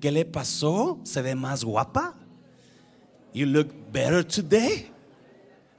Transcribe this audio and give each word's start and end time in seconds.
¿qué 0.00 0.10
le 0.10 0.24
pasó? 0.24 0.98
¿Se 1.04 1.22
ve 1.22 1.34
más 1.34 1.62
guapa? 1.62 2.14
You 3.32 3.46
look 3.46 3.68
better 3.92 4.24
today. 4.24 4.90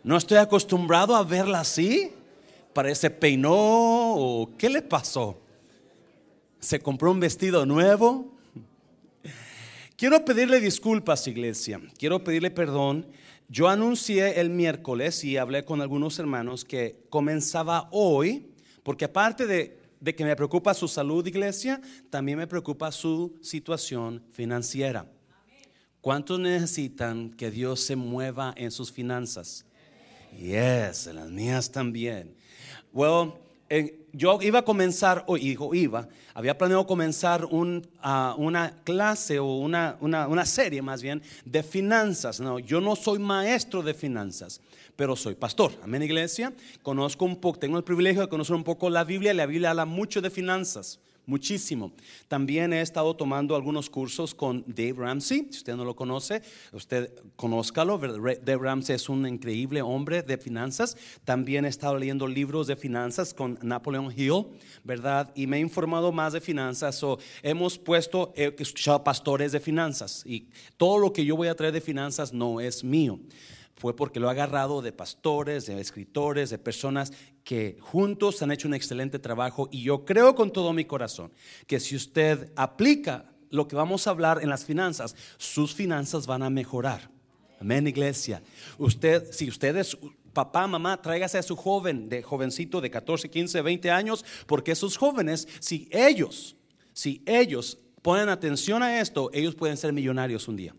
No 0.04 0.18
estoy 0.18 0.38
acostumbrado 0.38 1.16
a 1.16 1.24
verla 1.24 1.62
así. 1.62 2.12
Parece 2.74 3.10
peinó 3.10 3.54
o 3.54 4.50
¿qué 4.58 4.70
le 4.70 4.82
pasó? 4.82 5.38
¿Se 6.60 6.80
compró 6.80 7.12
un 7.12 7.20
vestido 7.20 7.66
nuevo? 7.66 8.32
Quiero 9.98 10.24
pedirle 10.24 10.60
disculpas, 10.60 11.28
iglesia. 11.28 11.82
Quiero 11.98 12.24
pedirle 12.24 12.52
perdón. 12.52 13.08
Yo 13.50 13.68
anuncié 13.68 14.40
el 14.40 14.50
miércoles 14.50 15.24
y 15.26 15.36
hablé 15.36 15.66
con 15.66 15.82
algunos 15.82 16.18
hermanos 16.20 16.64
que 16.64 17.04
comenzaba 17.10 17.90
hoy, 17.92 18.48
porque 18.82 19.06
aparte 19.06 19.46
de, 19.46 19.81
de 20.02 20.14
que 20.14 20.26
me 20.26 20.36
preocupa 20.36 20.74
su 20.74 20.90
salud, 20.90 21.26
iglesia, 21.26 21.80
también 22.10 22.38
me 22.38 22.48
preocupa 22.48 22.92
su 22.92 23.38
situación 23.42 24.22
financiera. 24.32 25.06
¿Cuántos 26.02 26.40
necesitan 26.40 27.30
que 27.30 27.52
Dios 27.52 27.80
se 27.80 27.96
mueva 27.96 28.54
en 28.58 28.72
sus 28.72 28.92
finanzas? 28.92 29.64
Yes, 30.38 31.08
en 31.08 31.18
las 31.18 31.30
mías 31.30 31.72
también. 31.72 32.36
Well, 32.92 33.34
yo 34.12 34.40
iba 34.42 34.60
a 34.60 34.66
comenzar, 34.66 35.24
o 35.28 35.38
hijo, 35.38 35.74
iba, 35.74 36.08
había 36.34 36.58
planeado 36.58 36.86
comenzar 36.86 37.48
ah, 38.02 38.36
una 38.38 38.84
clase 38.84 39.40
o 39.40 39.58
una, 39.58 39.98
una, 40.02 40.46
serie 40.46 40.82
más 40.82 41.02
bien 41.02 41.22
de 41.46 41.64
finanzas. 41.64 42.40
No, 42.40 42.60
yo 42.60 42.82
no 42.82 42.96
soy 42.96 43.20
maestro 43.20 43.82
de 43.82 43.94
finanzas, 43.94 44.60
pero 45.02 45.16
soy 45.16 45.34
pastor. 45.34 45.72
Amén, 45.82 46.04
iglesia. 46.04 46.54
Conozco 46.84 47.26
un 47.26 47.38
poco, 47.38 47.58
tengo 47.58 47.76
el 47.76 47.84
privilegio 47.84 48.22
de 48.22 48.28
conocer 48.28 48.56
un 48.56 48.64
poco 48.64 48.88
la 48.88 49.04
Biblia. 49.04 49.34
La 49.34 49.48
Biblia 49.48 49.72
habla 49.72 49.86
mucho 49.86 50.22
de 50.22 50.30
finanzas 50.30 51.00
muchísimo. 51.26 51.92
También 52.28 52.74
he 52.74 52.82
estado 52.82 53.16
tomando 53.16 53.56
algunos 53.56 53.90
cursos 53.90 54.36
con 54.36 54.64
Dave 54.68 54.94
Ramsey. 54.98 55.48
Si 55.50 55.58
usted 55.58 55.76
no 55.76 55.86
lo 55.86 55.96
conoce, 55.96 56.44
usted 56.72 57.12
conózcalo. 57.36 57.98
Dave 57.98 58.60
Ramsey 58.62 58.96
es 58.96 59.10
un 59.10 59.26
increíble 59.26 59.82
hombre 59.82 60.22
de 60.22 60.38
finanzas. 60.38 60.96
También 61.24 61.66
he 61.66 61.70
estado 61.70 61.98
leyendo 61.98 62.28
libros 62.28 62.68
de 62.68 62.76
finanzas 62.76 63.34
con 63.34 63.58
Napoleon 63.64 64.14
Hill, 64.16 64.46
¿verdad? 64.84 65.32
Y 65.34 65.48
me 65.48 65.58
he 65.58 65.62
informado 65.62 66.12
más 66.12 66.34
de 66.34 66.42
finanzas. 66.42 67.02
O 67.04 67.18
hemos 67.42 67.80
puesto, 67.80 68.34
he 68.36 68.54
escuchado 68.60 69.04
pastores 69.04 69.52
de 69.52 69.60
finanzas. 69.60 70.24
Y 70.28 70.48
todo 70.78 71.00
lo 71.00 71.12
que 71.12 71.26
yo 71.26 71.36
voy 71.36 71.48
a 71.48 71.56
traer 71.56 71.74
de 71.74 71.82
finanzas 71.82 72.34
no 72.34 72.62
es 72.62 72.84
mío 72.84 73.20
fue 73.82 73.96
porque 73.96 74.20
lo 74.20 74.28
he 74.28 74.32
agarrado 74.32 74.84
de 74.84 74.92
pastores, 74.92 75.66
de 75.66 75.82
escritores, 75.82 76.52
de 76.52 76.60
personas 76.60 77.12
que 77.44 77.78
juntos 77.80 78.40
han 78.44 78.52
hecho 78.52 78.68
un 78.68 78.76
excelente 78.76 79.18
trabajo 79.18 79.70
y 79.72 79.82
yo 79.82 80.06
creo 80.06 80.36
con 80.36 80.54
todo 80.54 80.72
mi 80.72 80.86
corazón 80.86 81.32
que 81.66 81.80
si 81.80 81.96
usted 81.96 82.52
aplica 82.56 83.34
lo 83.50 83.68
que 83.68 83.76
vamos 83.76 84.06
a 84.06 84.12
hablar 84.12 84.38
en 84.44 84.50
las 84.50 84.66
finanzas, 84.66 85.16
sus 85.38 85.74
finanzas 85.74 86.28
van 86.28 86.44
a 86.44 86.52
mejorar. 86.52 87.10
Amén, 87.60 87.88
iglesia. 87.88 88.44
Usted, 88.78 89.32
si 89.32 89.50
usted 89.50 89.76
es 89.76 89.98
papá, 90.32 90.68
mamá, 90.68 91.02
tráigase 91.02 91.40
a 91.40 91.44
su 91.44 91.56
joven, 91.56 92.08
de 92.08 92.22
jovencito 92.22 92.82
de 92.82 92.92
14, 92.92 93.32
15, 93.32 93.64
20 93.64 93.90
años, 93.90 94.24
porque 94.46 94.74
esos 94.74 94.96
jóvenes, 94.96 95.48
si 95.60 95.90
ellos, 95.92 96.56
si 96.94 97.24
ellos 97.26 97.80
ponen 98.04 98.30
atención 98.30 98.84
a 98.84 99.02
esto, 99.02 99.32
ellos 99.34 99.56
pueden 99.56 99.76
ser 99.76 99.92
millonarios 99.92 100.48
un 100.48 100.56
día. 100.56 100.76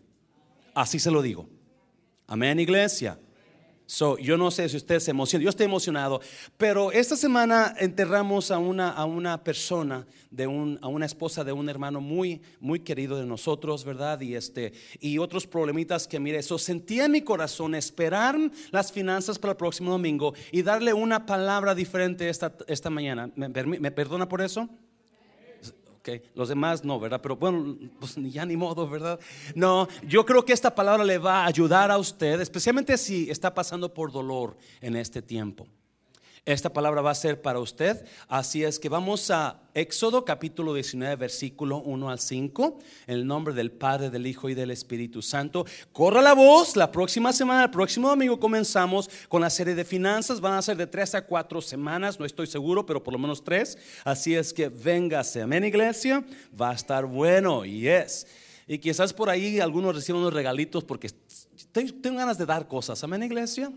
Así 0.73 0.99
se 0.99 1.11
lo 1.11 1.21
digo. 1.21 1.49
Amén, 2.33 2.59
iglesia. 2.59 3.19
So, 3.85 4.17
yo 4.17 4.37
no 4.37 4.49
sé 4.49 4.67
si 4.67 4.75
usted 4.75 4.99
se 4.99 5.11
emociona, 5.11 5.43
yo 5.43 5.51
estoy 5.51 5.67
emocionado, 5.67 6.19
pero 6.57 6.91
esta 6.91 7.15
semana 7.15 7.75
enterramos 7.77 8.49
a 8.49 8.57
una, 8.57 8.89
a 8.89 9.05
una 9.05 9.43
persona, 9.43 10.07
de 10.31 10.47
un, 10.47 10.79
a 10.81 10.87
una 10.87 11.05
esposa 11.05 11.43
de 11.43 11.51
un 11.51 11.69
hermano 11.69 12.01
muy, 12.01 12.41
muy 12.59 12.79
querido 12.79 13.17
de 13.17 13.27
nosotros, 13.27 13.85
¿verdad? 13.85 14.19
Y, 14.21 14.33
este, 14.33 14.73
y 14.99 15.19
otros 15.19 15.45
problemitas 15.45 16.07
que, 16.07 16.19
mire, 16.19 16.39
eso 16.39 16.57
sentía 16.57 17.05
en 17.05 17.11
mi 17.11 17.21
corazón 17.21 17.75
esperar 17.75 18.35
las 18.71 18.91
finanzas 18.91 19.37
para 19.37 19.51
el 19.51 19.57
próximo 19.57 19.91
domingo 19.91 20.33
y 20.51 20.63
darle 20.63 20.91
una 20.91 21.27
palabra 21.27 21.75
diferente 21.75 22.29
esta, 22.29 22.51
esta 22.65 22.89
mañana. 22.89 23.29
¿Me 23.35 23.91
perdona 23.91 24.27
por 24.27 24.41
eso? 24.41 24.67
Los 26.35 26.49
demás 26.49 26.83
no, 26.83 26.99
¿verdad? 26.99 27.21
Pero 27.21 27.35
bueno, 27.35 27.77
pues 27.99 28.15
ya 28.15 28.45
ni 28.45 28.57
modo, 28.57 28.89
¿verdad? 28.89 29.19
No, 29.55 29.87
yo 30.07 30.25
creo 30.25 30.43
que 30.43 30.53
esta 30.53 30.73
palabra 30.73 31.03
le 31.03 31.17
va 31.17 31.43
a 31.43 31.45
ayudar 31.45 31.91
a 31.91 31.97
usted, 31.97 32.39
especialmente 32.41 32.97
si 32.97 33.29
está 33.29 33.53
pasando 33.53 33.93
por 33.93 34.11
dolor 34.11 34.57
en 34.81 34.95
este 34.95 35.21
tiempo. 35.21 35.67
Esta 36.45 36.73
palabra 36.73 37.01
va 37.01 37.11
a 37.11 37.15
ser 37.15 37.41
para 37.41 37.59
usted. 37.59 38.05
Así 38.27 38.65
es 38.65 38.77
que 38.77 38.89
vamos 38.89 39.31
a 39.31 39.61
Éxodo 39.73 40.25
capítulo 40.25 40.73
19, 40.73 41.15
versículo 41.15 41.77
1 41.77 42.09
al 42.09 42.19
5. 42.19 42.79
En 43.07 43.15
el 43.15 43.25
nombre 43.25 43.53
del 43.53 43.71
Padre, 43.71 44.09
del 44.09 44.27
Hijo 44.27 44.49
y 44.49 44.53
del 44.53 44.69
Espíritu 44.69 45.21
Santo. 45.21 45.65
Corra 45.93 46.21
la 46.21 46.33
voz. 46.33 46.75
La 46.75 46.91
próxima 46.91 47.31
semana, 47.31 47.63
el 47.63 47.71
próximo 47.71 48.09
domingo 48.09 48.41
comenzamos 48.41 49.09
con 49.29 49.39
la 49.39 49.49
serie 49.49 49.73
de 49.73 49.85
finanzas. 49.85 50.41
Van 50.41 50.55
a 50.55 50.61
ser 50.61 50.75
de 50.75 50.85
tres 50.85 51.15
a 51.15 51.25
cuatro 51.25 51.61
semanas. 51.61 52.19
No 52.19 52.25
estoy 52.25 52.47
seguro, 52.47 52.85
pero 52.85 53.01
por 53.01 53.13
lo 53.13 53.19
menos 53.19 53.41
tres. 53.41 53.77
Así 54.03 54.35
es 54.35 54.53
que 54.53 54.67
véngase. 54.67 55.43
Amén, 55.43 55.63
iglesia. 55.63 56.25
Va 56.59 56.71
a 56.71 56.73
estar 56.73 57.05
bueno. 57.05 57.63
Yes. 57.63 58.27
Y 58.67 58.79
quizás 58.79 59.13
por 59.13 59.29
ahí 59.29 59.61
algunos 59.61 59.95
reciban 59.95 60.19
unos 60.19 60.33
regalitos 60.33 60.83
porque 60.83 61.09
tengo 61.71 62.17
ganas 62.17 62.37
de 62.37 62.45
dar 62.45 62.67
cosas. 62.67 63.01
Amén, 63.01 63.23
iglesia. 63.23 63.71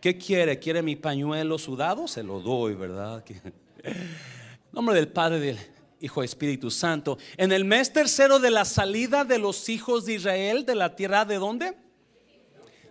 ¿Qué 0.00 0.16
quiere? 0.16 0.58
¿Quiere 0.58 0.82
mi 0.82 0.94
pañuelo 0.94 1.58
sudado? 1.58 2.06
Se 2.06 2.22
lo 2.22 2.40
doy, 2.40 2.74
¿verdad? 2.74 3.24
nombre 4.72 4.94
del 4.94 5.08
Padre, 5.08 5.40
del 5.40 5.58
Hijo 6.00 6.22
Espíritu 6.22 6.70
Santo. 6.70 7.18
En 7.36 7.50
el 7.50 7.64
mes 7.64 7.92
tercero 7.92 8.38
de 8.38 8.52
la 8.52 8.64
salida 8.64 9.24
de 9.24 9.38
los 9.38 9.68
hijos 9.68 10.06
de 10.06 10.14
Israel 10.14 10.64
de 10.64 10.76
la 10.76 10.94
tierra 10.94 11.24
de 11.24 11.36
dónde? 11.36 11.76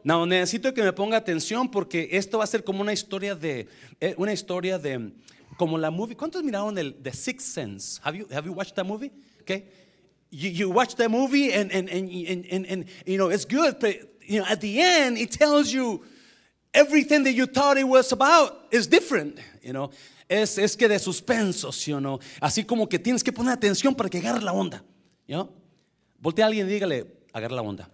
No, 0.03 0.25
necesito 0.25 0.73
que 0.73 0.83
me 0.83 0.91
ponga 0.91 1.17
atención 1.17 1.71
porque 1.71 2.09
esto 2.11 2.39
va 2.39 2.43
a 2.43 2.47
ser 2.47 2.63
como 2.63 2.81
una 2.81 2.93
historia 2.93 3.35
de, 3.35 3.67
eh, 4.01 4.13
una 4.17 4.33
historia 4.33 4.77
de, 4.77 5.11
como 5.57 5.77
la 5.77 5.91
movie. 5.91 6.15
¿Cuántos 6.15 6.43
miraron 6.43 6.77
el 6.77 6.93
The 6.95 7.13
Sixth 7.13 7.47
Sense? 7.47 8.01
Have 8.03 8.17
you, 8.17 8.27
have 8.31 8.45
you 8.45 8.53
watched 8.53 8.75
that 8.75 8.85
movie? 8.85 9.11
Okay. 9.41 9.65
You, 10.29 10.49
you 10.49 10.69
watch 10.69 10.95
that 10.95 11.09
movie 11.09 11.53
and, 11.53 11.71
and, 11.71 11.89
and, 11.89 12.45
and, 12.51 12.65
and, 12.65 12.85
you 13.05 13.17
know, 13.17 13.29
it's 13.29 13.45
good, 13.45 13.79
but 13.79 13.95
you 14.25 14.39
know, 14.39 14.45
at 14.49 14.59
the 14.59 14.81
end 14.81 15.17
it 15.17 15.31
tells 15.31 15.71
you 15.71 16.03
everything 16.73 17.23
that 17.23 17.33
you 17.33 17.45
thought 17.45 17.77
it 17.77 17.87
was 17.87 18.11
about 18.11 18.67
is 18.71 18.87
different, 18.87 19.39
you 19.61 19.71
know. 19.71 19.89
Es, 20.29 20.57
es 20.57 20.75
que 20.75 20.87
de 20.89 20.99
suspenso, 20.99 21.71
¿sí 21.71 21.93
o 21.93 22.01
no? 22.01 22.19
Así 22.41 22.65
como 22.65 22.87
que 22.87 22.99
tienes 22.99 23.23
que 23.23 23.31
poner 23.31 23.53
atención 23.53 23.95
para 23.95 24.09
que 24.09 24.17
agarre 24.17 24.41
la 24.41 24.51
onda, 24.51 24.83
¿no? 25.27 25.49
Voltea 26.19 26.45
a 26.45 26.47
alguien 26.47 26.67
y 26.67 26.71
dígale, 26.73 27.07
agarra 27.31 27.55
la 27.55 27.61
onda. 27.61 27.89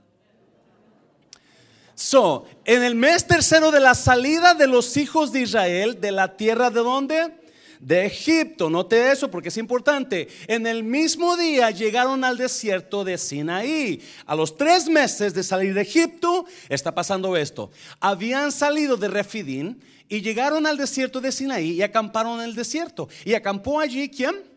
So, 1.95 2.45
en 2.65 2.83
el 2.83 2.95
mes 2.95 3.27
tercero 3.27 3.69
de 3.69 3.79
la 3.79 3.93
salida 3.93 4.55
de 4.55 4.67
los 4.67 4.97
hijos 4.97 5.31
de 5.31 5.41
Israel 5.41 6.01
de 6.01 6.11
la 6.11 6.35
tierra 6.35 6.71
de 6.71 6.79
dónde? 6.79 7.42
De 7.83 8.05
Egipto. 8.05 8.69
Note 8.69 9.11
eso 9.11 9.29
porque 9.29 9.49
es 9.49 9.57
importante. 9.57 10.27
En 10.47 10.65
el 10.65 10.83
mismo 10.83 11.35
día 11.35 11.69
llegaron 11.71 12.23
al 12.23 12.37
desierto 12.37 13.03
de 13.03 13.17
Sinaí. 13.17 14.01
A 14.25 14.35
los 14.35 14.55
tres 14.57 14.87
meses 14.87 15.33
de 15.33 15.43
salir 15.43 15.73
de 15.73 15.81
Egipto 15.81 16.45
está 16.69 16.95
pasando 16.95 17.35
esto. 17.35 17.71
Habían 17.99 18.51
salido 18.51 18.95
de 18.97 19.09
Refidín 19.09 19.81
y 20.07 20.21
llegaron 20.21 20.65
al 20.65 20.77
desierto 20.77 21.19
de 21.19 21.31
Sinaí 21.31 21.71
y 21.71 21.81
acamparon 21.81 22.39
en 22.39 22.45
el 22.45 22.55
desierto. 22.55 23.09
Y 23.25 23.33
acampó 23.33 23.79
allí 23.79 24.09
quién? 24.09 24.52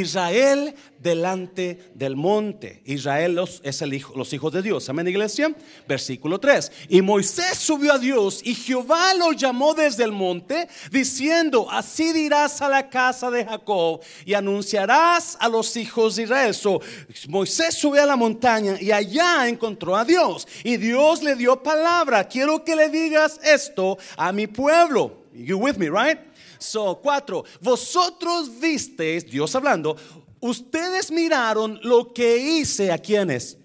Israel 0.00 0.74
delante 0.98 1.92
del 1.94 2.16
monte. 2.16 2.82
Israel 2.86 3.38
es 3.62 3.82
el 3.82 3.94
hijo, 3.94 4.14
los 4.16 4.32
hijos 4.32 4.52
de 4.52 4.62
Dios. 4.62 4.88
Amén, 4.88 5.06
iglesia. 5.06 5.54
Versículo 5.86 6.40
3. 6.40 6.72
Y 6.88 7.02
Moisés 7.02 7.58
subió 7.58 7.92
a 7.92 7.98
Dios 7.98 8.40
y 8.42 8.54
Jehová 8.54 9.14
lo 9.14 9.32
llamó 9.32 9.74
desde 9.74 10.04
el 10.04 10.12
monte, 10.12 10.68
diciendo: 10.90 11.66
Así 11.70 12.12
dirás 12.12 12.62
a 12.62 12.68
la 12.68 12.88
casa 12.88 13.30
de 13.30 13.44
Jacob 13.44 14.00
y 14.24 14.34
anunciarás 14.34 15.36
a 15.40 15.48
los 15.48 15.76
hijos 15.76 16.16
de 16.16 16.22
Israel. 16.24 16.54
So, 16.54 16.80
Moisés 17.28 17.74
subió 17.74 18.02
a 18.02 18.06
la 18.06 18.16
montaña 18.16 18.76
y 18.80 18.90
allá 18.90 19.46
encontró 19.48 19.96
a 19.96 20.04
Dios. 20.04 20.48
Y 20.62 20.78
Dios 20.78 21.22
le 21.22 21.36
dio 21.36 21.62
palabra. 21.62 22.26
Quiero 22.28 22.64
que 22.64 22.74
le 22.74 22.88
digas 22.88 23.38
esto 23.42 23.98
a 24.16 24.32
mi 24.32 24.46
pueblo. 24.46 25.24
You 25.34 25.58
with 25.58 25.76
me, 25.78 25.90
right? 25.90 26.18
So, 26.58 27.00
cuatro, 27.02 27.44
vosotros 27.60 28.60
visteis, 28.60 29.26
Dios 29.26 29.54
hablando, 29.54 29.96
ustedes 30.40 31.10
miraron 31.10 31.78
lo 31.82 32.12
que 32.12 32.36
hice 32.36 32.92
a 32.92 32.98
quienes 32.98 33.58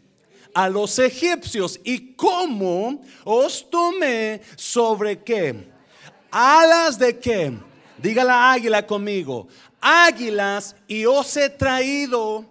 a 0.53 0.69
los 0.69 1.00
egipcios. 1.00 1.80
Y 1.83 2.13
cómo 2.15 3.01
os 3.24 3.69
tomé 3.69 4.41
sobre 4.56 5.24
qué 5.24 5.69
alas 6.31 7.00
de 7.00 7.18
qué 7.18 7.53
diga 7.97 8.24
la 8.24 8.51
águila 8.51 8.86
conmigo. 8.86 9.47
Águilas 9.81 10.75
y 10.88 11.06
os 11.06 11.35
he 11.38 11.50
traído. 11.50 12.45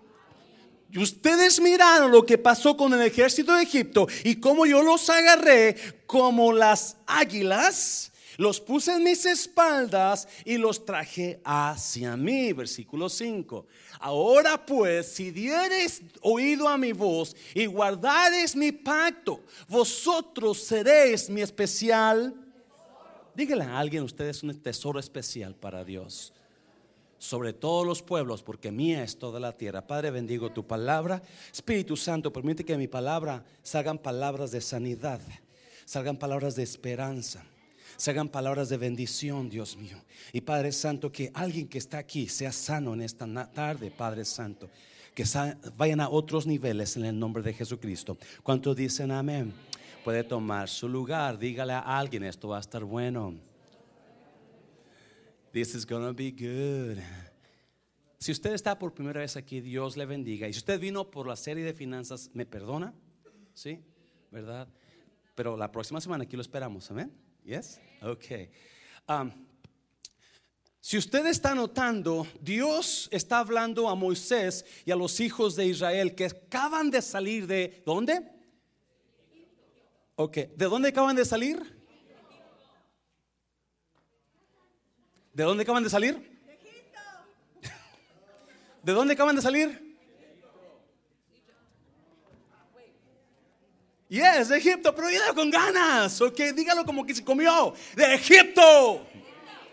Y 0.90 0.98
ustedes 0.98 1.60
miraron 1.60 2.10
lo 2.10 2.24
que 2.24 2.38
pasó 2.38 2.76
con 2.76 2.94
el 2.94 3.02
ejército 3.02 3.54
de 3.54 3.62
Egipto 3.62 4.08
y 4.24 4.36
cómo 4.36 4.64
yo 4.64 4.82
los 4.82 5.10
agarré 5.10 5.76
como 6.06 6.52
las 6.52 6.96
águilas 7.06 8.10
Los 8.38 8.60
puse 8.60 8.94
en 8.94 9.02
mis 9.02 9.26
espaldas 9.26 10.28
y 10.44 10.58
los 10.58 10.84
traje 10.84 11.40
hacia 11.44 12.16
mí. 12.16 12.52
Versículo 12.52 13.08
5. 13.08 13.66
Ahora 13.98 14.64
pues, 14.64 15.08
si 15.08 15.32
diereis 15.32 16.00
oído 16.22 16.68
a 16.68 16.78
mi 16.78 16.92
voz 16.92 17.34
y 17.52 17.66
guardareis 17.66 18.54
mi 18.54 18.70
pacto, 18.70 19.42
vosotros 19.66 20.62
seréis 20.62 21.28
mi 21.28 21.40
especial. 21.40 22.32
Dígale 23.34 23.64
a 23.64 23.76
alguien, 23.76 24.04
usted 24.04 24.26
es 24.26 24.44
un 24.44 24.54
tesoro 24.62 25.00
especial 25.00 25.56
para 25.56 25.84
Dios 25.84 26.32
sobre 27.18 27.52
todos 27.52 27.84
los 27.84 28.02
pueblos, 28.02 28.44
porque 28.44 28.70
mía 28.70 29.02
es 29.02 29.18
toda 29.18 29.40
la 29.40 29.56
tierra. 29.56 29.84
Padre, 29.84 30.12
bendigo 30.12 30.52
tu 30.52 30.64
palabra. 30.64 31.20
Espíritu 31.52 31.96
Santo, 31.96 32.32
permite 32.32 32.64
que 32.64 32.78
mi 32.78 32.86
palabra 32.86 33.44
salgan 33.64 33.98
palabras 33.98 34.52
de 34.52 34.60
sanidad, 34.60 35.20
salgan 35.84 36.16
palabras 36.16 36.54
de 36.54 36.62
esperanza, 36.62 37.44
salgan 37.98 38.28
palabras 38.28 38.68
de 38.68 38.76
bendición, 38.76 39.50
Dios 39.50 39.76
mío. 39.76 39.98
Y 40.32 40.40
Padre 40.40 40.72
Santo, 40.72 41.10
que 41.10 41.30
alguien 41.34 41.68
que 41.68 41.78
está 41.78 41.98
aquí 41.98 42.28
sea 42.28 42.52
sano 42.52 42.94
en 42.94 43.02
esta 43.02 43.26
tarde, 43.52 43.90
Padre 43.90 44.24
Santo. 44.24 44.70
Que 45.14 45.24
vayan 45.76 46.00
a 46.00 46.08
otros 46.08 46.46
niveles 46.46 46.96
en 46.96 47.04
el 47.04 47.18
nombre 47.18 47.42
de 47.42 47.52
Jesucristo. 47.52 48.16
¿Cuántos 48.44 48.76
dicen 48.76 49.10
amén? 49.10 49.52
Puede 50.04 50.22
tomar 50.22 50.68
su 50.68 50.88
lugar. 50.88 51.38
Dígale 51.38 51.72
a 51.72 51.80
alguien, 51.80 52.22
esto 52.22 52.48
va 52.48 52.58
a 52.58 52.60
estar 52.60 52.84
bueno. 52.84 53.34
This 55.52 55.74
is 55.74 55.84
gonna 55.84 56.12
be 56.12 56.30
good. 56.30 57.02
Si 58.20 58.30
usted 58.30 58.52
está 58.52 58.78
por 58.78 58.94
primera 58.94 59.20
vez 59.20 59.36
aquí, 59.36 59.60
Dios 59.60 59.96
le 59.96 60.06
bendiga. 60.06 60.46
Y 60.46 60.52
si 60.52 60.58
usted 60.60 60.78
vino 60.78 61.10
por 61.10 61.26
la 61.26 61.34
serie 61.34 61.64
de 61.64 61.74
finanzas, 61.74 62.30
¿me 62.32 62.46
perdona? 62.46 62.94
¿Sí? 63.54 63.80
¿Verdad? 64.30 64.68
Pero 65.34 65.56
la 65.56 65.72
próxima 65.72 66.00
semana 66.00 66.24
aquí 66.24 66.36
lo 66.36 66.42
esperamos, 66.42 66.88
¿amén? 66.92 67.12
¿Yes? 67.48 67.80
Ok. 68.02 68.26
Um, 69.08 69.32
si 70.82 70.98
usted 70.98 71.24
está 71.24 71.54
notando, 71.54 72.26
Dios 72.42 73.08
está 73.10 73.38
hablando 73.38 73.88
a 73.88 73.94
Moisés 73.94 74.66
y 74.84 74.90
a 74.90 74.96
los 74.96 75.18
hijos 75.18 75.56
de 75.56 75.64
Israel 75.64 76.14
que 76.14 76.26
acaban 76.26 76.90
de 76.90 77.00
salir 77.00 77.46
de 77.46 77.82
¿dónde? 77.86 78.20
Ok, 80.16 80.36
¿de 80.36 80.66
dónde 80.66 80.90
acaban 80.90 81.16
de 81.16 81.24
salir? 81.24 81.58
¿De 85.32 85.42
dónde 85.42 85.62
acaban 85.62 85.84
de 85.84 85.88
salir? 85.88 86.40
¿De 88.82 88.92
dónde 88.92 89.14
acaban 89.14 89.36
de 89.36 89.40
salir? 89.40 89.87
Yes, 94.08 94.48
de 94.48 94.56
Egipto, 94.56 94.94
pero 94.94 95.08
dígalo 95.08 95.34
con 95.34 95.50
ganas, 95.50 96.18
ok, 96.22 96.38
dígalo 96.54 96.84
como 96.86 97.04
que 97.04 97.14
se 97.14 97.22
comió, 97.22 97.74
de 97.94 98.14
Egipto. 98.14 99.06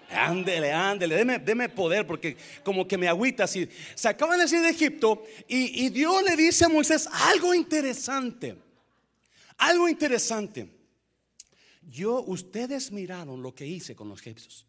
Ándele, 0.10 0.72
ándele, 0.72 1.16
deme, 1.16 1.40
deme, 1.40 1.70
poder 1.70 2.06
porque 2.06 2.36
como 2.64 2.88
que 2.88 2.98
me 2.98 3.08
agüita 3.08 3.46
así. 3.46 3.68
Se 3.96 4.10
acaban 4.10 4.38
de 4.38 4.44
decir 4.44 4.62
de 4.62 4.70
Egipto 4.70 5.24
y, 5.48 5.86
y 5.86 5.90
Dios 5.90 6.22
le 6.24 6.36
dice 6.36 6.66
a 6.66 6.70
Moisés 6.70 7.08
algo 7.12 7.54
interesante, 7.54 8.58
algo 9.58 9.88
interesante. 9.88 10.70
Yo, 11.82 12.22
ustedes 12.22 12.92
miraron 12.92 13.42
lo 13.42 13.56
que 13.56 13.66
hice 13.66 13.96
con 13.96 14.10
los 14.10 14.20
egipcios. 14.20 14.66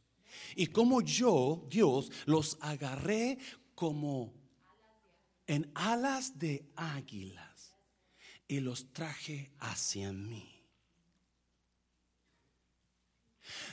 Y 0.55 0.69
como 0.69 1.01
yo, 1.01 1.67
Dios, 1.69 2.11
los 2.25 2.57
agarré 2.61 3.39
como 3.75 4.33
en 5.47 5.71
alas 5.75 6.39
de 6.39 6.65
águilas 6.77 7.46
y 8.49 8.61
los 8.61 8.93
traje 8.93 9.51
hacia 9.59 10.13
mí. 10.13 10.57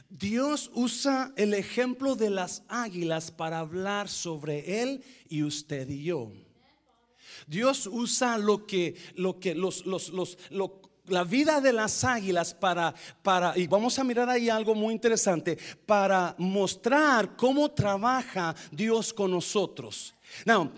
Dios 0.10 0.70
usa 0.74 1.34
el 1.36 1.54
ejemplo 1.54 2.16
de 2.16 2.30
las 2.30 2.64
águilas 2.68 3.32
para 3.32 3.60
hablar 3.60 4.08
sobre 4.08 4.84
él 4.84 5.04
y 5.28 5.44
usted 5.44 5.90
y 5.90 6.04
yo. 6.04 6.32
Dios 7.48 7.88
usa 7.88 8.38
lo 8.38 8.66
que, 8.66 8.96
lo 9.16 9.40
que 9.40 9.56
los, 9.56 9.86
los, 9.86 10.10
los, 10.10 10.38
lo, 10.52 10.82
la 11.08 11.24
vida 11.24 11.60
de 11.60 11.74
las 11.74 12.04
águilas 12.04 12.54
para, 12.54 12.94
para, 13.22 13.58
y 13.58 13.68
vamos 13.68 14.00
a 14.00 14.04
mirar 14.04 14.30
ahí 14.30 14.50
algo 14.50 14.74
muy 14.74 14.94
interesante, 14.94 15.58
para 15.86 16.34
mostrar 16.38 17.36
cómo 17.36 17.70
trabaja 17.72 18.56
Dios 18.72 19.14
con 19.14 19.32
nosotros. 19.32 20.16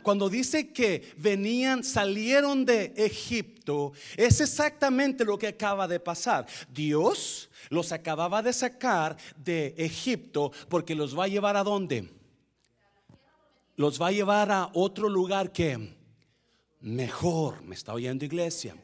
Cuando 0.04 0.30
dice 0.30 0.74
que 0.74 1.14
venían, 1.18 1.84
salieron 1.84 2.66
de 2.66 2.94
Egipto, 2.98 3.94
es 4.18 4.42
exactamente 4.42 5.24
lo 5.24 5.38
que 5.38 5.48
acaba 5.48 5.88
de 5.88 6.00
pasar. 6.00 6.46
Dios 6.70 7.50
los 7.70 7.92
acababa 7.92 8.42
de 8.42 8.52
sacar 8.52 9.16
de 9.38 9.74
Egipto 9.78 10.52
porque 10.68 10.94
los 10.94 11.18
va 11.18 11.26
a 11.26 11.30
llevar 11.30 11.56
a 11.56 11.64
dónde? 11.64 12.10
Los 13.78 14.02
va 14.02 14.08
a 14.08 14.12
llevar 14.12 14.52
a 14.52 14.70
otro 14.74 15.08
lugar 15.08 15.52
que 15.54 15.96
mejor, 16.82 17.62
me 17.64 17.76
está 17.76 17.94
oyendo 17.94 18.26
iglesia 18.26 18.76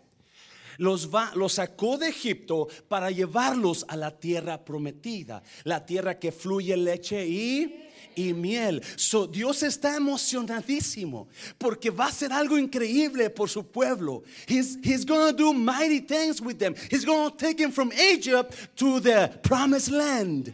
los, 0.78 1.14
va, 1.14 1.32
los 1.36 1.54
sacó 1.54 1.98
de 1.98 2.10
Egipto 2.10 2.68
para 2.88 3.12
llevarlos 3.12 3.86
a 3.88 3.96
la 3.96 4.12
tierra 4.12 4.64
prometida, 4.64 5.44
la 5.64 5.86
tierra 5.86 6.20
que 6.20 6.32
fluye 6.32 6.76
leche 6.78 7.28
y 7.28 7.88
y 8.16 8.34
miel. 8.34 8.82
So, 8.96 9.28
Dios 9.28 9.64
está 9.64 9.96
emocionadísimo 9.96 11.28
porque 11.58 11.90
va 11.90 12.06
a 12.06 12.10
hacer 12.10 12.34
algo 12.34 12.58
increíble 12.58 13.30
por 13.30 13.50
su 13.50 13.64
pueblo. 13.64 14.24
He's, 14.48 14.78
he's 14.84 15.06
going 15.06 15.32
to 15.32 15.34
do 15.34 15.54
mighty 15.54 16.02
things 16.02 16.42
with 16.42 16.58
them. 16.58 16.76
He's 16.90 17.06
going 17.06 17.32
to 17.32 17.38
take 17.38 17.58
them 17.58 17.72
from 17.72 17.92
Egypt 17.94 18.54
to 18.78 19.00
the 19.00 19.32
promised 19.44 19.92
land. 19.92 20.54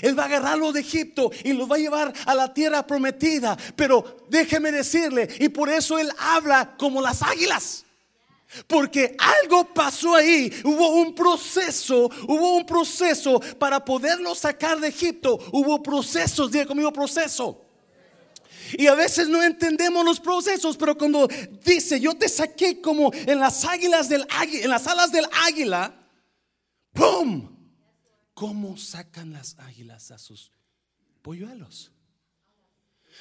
Él 0.00 0.18
va 0.18 0.22
a 0.22 0.26
agarrarlo 0.26 0.72
de 0.72 0.80
Egipto 0.80 1.30
y 1.44 1.52
los 1.52 1.70
va 1.70 1.76
a 1.76 1.78
llevar 1.78 2.12
a 2.24 2.34
la 2.34 2.52
tierra 2.54 2.86
prometida. 2.86 3.58
Pero 3.76 4.24
déjeme 4.30 4.72
decirle, 4.72 5.28
y 5.38 5.48
por 5.50 5.68
eso 5.68 5.98
Él 5.98 6.10
habla 6.18 6.76
como 6.78 7.02
las 7.02 7.22
águilas. 7.22 7.84
Porque 8.66 9.16
algo 9.18 9.72
pasó 9.72 10.14
ahí, 10.14 10.52
hubo 10.64 10.90
un 10.90 11.14
proceso, 11.14 12.10
hubo 12.28 12.56
un 12.56 12.66
proceso 12.66 13.40
para 13.58 13.82
poderlo 13.84 14.34
sacar 14.34 14.78
de 14.78 14.88
Egipto, 14.88 15.38
hubo 15.52 15.82
procesos, 15.82 16.50
diga 16.50 16.66
conmigo 16.66 16.92
proceso. 16.92 17.64
Y 18.76 18.86
a 18.86 18.94
veces 18.94 19.28
no 19.28 19.42
entendemos 19.42 20.04
los 20.04 20.20
procesos, 20.20 20.76
pero 20.76 20.96
cuando 20.96 21.28
dice, 21.64 21.98
yo 22.00 22.14
te 22.14 22.28
saqué 22.28 22.80
como 22.80 23.10
en 23.12 23.38
las 23.38 23.64
águilas 23.64 24.08
del 24.08 24.26
águila, 24.30 24.64
en 24.64 24.70
las 24.70 24.86
alas 24.86 25.12
del 25.12 25.26
águila, 25.46 25.94
¡pum! 26.92 27.48
¿Cómo 28.34 28.76
sacan 28.76 29.32
las 29.32 29.58
águilas 29.58 30.10
a 30.10 30.18
sus 30.18 30.52
polluelos? 31.22 31.90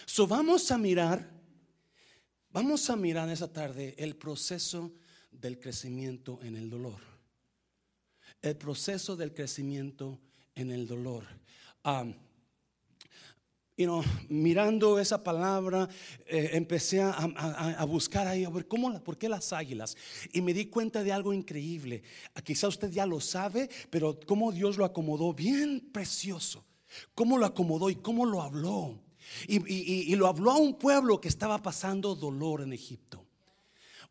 So 0.05 0.25
vamos 0.25 0.71
a 0.71 0.77
mirar, 0.77 1.29
vamos 2.51 2.89
a 2.89 2.95
mirar 2.95 3.29
esa 3.29 3.51
tarde 3.51 3.95
el 3.97 4.15
proceso 4.15 4.91
del 5.31 5.59
crecimiento 5.59 6.39
en 6.43 6.55
el 6.55 6.69
dolor. 6.69 6.99
El 8.41 8.57
proceso 8.57 9.15
del 9.15 9.33
crecimiento 9.33 10.19
en 10.55 10.71
el 10.71 10.87
dolor. 10.87 11.25
Um, 11.83 12.13
mirando 14.29 14.99
esa 14.99 15.23
palabra, 15.23 15.89
eh, 16.27 16.51
empecé 16.53 17.01
a, 17.01 17.83
buscar 17.85 18.27
ahí, 18.27 18.43
a 18.43 18.49
ver, 18.49 18.67
¿cómo, 18.67 19.03
¿por 19.03 19.17
qué 19.17 19.29
las 19.29 19.53
águilas? 19.53 19.95
Y 20.33 20.41
me 20.41 20.53
di 20.53 20.65
cuenta 20.65 21.03
de 21.03 21.11
algo 21.11 21.33
increíble. 21.33 22.03
Ah, 22.35 22.41
quizá 22.41 22.67
usted 22.67 22.91
ya 22.91 23.05
lo 23.05 23.19
sabe, 23.19 23.69
pero 23.89 24.19
cómo 24.25 24.51
Dios 24.51 24.77
lo 24.77 24.85
acomodó 24.85 25.33
bien 25.33 25.89
precioso. 25.91 26.63
Cómo 27.15 27.37
lo 27.37 27.45
acomodó 27.45 27.89
y 27.89 27.95
cómo 27.95 28.25
lo 28.25 28.41
habló. 28.41 28.99
y 29.47 30.15
lo 30.15 30.27
habló 30.27 30.51
a 30.51 30.57
un 30.57 30.77
pueblo 30.77 31.21
que 31.21 31.29
estaba 31.29 31.61
pasando 31.61 32.15
dolor 32.15 32.61
en 32.61 32.73
Egipto. 32.73 33.25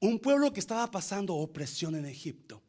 Un 0.00 0.18
pueblo 0.18 0.52
que 0.52 0.60
estaba 0.60 0.90
pasando 0.90 1.34
opresión 1.34 1.94
en 1.94 2.06
Egipto. 2.06 2.62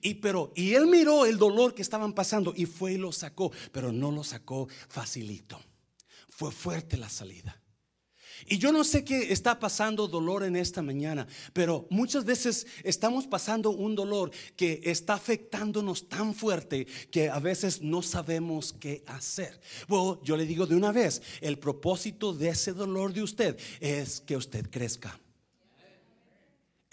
Y 0.00 0.14
pero 0.14 0.52
y 0.56 0.74
él 0.74 0.86
miró 0.86 1.26
el 1.26 1.38
dolor 1.38 1.74
que 1.74 1.82
estaban 1.82 2.12
pasando 2.12 2.52
y 2.56 2.66
fue 2.66 2.94
y 2.94 2.98
lo 2.98 3.12
sacó, 3.12 3.52
pero 3.72 3.92
no 3.92 4.10
lo 4.10 4.24
sacó 4.24 4.68
facilito. 4.88 5.60
Fue 6.28 6.50
fuerte 6.50 6.96
la 6.96 7.08
salida. 7.08 7.60
Y 8.46 8.58
yo 8.58 8.70
no 8.70 8.84
sé 8.84 9.04
qué 9.04 9.32
está 9.32 9.58
pasando 9.58 10.08
dolor 10.08 10.44
en 10.44 10.56
esta 10.56 10.82
mañana, 10.82 11.26
pero 11.52 11.86
muchas 11.90 12.24
veces 12.24 12.66
estamos 12.82 13.26
pasando 13.26 13.70
un 13.70 13.94
dolor 13.94 14.30
que 14.56 14.80
está 14.84 15.14
afectándonos 15.14 16.08
tan 16.08 16.34
fuerte 16.34 16.86
que 17.10 17.30
a 17.30 17.38
veces 17.38 17.80
no 17.80 18.02
sabemos 18.02 18.74
qué 18.78 19.02
hacer. 19.06 19.58
Bueno, 19.88 20.20
yo 20.22 20.36
le 20.36 20.44
digo 20.44 20.66
de 20.66 20.76
una 20.76 20.92
vez, 20.92 21.22
el 21.40 21.58
propósito 21.58 22.34
de 22.34 22.50
ese 22.50 22.72
dolor 22.72 23.12
de 23.14 23.22
usted 23.22 23.58
es 23.80 24.20
que 24.20 24.36
usted 24.36 24.68
crezca. 24.70 25.18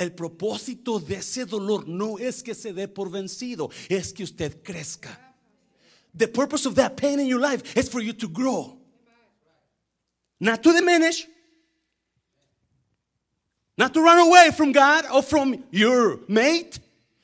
El 0.03 0.11
propósito 0.11 0.99
de 0.99 1.15
ese 1.15 1.45
dolor 1.45 1.87
no 1.87 2.17
es 2.17 2.43
que 2.43 2.53
se 2.53 2.73
dé 2.73 2.89
por 2.89 3.09
vencido, 3.09 3.69
es 3.87 4.11
que 4.11 4.25
usted 4.25 4.61
crezca. 4.61 5.17
The 6.13 6.27
purpose 6.27 6.65
of 6.65 6.75
that 6.75 6.97
pain 6.97 7.21
in 7.21 7.27
your 7.27 7.39
life 7.39 7.77
is 7.77 7.87
for 7.87 8.01
you 8.01 8.11
to 8.11 8.27
grow. 8.27 8.77
Not 10.41 10.61
to 10.63 10.73
diminish, 10.73 11.25
not 13.77 13.93
to 13.93 14.01
run 14.01 14.19
away 14.19 14.51
from 14.51 14.73
God 14.73 15.05
or 15.09 15.23
from 15.23 15.63
your 15.71 16.19
mate, 16.27 16.79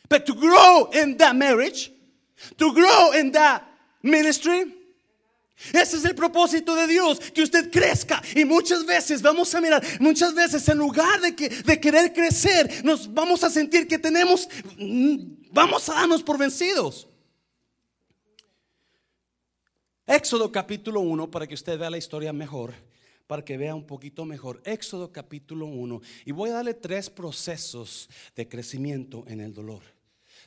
but 0.07 0.25
to 0.27 0.33
grow 0.33 0.86
in 0.93 1.17
that 1.17 1.36
marriage, 1.36 1.91
to 2.57 2.74
grow 2.74 3.12
in 3.12 3.33
that 3.33 3.62
ministry. 4.01 4.74
Ese 5.73 5.97
es 5.97 6.05
el 6.05 6.15
propósito 6.15 6.73
de 6.75 6.87
Dios, 6.87 7.19
que 7.19 7.43
usted 7.43 7.69
crezca. 7.69 8.21
Y 8.35 8.45
muchas 8.45 8.85
veces, 8.85 9.21
vamos 9.21 9.53
a 9.53 9.61
mirar, 9.61 9.83
muchas 9.99 10.33
veces 10.33 10.67
en 10.69 10.77
lugar 10.77 11.19
de, 11.19 11.35
que, 11.35 11.49
de 11.49 11.79
querer 11.79 12.13
crecer, 12.13 12.83
nos 12.83 13.13
vamos 13.13 13.43
a 13.43 13.49
sentir 13.49 13.87
que 13.87 13.99
tenemos, 13.99 14.47
vamos 15.51 15.89
a 15.89 15.95
darnos 15.95 16.23
por 16.23 16.37
vencidos. 16.37 17.07
Éxodo 20.07 20.51
capítulo 20.51 21.01
1, 21.01 21.29
para 21.29 21.45
que 21.45 21.53
usted 21.53 21.77
vea 21.77 21.89
la 21.89 21.97
historia 21.97 22.33
mejor, 22.33 22.73
para 23.27 23.45
que 23.45 23.57
vea 23.57 23.75
un 23.75 23.85
poquito 23.85 24.25
mejor. 24.25 24.61
Éxodo 24.65 25.11
capítulo 25.11 25.67
1. 25.67 26.01
Y 26.25 26.31
voy 26.31 26.49
a 26.49 26.53
darle 26.53 26.73
tres 26.73 27.11
procesos 27.11 28.09
de 28.35 28.47
crecimiento 28.47 29.23
en 29.27 29.39
el 29.39 29.53
dolor. 29.53 29.83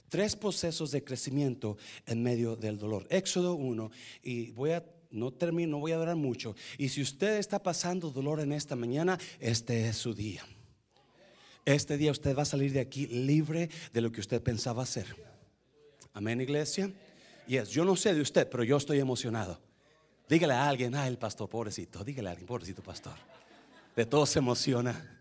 Tres 0.09 0.35
procesos 0.35 0.91
de 0.91 1.05
crecimiento 1.05 1.77
en 2.07 2.23
medio 2.23 2.57
del 2.57 2.77
dolor. 2.77 3.07
Éxodo 3.09 3.55
1. 3.55 3.91
Y 4.25 4.51
voy 4.51 4.73
a 4.73 4.85
no 5.13 5.31
termino, 5.31 5.73
no 5.73 5.79
voy 5.79 5.93
a 5.93 5.99
durar 5.99 6.17
mucho. 6.17 6.57
Y 6.79 6.89
si 6.89 7.03
usted 7.03 7.39
está 7.39 7.63
pasando 7.63 8.11
dolor 8.11 8.41
en 8.41 8.53
esta 8.53 8.75
mañana, 8.75 9.19
este 9.39 9.89
es 9.89 9.97
su 9.97 10.15
día. 10.15 10.45
Este 11.65 11.97
día 11.97 12.11
usted 12.11 12.37
va 12.37 12.43
a 12.43 12.47
salir 12.47 12.73
de 12.73 12.81
aquí 12.81 13.07
libre 13.07 13.71
de 13.93 14.01
lo 14.01 14.11
que 14.11 14.21
usted 14.21 14.43
pensaba 14.43 14.83
hacer. 14.83 15.07
Amén, 16.13 16.41
iglesia. 16.41 16.91
Yes, 17.47 17.71
yo 17.71 17.85
no 17.85 17.97
sé 17.97 18.15
de 18.15 18.21
usted, 18.21 18.49
pero 18.49 18.65
yo 18.65 18.77
estoy 18.77 18.99
emocionado. 18.99 19.61
Dígale 20.29 20.55
a 20.55 20.69
alguien, 20.69 20.95
ah, 20.95 21.07
el 21.07 21.19
pastor, 21.19 21.49
pobrecito. 21.49 22.03
Dígale 22.03 22.29
a 22.29 22.33
alguien, 22.33 22.47
pobrecito 22.47 22.83
pastor. 22.83 23.15
De 23.95 24.07
todo 24.07 24.27
se 24.27 24.39
emociona. 24.39 25.21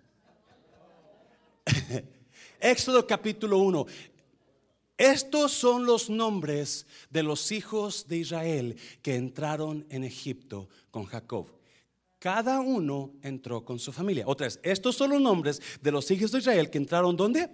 Éxodo 2.59 3.05
capítulo 3.05 3.57
1. 3.57 3.85
Estos 5.01 5.51
son 5.51 5.87
los 5.87 6.11
nombres 6.11 6.85
de 7.09 7.23
los 7.23 7.51
hijos 7.51 8.07
de 8.07 8.17
Israel 8.17 8.75
que 9.01 9.15
entraron 9.15 9.83
en 9.89 10.03
Egipto 10.03 10.69
con 10.91 11.05
Jacob. 11.05 11.47
Cada 12.19 12.59
uno 12.59 13.09
entró 13.23 13.65
con 13.65 13.79
su 13.79 13.91
familia. 13.91 14.25
Otra 14.27 14.47
estos 14.61 14.95
son 14.95 15.09
los 15.09 15.19
nombres 15.19 15.59
de 15.81 15.91
los 15.91 16.11
hijos 16.11 16.31
de 16.31 16.37
Israel 16.37 16.69
que 16.69 16.77
entraron 16.77 17.17
¿dónde? 17.17 17.49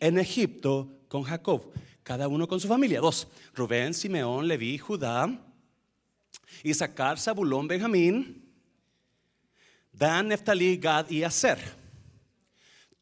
En 0.00 0.18
Egipto 0.18 0.90
con 1.06 1.22
Jacob. 1.22 1.70
Cada 2.02 2.26
uno 2.26 2.48
con 2.48 2.58
su 2.58 2.66
familia. 2.66 3.00
Dos, 3.00 3.28
Rubén, 3.54 3.94
Simeón, 3.94 4.48
Leví, 4.48 4.76
Judá, 4.76 5.30
Isaacar, 6.64 7.20
Zabulón, 7.20 7.68
Benjamín, 7.68 8.52
Dan, 9.92 10.26
Neftalí, 10.26 10.76
Gad 10.76 11.08
y 11.08 11.22
Aser. 11.22 11.83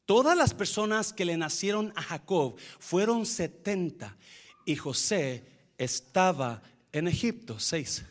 Todas 0.06 0.36
las 0.36 0.52
personas 0.52 1.12
que 1.12 1.24
le 1.24 1.36
nacieron 1.36 1.92
a 1.94 2.02
Jacob 2.02 2.56
fueron 2.78 3.24
70 3.24 4.16
y 4.64 4.76
José 4.76 5.44
estaba 5.78 6.62
en 6.92 7.08
Egipto, 7.08 7.58
6. 7.58 8.04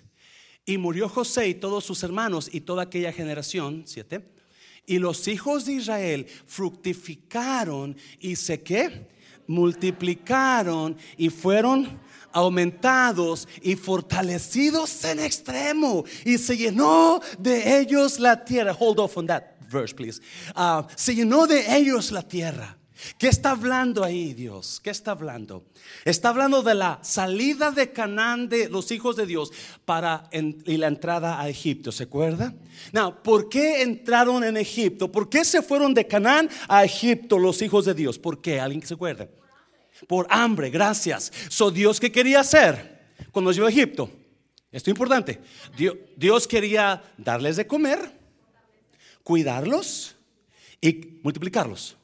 Y 0.65 0.77
murió 0.77 1.09
José 1.09 1.49
y 1.49 1.53
todos 1.55 1.83
sus 1.83 2.01
hermanos 2.03 2.49
y 2.51 2.61
toda 2.61 2.83
aquella 2.83 3.11
generación, 3.11 3.83
7. 3.85 4.25
Y 4.85 4.99
los 4.99 5.27
hijos 5.27 5.65
de 5.65 5.73
Israel 5.73 6.27
fructificaron 6.45 7.97
y 8.19 8.35
se 8.35 8.61
qué? 8.61 9.07
Multiplicaron 9.47 10.97
y 11.17 11.29
fueron 11.29 11.99
aumentados 12.31 13.47
y 13.61 13.75
fortalecidos 13.75 15.03
en 15.03 15.19
extremo. 15.19 16.05
Y 16.23 16.37
se 16.37 16.55
llenó 16.55 17.19
de 17.37 17.79
ellos 17.79 18.17
la 18.19 18.45
tierra. 18.45 18.75
Hold 18.77 18.99
off 18.99 19.17
on 19.17 19.27
that 19.27 19.60
verse, 19.71 19.95
please. 19.95 20.21
Ah, 20.55 20.87
se 20.95 21.15
llenó 21.15 21.47
de 21.47 21.77
ellos 21.77 22.11
la 22.11 22.21
tierra. 22.21 22.77
¿Qué 23.17 23.27
está 23.27 23.51
hablando 23.51 24.03
ahí 24.03 24.33
Dios? 24.33 24.79
¿Qué 24.83 24.89
está 24.91 25.11
hablando? 25.11 25.65
Está 26.05 26.29
hablando 26.29 26.61
de 26.61 26.75
la 26.75 26.99
salida 27.01 27.71
de 27.71 27.91
Canaán 27.91 28.47
de 28.47 28.69
los 28.69 28.91
hijos 28.91 29.15
de 29.15 29.25
Dios 29.25 29.51
para 29.85 30.29
y 30.31 30.77
la 30.77 30.87
entrada 30.87 31.41
a 31.41 31.49
Egipto, 31.49 31.91
¿se 31.91 32.03
acuerda? 32.03 32.53
Now, 32.91 33.23
¿por 33.23 33.49
qué 33.49 33.81
entraron 33.81 34.43
en 34.43 34.57
Egipto? 34.57 35.11
¿Por 35.11 35.29
qué 35.29 35.43
se 35.43 35.61
fueron 35.61 35.93
de 35.93 36.05
Canaán 36.05 36.49
a 36.67 36.83
Egipto 36.83 37.39
los 37.39 37.61
hijos 37.61 37.85
de 37.85 37.93
Dios? 37.93 38.19
¿Por 38.19 38.39
qué? 38.39 38.59
¿Alguien 38.59 38.85
se 38.85 38.93
acuerda? 38.93 39.27
Por 40.07 40.27
hambre, 40.29 40.69
gracias. 40.69 41.31
So 41.49 41.71
Dios 41.71 41.99
qué 41.99 42.11
quería 42.11 42.41
hacer 42.41 42.99
cuando 43.31 43.51
llegó 43.51 43.67
a 43.67 43.71
Egipto? 43.71 44.09
Esto 44.71 44.89
es 44.89 44.93
importante. 44.93 45.41
Dios, 45.75 45.95
Dios 46.15 46.47
quería 46.47 47.01
darles 47.17 47.55
de 47.55 47.67
comer 47.67 48.20
cuidarlos 49.23 50.15
y 50.79 51.19
multiplicarlos. 51.23 51.97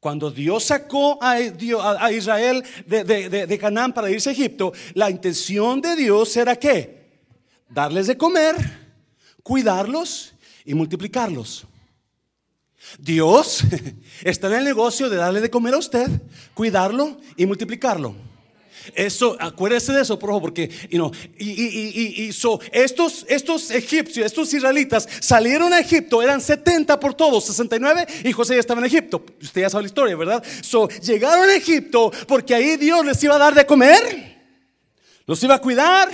Cuando 0.00 0.32
Dios 0.32 0.64
sacó 0.64 1.16
a, 1.22 1.40
Israel 2.10 2.64
de, 2.86 3.58
Canaán 3.60 3.92
para 3.92 4.10
irse 4.10 4.30
a 4.30 4.32
Egipto, 4.32 4.72
la 4.94 5.08
intención 5.08 5.80
de 5.80 5.94
Dios 5.94 6.36
era 6.36 6.56
que 6.56 7.22
darles 7.68 8.08
de 8.08 8.16
comer, 8.16 8.56
cuidarlos 9.44 10.34
y 10.64 10.74
multiplicarlos. 10.74 11.66
Dios 12.98 13.62
está 14.24 14.48
en 14.48 14.54
el 14.54 14.64
negocio 14.64 15.08
de 15.08 15.16
darle 15.16 15.40
de 15.40 15.50
comer 15.50 15.74
a 15.74 15.78
usted, 15.78 16.08
cuidarlo 16.52 17.20
y 17.36 17.46
multiplicarlo. 17.46 18.31
Eso, 18.94 19.36
acuérdese 19.38 19.92
de 19.92 20.02
eso, 20.02 20.18
por 20.18 20.30
favor, 20.30 20.42
porque, 20.42 20.68
you 20.90 20.98
know, 20.98 21.12
y, 21.38 21.50
y, 21.50 22.26
y, 22.26 22.30
estos, 22.72 23.26
estos 23.28 23.70
egipcios, 23.70 24.26
estos 24.26 24.52
israelitas 24.52 25.08
salieron 25.20 25.72
a 25.72 25.80
Egipto, 25.80 26.22
eran 26.22 26.40
70 26.40 26.98
por 26.98 27.14
todos, 27.14 27.44
69, 27.44 28.06
y 28.24 28.32
José 28.32 28.54
ya 28.54 28.60
estaba 28.60 28.80
en 28.80 28.86
Egipto. 28.86 29.24
Usted 29.40 29.62
ya 29.62 29.70
sabe 29.70 29.84
la 29.84 29.88
historia, 29.88 30.16
¿verdad? 30.16 30.42
So, 30.62 30.88
llegaron 30.88 31.48
a 31.48 31.54
Egipto 31.54 32.12
porque 32.26 32.54
ahí 32.54 32.76
Dios 32.76 33.04
les 33.04 33.22
iba 33.22 33.36
a 33.36 33.38
dar 33.38 33.54
de 33.54 33.64
comer, 33.66 34.40
los 35.26 35.42
iba 35.42 35.54
a 35.54 35.60
cuidar 35.60 36.10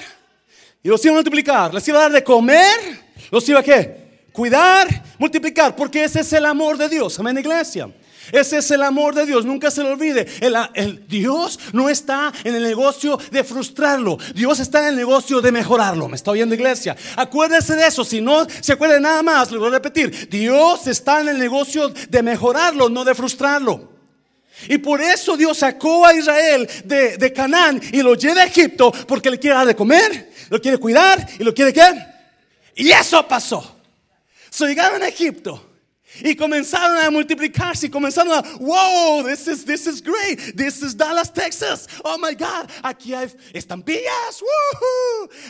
y 0.82 0.88
los 0.88 1.04
iba 1.04 1.12
a 1.12 1.16
multiplicar. 1.16 1.74
Les 1.74 1.86
iba 1.88 1.98
a 1.98 2.02
dar 2.02 2.12
de 2.12 2.24
comer, 2.24 3.00
los 3.30 3.48
iba 3.48 3.60
a 3.60 3.62
qué? 3.62 4.26
Cuidar, 4.32 4.86
multiplicar, 5.18 5.74
porque 5.74 6.04
ese 6.04 6.20
es 6.20 6.32
el 6.32 6.46
amor 6.46 6.76
de 6.76 6.88
Dios. 6.88 7.18
Amén, 7.18 7.38
iglesia. 7.38 7.90
Ese 8.32 8.58
es 8.58 8.70
el 8.70 8.82
amor 8.82 9.14
de 9.14 9.26
Dios, 9.26 9.44
nunca 9.44 9.70
se 9.70 9.82
lo 9.82 9.92
olvide. 9.92 10.26
El, 10.40 11.06
Dios 11.08 11.58
no 11.72 11.88
está 11.88 12.32
en 12.44 12.54
el 12.54 12.62
negocio 12.62 13.18
de 13.30 13.44
frustrarlo, 13.44 14.18
Dios 14.34 14.60
está 14.60 14.82
en 14.82 14.88
el 14.88 14.96
negocio 14.96 15.40
de 15.40 15.52
mejorarlo. 15.52 16.08
¿Me 16.08 16.16
está 16.16 16.30
oyendo 16.30 16.54
iglesia? 16.54 16.96
Acuérdese 17.16 17.76
de 17.76 17.86
eso, 17.86 18.04
si 18.04 18.20
no 18.20 18.46
se 18.60 18.72
acuerde 18.72 19.00
nada 19.00 19.22
más, 19.22 19.50
le 19.50 19.58
voy 19.58 19.68
a 19.68 19.72
repetir, 19.72 20.28
Dios 20.28 20.86
está 20.86 21.20
en 21.20 21.28
el 21.28 21.38
negocio 21.38 21.88
de 21.88 22.22
mejorarlo, 22.22 22.88
no 22.88 23.04
de 23.04 23.14
frustrarlo. 23.14 23.96
Y 24.68 24.78
por 24.78 25.00
eso 25.00 25.36
Dios 25.36 25.58
sacó 25.58 26.04
a 26.04 26.14
Israel 26.14 26.68
de, 26.84 27.16
de 27.16 27.32
Canaán 27.32 27.80
y 27.92 28.02
lo 28.02 28.14
lleva 28.14 28.42
a 28.42 28.46
Egipto 28.46 28.90
porque 29.06 29.30
le 29.30 29.38
quiere 29.38 29.56
dar 29.56 29.66
de 29.66 29.76
comer, 29.76 30.32
lo 30.50 30.60
quiere 30.60 30.78
cuidar 30.78 31.28
y 31.38 31.44
lo 31.44 31.54
quiere 31.54 31.72
qué. 31.72 31.82
Y 32.74 32.90
eso 32.90 33.26
pasó. 33.26 33.76
So 34.50 34.66
llegaron 34.66 35.02
a 35.02 35.08
Egipto. 35.08 35.67
Y 36.22 36.34
comenzaron 36.34 36.96
a 36.98 37.10
multiplicarse 37.10 37.86
y 37.86 37.90
comenzaron 37.90 38.32
a, 38.32 38.42
wow, 38.58 39.22
this 39.22 39.46
is, 39.46 39.64
this 39.64 39.86
is 39.86 40.02
great, 40.02 40.56
this 40.56 40.82
is 40.82 40.96
Dallas, 40.96 41.30
Texas, 41.30 41.86
oh 42.04 42.16
my 42.18 42.34
God, 42.34 42.70
aquí 42.82 43.14
hay 43.14 43.28
estampillas, 43.52 44.42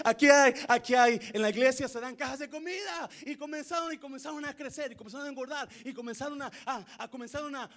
aquí 0.05 0.29
hay, 0.29 0.55
aquí 0.69 0.95
hay, 0.95 1.21
en 1.33 1.43
la 1.43 1.51
iglesia 1.51 1.89
se 1.89 2.01
dan 2.01 2.17
cajas 2.17 2.41
de 2.41 2.49
comida 2.49 3.09
y 3.25 3.37
comenzaron 3.37 3.93
y 3.93 3.99
comenzaron 3.99 4.45
a 4.45 4.55
crecer 4.55 4.93
y 4.93 4.97
comenzaron 4.97 5.27
a 5.27 5.31
engordar 5.31 5.69
y 5.85 5.93
comenzaron 5.93 6.43
a, 6.43 6.51
a, 6.99 7.09
comenzaron 7.09 7.55
a, 7.55 7.69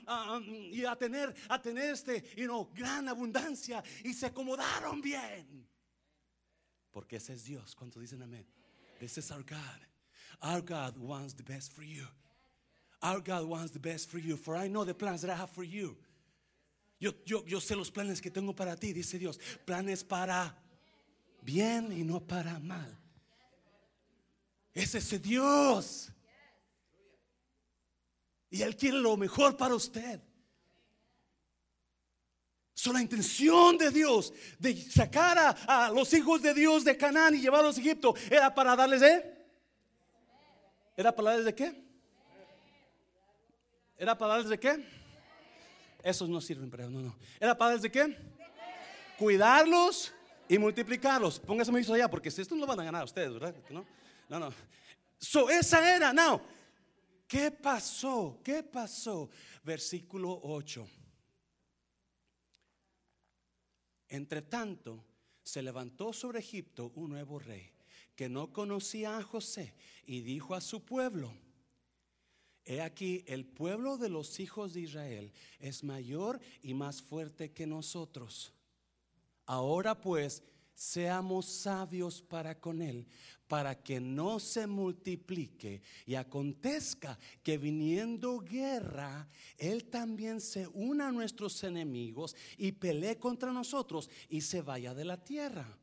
y 0.72 0.84
a 0.84 0.96
tener, 0.96 1.34
a 1.50 1.62
tener 1.62 1.94
este, 1.94 2.24
you 2.36 2.46
know, 2.46 2.68
gran 2.76 3.08
abundancia 3.08 3.84
y 4.04 4.14
se 4.14 4.26
acomodaron 4.26 5.02
bien. 5.02 5.68
Porque 6.92 7.18
ese 7.18 7.34
es 7.34 7.44
Dios, 7.46 7.76
¿cuántos 7.76 8.02
dicen 8.02 8.22
amén? 8.22 8.46
This 9.00 9.18
is 9.18 9.32
our 9.32 9.44
God. 9.44 9.88
Our 10.42 10.62
God 10.62 10.98
wants 10.98 11.34
the 11.34 11.44
best 11.44 11.72
for 11.74 11.84
you. 11.84 12.08
Our 13.02 13.20
God 13.20 13.46
wants 13.46 13.72
the 13.72 13.80
best 13.80 14.10
for 14.10 14.20
you, 14.20 14.38
for 14.38 14.56
I 14.56 14.68
know 14.68 14.84
the 14.84 14.94
plans 14.94 15.22
that 15.24 15.32
I 15.32 15.36
have 15.36 15.50
for 15.50 15.64
you. 15.64 15.98
Yo, 17.00 17.14
yo, 17.26 17.44
yo 17.48 17.60
sé 17.60 17.76
los 17.76 17.90
planes 17.90 18.22
que 18.22 18.30
tengo 18.30 18.54
para 18.54 18.76
ti, 18.76 18.94
dice 18.94 19.18
Dios. 19.18 19.40
Planes 19.66 20.04
para 20.04 20.56
bien 21.42 21.92
y 21.92 22.04
no 22.04 22.20
para 22.20 22.60
mal. 22.60 22.96
Es 24.74 24.94
ese 24.94 25.18
Dios. 25.18 26.12
Y 28.52 28.62
Él 28.62 28.76
quiere 28.76 28.98
lo 28.98 29.18
mejor 29.18 29.58
para 29.58 29.74
usted. 29.74 30.22
So, 32.76 32.94
la 32.94 33.02
intención 33.02 33.78
de 33.78 33.90
Dios 33.90 34.32
de 34.60 34.76
sacar 34.76 35.38
a, 35.38 35.86
a, 35.86 35.92
los 35.92 36.14
hijos 36.14 36.42
de 36.42 36.54
Dios 36.54 36.84
de 36.84 36.98
Canaán 36.98 37.34
y 37.36 37.40
llevarlos 37.40 37.78
a 37.78 37.82
Egipto 37.82 38.14
era 38.30 38.54
para 38.54 38.76
darles 38.76 39.02
de. 39.02 39.24
¿Era 40.96 41.16
para 41.16 41.32
darles 41.32 41.46
de 41.46 41.56
qué? 41.56 41.91
¿Era 44.02 44.18
para 44.18 44.34
darles 44.34 44.50
de 44.50 44.60
qué? 44.60 44.84
Esos 46.02 46.28
no 46.28 46.42
sirven, 46.42 46.72
pero 46.72 46.90
no, 46.90 47.02
no. 47.02 47.16
¿Era 47.40 47.56
para 47.56 47.70
darles 47.70 47.84
de 47.84 47.92
qué? 47.92 48.18
Cuidarlos 49.16 50.12
y 50.50 50.58
multiplicarlos. 50.58 51.40
Póngase 51.40 51.72
eso 51.80 51.94
allá, 51.94 52.10
porque 52.10 52.32
si 52.32 52.42
esto 52.42 52.56
no 52.56 52.62
lo 52.62 52.68
van 52.68 52.80
a 52.80 52.84
ganar 52.84 53.04
ustedes, 53.04 53.32
¿verdad? 53.32 53.56
No, 53.70 53.86
no. 54.28 54.40
no. 54.40 54.54
So, 55.20 55.52
esa 55.52 55.96
era, 55.96 56.12
now, 56.12 56.42
¿qué 57.28 57.52
pasó? 57.52 58.40
¿Qué 58.44 58.64
pasó? 58.64 59.30
Versículo 59.64 60.40
8. 60.46 60.88
Entre 64.10 64.42
tanto, 64.42 65.06
se 65.44 65.62
levantó 65.62 66.12
sobre 66.12 66.40
Egipto 66.40 66.92
un 66.96 67.12
nuevo 67.12 67.38
rey 67.38 67.72
que 68.16 68.30
no 68.30 68.52
conocía 68.52 69.20
a 69.20 69.22
José 69.22 69.76
y 70.08 70.22
dijo 70.22 70.56
a 70.56 70.62
su 70.62 70.84
pueblo, 70.84 71.32
He 72.66 72.82
aquí, 72.82 73.24
el 73.28 73.46
pueblo 73.46 73.98
de 73.98 74.10
los 74.10 74.40
hijos 74.40 74.74
de 74.74 74.82
Israel 74.82 75.32
es 75.60 75.84
mayor 75.84 76.40
y 76.62 76.74
más 76.74 77.02
fuerte 77.02 77.52
que 77.52 77.66
nosotros. 77.66 78.54
Ahora 79.46 80.00
pues, 80.00 80.44
seamos 80.76 81.46
sabios 81.46 82.22
para 82.22 82.60
con 82.60 82.82
él, 82.82 83.08
para 83.48 83.84
que 83.84 84.00
no 84.00 84.40
se 84.40 84.66
multiplique 84.68 85.82
y 86.06 86.16
acontezca 86.16 87.20
que 87.44 87.58
viniendo 87.58 88.40
guerra, 88.40 89.28
él 89.58 89.86
también 89.86 90.40
se 90.40 90.68
una 90.68 91.10
a 91.10 91.12
nuestros 91.12 91.64
enemigos 91.64 92.36
y 92.58 92.72
pelee 92.72 93.18
contra 93.18 93.52
nosotros 93.52 94.10
y 94.30 94.42
se 94.42 94.62
vaya 94.62 94.94
de 94.94 95.06
la 95.06 95.24
tierra. 95.24 95.81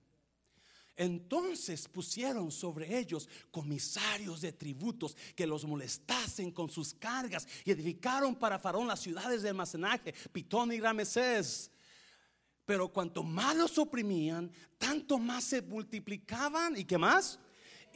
Entonces 0.98 1.86
pusieron 1.86 2.50
sobre 2.50 2.98
ellos 2.98 3.28
comisarios 3.52 4.40
de 4.40 4.52
tributos 4.52 5.16
que 5.36 5.46
los 5.46 5.64
molestasen 5.64 6.50
con 6.50 6.68
sus 6.68 6.92
cargas 6.92 7.46
y 7.64 7.70
edificaron 7.70 8.34
para 8.34 8.58
Faraón 8.58 8.88
las 8.88 8.98
ciudades 8.98 9.42
de 9.42 9.48
almacenaje, 9.48 10.12
Pitón 10.32 10.72
y 10.72 10.80
Ramesés. 10.80 11.70
Pero 12.64 12.88
cuanto 12.88 13.22
más 13.22 13.56
los 13.56 13.78
oprimían, 13.78 14.50
tanto 14.76 15.18
más 15.18 15.44
se 15.44 15.62
multiplicaban 15.62 16.76
y 16.76 16.84
qué 16.84 16.98
más? 16.98 17.38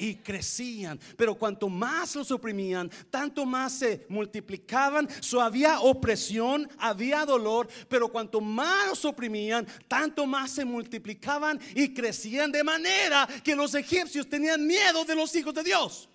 Y 0.02 0.16
crecían. 0.16 0.98
Pero 1.16 1.36
cuanto 1.36 1.68
más 1.68 2.16
los 2.16 2.32
oprimían, 2.32 2.90
tanto 3.08 3.46
más 3.46 3.72
se 3.72 4.04
multiplicaban. 4.08 5.08
So 5.22 5.40
había 5.40 5.80
opresión, 5.80 6.68
había 6.76 7.24
dolor, 7.24 7.68
pero 7.88 8.08
cuanto 8.08 8.40
más 8.40 8.88
los 8.88 9.04
oprimían, 9.04 9.64
tanto 9.86 10.26
más 10.26 10.50
se 10.50 10.64
multiplicaban 10.64 11.60
y 11.76 11.94
crecían 11.94 12.50
de 12.50 12.64
manera 12.64 13.28
que 13.44 13.54
los 13.54 13.76
egipcios 13.76 14.28
tenían 14.28 14.66
miedo 14.66 15.04
de 15.04 15.14
los 15.14 15.32
hijos 15.36 15.54
de 15.54 15.62
Dios. 15.62 16.08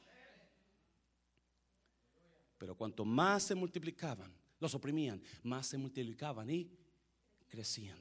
Pero 2.58 2.76
cuanto 2.76 3.06
más 3.06 3.44
se 3.44 3.56
multiplicaban, 3.56 4.36
los 4.60 4.76
oprimían, 4.76 5.22
más 5.44 5.68
se 5.68 5.78
multiplicaban 5.78 6.50
y 6.50 6.70
crecían. 7.48 7.98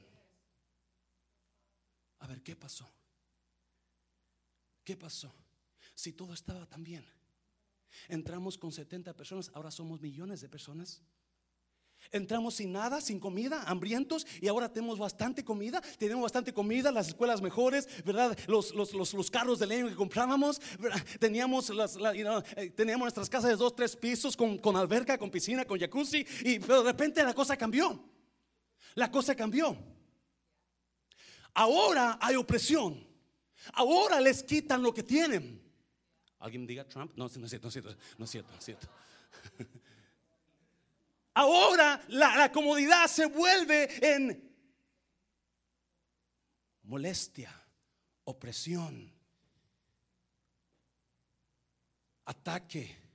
A 2.19 2.27
ver, 2.27 2.43
¿qué 2.43 2.57
pasó? 2.57 2.91
¿Qué 4.83 4.97
pasó? 4.97 5.46
Si 5.97 6.13
todo 6.13 6.33
estaba 6.33 6.67
tan 6.67 6.83
bien? 6.83 7.03
Entramos 8.07 8.55
con 8.55 8.71
70 8.71 9.15
personas, 9.15 9.49
ahora 9.55 9.71
somos 9.71 9.99
millones 9.99 10.41
de 10.41 10.47
personas. 10.47 11.01
Entramos 12.11 12.53
sin 12.53 12.71
nada, 12.71 13.01
sin 13.01 13.19
comida, 13.19 13.63
hambrientos 13.63 14.27
y 14.39 14.47
ahora 14.47 14.71
tenemos 14.71 14.99
bastante 14.99 15.43
comida, 15.43 15.81
tenemos 15.97 16.21
bastante 16.21 16.53
comida, 16.53 16.91
las 16.91 17.07
escuelas 17.07 17.41
mejores, 17.41 17.87
¿verdad? 18.05 18.37
Los, 18.47 18.75
los, 18.75 19.31
carros 19.31 19.57
de 19.57 19.65
leño 19.65 19.89
que 19.89 19.95
comprábamos, 19.95 20.61
teníamos, 21.19 21.69
las, 21.71 21.97
eh, 21.97 22.69
teníamos 22.75 23.05
nuestras 23.05 23.27
casas 23.27 23.49
de 23.49 23.55
dos, 23.57 23.75
tres 23.75 23.95
pisos 23.95 24.37
con, 24.37 24.59
con 24.59 24.77
alberca, 24.77 25.17
con 25.17 25.31
piscina, 25.31 25.65
con 25.65 25.79
jacuzzi, 25.79 26.23
y, 26.41 26.59
pero 26.59 26.83
de 26.83 26.91
repente 26.91 27.23
la 27.23 27.33
cosa 27.33 27.57
cambió. 27.57 27.99
La 28.93 29.09
cosa 29.09 29.35
cambió. 29.35 29.75
Ahora 31.55 32.19
hay 32.21 32.35
opresión. 32.35 33.03
Ahora 33.73 34.21
les 34.21 34.43
quitan 34.43 34.83
lo 34.83 34.93
que 34.93 35.01
tienen. 35.01 35.66
¿Alguien 36.39 36.67
diga 36.67 36.87
Trump? 36.87 37.13
No, 37.15 37.27
no 37.27 37.45
es 37.45 37.49
cierto, 37.49 37.65
no 37.65 37.69
es 37.69 37.73
cierto, 37.73 37.97
no 38.17 38.25
es 38.25 38.31
cierto, 38.31 38.51
no 38.51 38.57
es 38.59 38.65
cierto. 38.65 38.87
Ahora 41.33 42.01
la, 42.09 42.35
la 42.35 42.51
comodidad 42.51 43.07
se 43.07 43.25
vuelve 43.27 44.15
en 44.15 44.55
molestia, 46.83 47.51
opresión, 48.23 49.13
ataque 52.25 53.06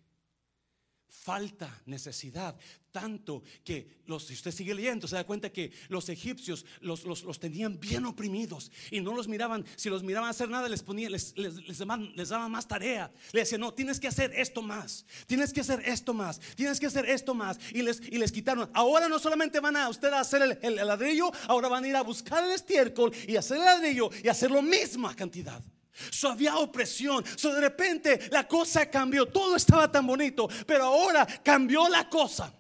falta, 1.12 1.83
necesidad, 1.87 2.57
tanto 2.90 3.42
que 3.64 4.02
los, 4.07 4.25
si 4.26 4.35
usted 4.35 4.50
sigue 4.50 4.75
leyendo, 4.75 5.07
se 5.07 5.14
da 5.14 5.25
cuenta 5.25 5.50
que 5.50 5.73
los 5.88 6.09
egipcios 6.09 6.64
los, 6.81 7.04
los, 7.04 7.38
tenían 7.38 7.79
bien 7.79 8.05
oprimidos 8.05 8.72
y 8.90 9.01
no 9.01 9.14
los 9.14 9.29
miraban, 9.29 9.64
si 9.77 9.88
los 9.88 10.03
miraban 10.03 10.29
hacer 10.29 10.48
nada, 10.48 10.68
les 10.68 10.83
ponían, 10.83 11.12
les, 11.12 11.35
les, 11.37 11.79
daban, 11.79 12.51
más 12.51 12.66
tarea. 12.66 13.11
Le 13.33 13.40
decían, 13.40 13.61
no, 13.61 13.72
tienes 13.72 14.01
que 14.01 14.09
hacer 14.09 14.33
esto 14.35 14.62
más, 14.62 15.07
tienes 15.27 15.53
que 15.53 15.61
hacer 15.61 15.81
esto 15.87 16.12
más, 16.12 16.40
tienes 16.57 16.81
que 16.81 16.87
hacer 16.87 17.07
esto 17.09 17.35
más. 17.35 17.59
Y 17.72 17.83
les, 17.83 18.01
y 18.01 18.18
les 18.18 18.33
quitaron. 18.33 18.68
Ahora 18.75 19.09
no 19.09 19.18
solamente 19.18 19.61
van 19.61 19.77
a 19.77 19.88
usted 19.88 20.12
a 20.12 20.20
hacer 20.20 20.42
el, 20.42 20.59
el, 20.61 20.87
ladrillo, 20.87 21.31
ahora 21.46 21.68
van 21.68 21.85
a 21.85 21.88
ir 21.88 21.96
a 21.96 22.03
buscar 22.03 22.44
el 22.44 22.51
estiércol 22.51 23.12
y 23.27 23.37
hacer 23.37 23.59
el 23.59 23.64
ladrillo 23.64 24.11
y 24.22 24.29
hacer 24.29 24.51
la 24.51 24.62
misma 24.62 25.14
cantidad. 25.14 25.62
So 26.11 26.28
había 26.28 26.57
opresión. 26.57 27.24
So 27.37 27.55
de 27.55 27.61
repente 27.61 28.28
la 28.31 28.46
cosa 28.46 28.90
cambió. 28.90 29.26
Todo 29.26 29.57
estaba 29.57 29.90
tan 29.90 30.07
bonito. 30.07 30.48
Pero 30.66 30.85
ahora 30.85 31.26
cambió 31.42 31.88
la 31.88 32.09
cosa. 32.09 32.52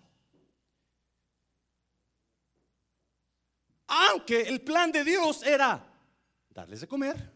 Aunque 3.86 4.42
el 4.42 4.60
plan 4.62 4.90
de 4.90 5.04
Dios 5.04 5.42
era 5.42 5.86
darles 6.48 6.80
de 6.80 6.88
comer, 6.88 7.30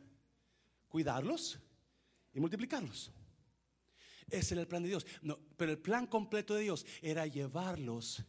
cuidarlos 0.89 1.59
y 2.33 2.41
multiplicarlos. 2.41 3.13
Ese 4.29 4.55
era 4.55 4.63
el 4.63 4.69
plan 4.69 4.83
de 4.83 4.89
Dios. 4.89 5.07
Pero 5.57 5.71
el 5.71 5.79
plan 5.79 6.07
completo 6.07 6.55
de 6.55 6.63
Dios 6.63 6.87
era 7.03 7.27
llevarlos 7.27 8.25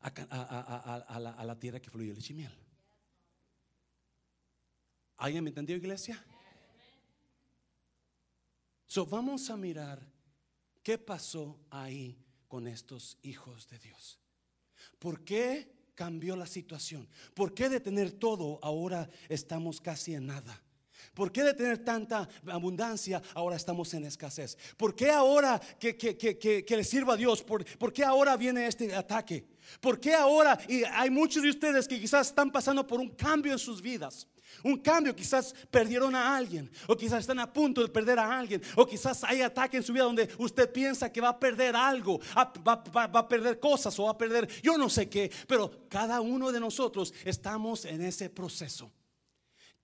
a, 0.00 1.44
la, 1.44 1.58
tierra 1.58 1.80
que 1.80 1.90
fluye 1.90 2.14
leche 2.14 2.32
y 2.32 2.36
miel. 2.36 2.52
¿Alguien 5.16 5.42
me 5.42 5.50
entendió, 5.50 5.76
iglesia? 5.76 6.22
So 8.86 9.04
vamos 9.04 9.50
a 9.50 9.56
mirar 9.56 10.00
qué 10.82 10.98
pasó 10.98 11.58
ahí 11.70 12.16
con 12.46 12.68
estos 12.68 13.18
hijos 13.22 13.68
de 13.68 13.78
Dios. 13.78 14.18
¿Por 14.98 15.24
qué 15.24 15.90
cambió 15.94 16.36
la 16.36 16.46
situación? 16.46 17.08
¿Por 17.34 17.52
qué 17.54 17.68
de 17.68 17.80
tener 17.80 18.12
todo 18.12 18.60
ahora 18.62 19.10
estamos 19.28 19.80
casi 19.80 20.14
en 20.14 20.26
nada? 20.26 20.62
¿Por 21.14 21.32
qué 21.32 21.42
de 21.42 21.54
tener 21.54 21.78
tanta 21.78 22.28
abundancia 22.46 23.22
ahora 23.34 23.56
estamos 23.56 23.92
en 23.94 24.04
escasez? 24.04 24.56
¿Por 24.76 24.94
qué 24.94 25.10
ahora 25.10 25.60
que, 25.78 25.96
que, 25.96 26.64
le 26.68 26.84
sirva 26.84 27.14
a 27.14 27.16
Dios? 27.16 27.42
¿Por, 27.42 27.64
¿Por, 27.78 27.92
qué 27.92 28.04
ahora 28.04 28.36
viene 28.36 28.66
este 28.66 28.94
ataque? 28.94 29.46
¿Por 29.80 29.98
qué 29.98 30.14
ahora? 30.14 30.58
Y 30.68 30.84
hay 30.84 31.10
muchos 31.10 31.42
de 31.42 31.50
ustedes 31.50 31.88
que 31.88 32.00
quizás 32.00 32.28
están 32.28 32.50
pasando 32.52 32.86
por 32.86 33.00
un 33.00 33.10
cambio 33.10 33.52
en 33.52 33.58
sus 33.58 33.80
vidas. 33.80 34.28
Un 34.62 34.78
cambio, 34.78 35.14
quizás 35.14 35.54
perdieron 35.70 36.14
a 36.14 36.36
alguien, 36.36 36.70
o 36.86 36.96
quizás 36.96 37.20
están 37.20 37.38
a 37.38 37.52
punto 37.52 37.82
de 37.82 37.88
perder 37.88 38.18
a 38.18 38.38
alguien, 38.38 38.62
o 38.74 38.86
quizás 38.86 39.22
hay 39.24 39.42
ataque 39.42 39.76
en 39.76 39.82
su 39.82 39.92
vida 39.92 40.04
donde 40.04 40.28
usted 40.38 40.70
piensa 40.72 41.12
que 41.12 41.20
va 41.20 41.30
a 41.30 41.38
perder 41.38 41.76
algo, 41.76 42.20
va, 42.36 42.82
va 42.96 43.20
a 43.20 43.28
perder 43.28 43.60
cosas 43.60 43.98
o 43.98 44.04
va 44.04 44.12
a 44.12 44.18
perder 44.18 44.48
yo 44.62 44.78
no 44.78 44.88
sé 44.88 45.08
qué, 45.08 45.30
pero 45.46 45.70
cada 45.88 46.20
uno 46.20 46.52
de 46.52 46.60
nosotros 46.60 47.12
estamos 47.24 47.84
en 47.84 48.02
ese 48.02 48.30
proceso. 48.30 48.90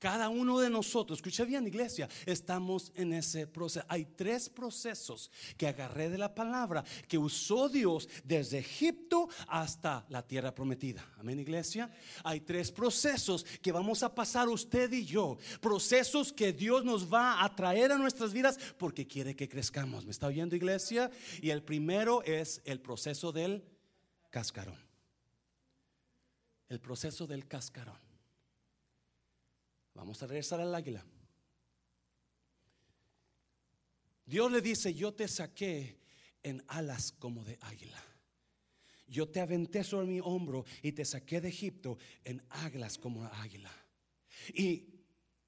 Cada 0.02 0.28
uno 0.28 0.58
de 0.58 0.68
nosotros, 0.68 1.20
escucha 1.20 1.44
bien 1.44 1.64
iglesia, 1.64 2.08
estamos 2.26 2.90
en 2.96 3.12
ese 3.12 3.46
proceso. 3.46 3.86
Hay 3.88 4.04
tres 4.04 4.48
procesos 4.48 5.30
que 5.56 5.68
agarré 5.68 6.10
de 6.10 6.18
la 6.18 6.34
palabra 6.34 6.82
que 7.06 7.16
usó 7.16 7.68
Dios 7.68 8.08
desde 8.24 8.58
Egipto 8.58 9.28
hasta 9.46 10.04
la 10.08 10.26
tierra 10.26 10.52
prometida. 10.52 11.08
Amén 11.20 11.38
iglesia. 11.38 11.88
Hay 12.24 12.40
tres 12.40 12.72
procesos 12.72 13.46
que 13.62 13.70
vamos 13.70 14.02
a 14.02 14.12
pasar 14.12 14.48
usted 14.48 14.90
y 14.92 15.04
yo. 15.04 15.38
Procesos 15.60 16.32
que 16.32 16.52
Dios 16.52 16.84
nos 16.84 17.06
va 17.06 17.44
a 17.44 17.54
traer 17.54 17.92
a 17.92 17.96
nuestras 17.96 18.32
vidas 18.32 18.58
porque 18.78 19.06
quiere 19.06 19.36
que 19.36 19.48
crezcamos. 19.48 20.04
¿Me 20.04 20.10
está 20.10 20.26
oyendo 20.26 20.56
iglesia? 20.56 21.12
Y 21.40 21.50
el 21.50 21.62
primero 21.62 22.24
es 22.24 22.60
el 22.64 22.80
proceso 22.80 23.30
del 23.30 23.62
cascarón. 24.30 24.84
El 26.68 26.80
proceso 26.80 27.24
del 27.24 27.46
cascarón. 27.46 28.11
Vamos 29.94 30.22
a 30.22 30.26
regresar 30.26 30.60
al 30.60 30.74
águila. 30.74 31.04
Dios 34.24 34.50
le 34.50 34.60
dice, 34.60 34.94
yo 34.94 35.12
te 35.12 35.28
saqué 35.28 35.98
en 36.42 36.64
alas 36.68 37.12
como 37.12 37.44
de 37.44 37.58
águila. 37.60 38.02
Yo 39.06 39.28
te 39.28 39.40
aventé 39.40 39.84
sobre 39.84 40.06
mi 40.06 40.20
hombro 40.20 40.64
y 40.82 40.92
te 40.92 41.04
saqué 41.04 41.40
de 41.40 41.48
Egipto 41.48 41.98
en 42.24 42.42
alas 42.48 42.96
como 42.96 43.24
águila. 43.24 43.70
Y 44.54 44.88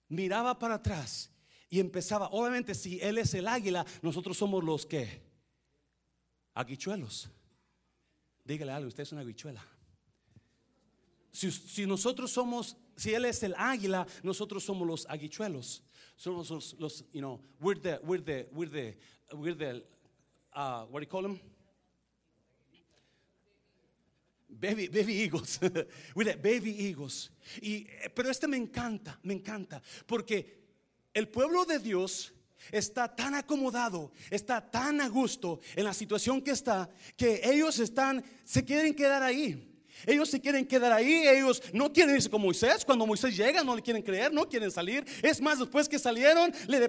miraba 0.08 0.58
para 0.58 0.74
atrás 0.74 1.30
y 1.70 1.80
empezaba, 1.80 2.28
obviamente 2.28 2.74
si 2.74 3.00
Él 3.00 3.18
es 3.18 3.32
el 3.34 3.48
águila, 3.48 3.86
nosotros 4.02 4.36
somos 4.36 4.62
los 4.62 4.84
que, 4.84 5.22
aguichuelos. 6.52 7.30
Dígale 8.44 8.72
algo, 8.72 8.88
usted 8.88 9.02
es 9.02 9.12
una 9.12 9.22
aguichuela. 9.22 9.66
Si 11.32 11.86
nosotros 11.86 12.30
somos 12.30 12.76
si 12.96 13.14
él 13.14 13.24
es 13.24 13.42
el 13.42 13.54
águila, 13.56 14.06
nosotros 14.22 14.64
somos 14.64 14.86
los 14.86 15.06
aguichuelos. 15.08 15.82
Somos 16.16 16.76
los, 16.78 17.04
you 17.12 17.20
know, 17.20 17.40
we're 17.60 17.80
the, 17.80 17.98
we're 18.04 18.22
the, 18.22 18.46
we're 18.52 18.70
the, 18.70 18.96
we're 19.32 19.54
the, 19.54 19.82
uh, 20.54 20.84
what 20.84 21.00
do 21.00 21.06
you 21.06 21.10
call 21.10 21.22
them? 21.22 21.40
Baby, 24.48 24.88
baby 24.88 25.14
eagles. 25.14 25.58
baby 26.14 26.70
eagles. 26.70 27.30
Y, 27.60 27.86
eh, 28.02 28.10
pero 28.14 28.30
este 28.30 28.46
me 28.46 28.56
encanta, 28.56 29.18
me 29.24 29.34
encanta. 29.34 29.82
Porque 30.06 30.62
el 31.12 31.28
pueblo 31.28 31.64
de 31.64 31.80
Dios 31.80 32.32
está 32.70 33.14
tan 33.14 33.34
acomodado, 33.34 34.12
está 34.30 34.70
tan 34.70 35.00
a 35.00 35.08
gusto 35.08 35.60
en 35.74 35.84
la 35.84 35.92
situación 35.92 36.40
que 36.40 36.52
está, 36.52 36.88
que 37.16 37.40
ellos 37.44 37.78
están, 37.80 38.24
se 38.44 38.64
quieren 38.64 38.94
quedar 38.94 39.22
ahí. 39.22 39.73
Ellos 40.06 40.28
se 40.30 40.40
quieren 40.40 40.66
quedar 40.66 40.92
ahí, 40.92 41.26
ellos 41.26 41.62
no 41.72 41.92
quieren 41.92 42.14
irse 42.14 42.30
con 42.30 42.42
Moisés. 42.42 42.84
Cuando 42.84 43.06
Moisés 43.06 43.36
llega, 43.36 43.62
no 43.62 43.74
le 43.74 43.82
quieren 43.82 44.02
creer, 44.02 44.32
no 44.32 44.48
quieren 44.48 44.70
salir. 44.70 45.04
Es 45.22 45.40
más, 45.40 45.58
después 45.58 45.88
que 45.88 45.98
salieron, 45.98 46.52
le, 46.66 46.88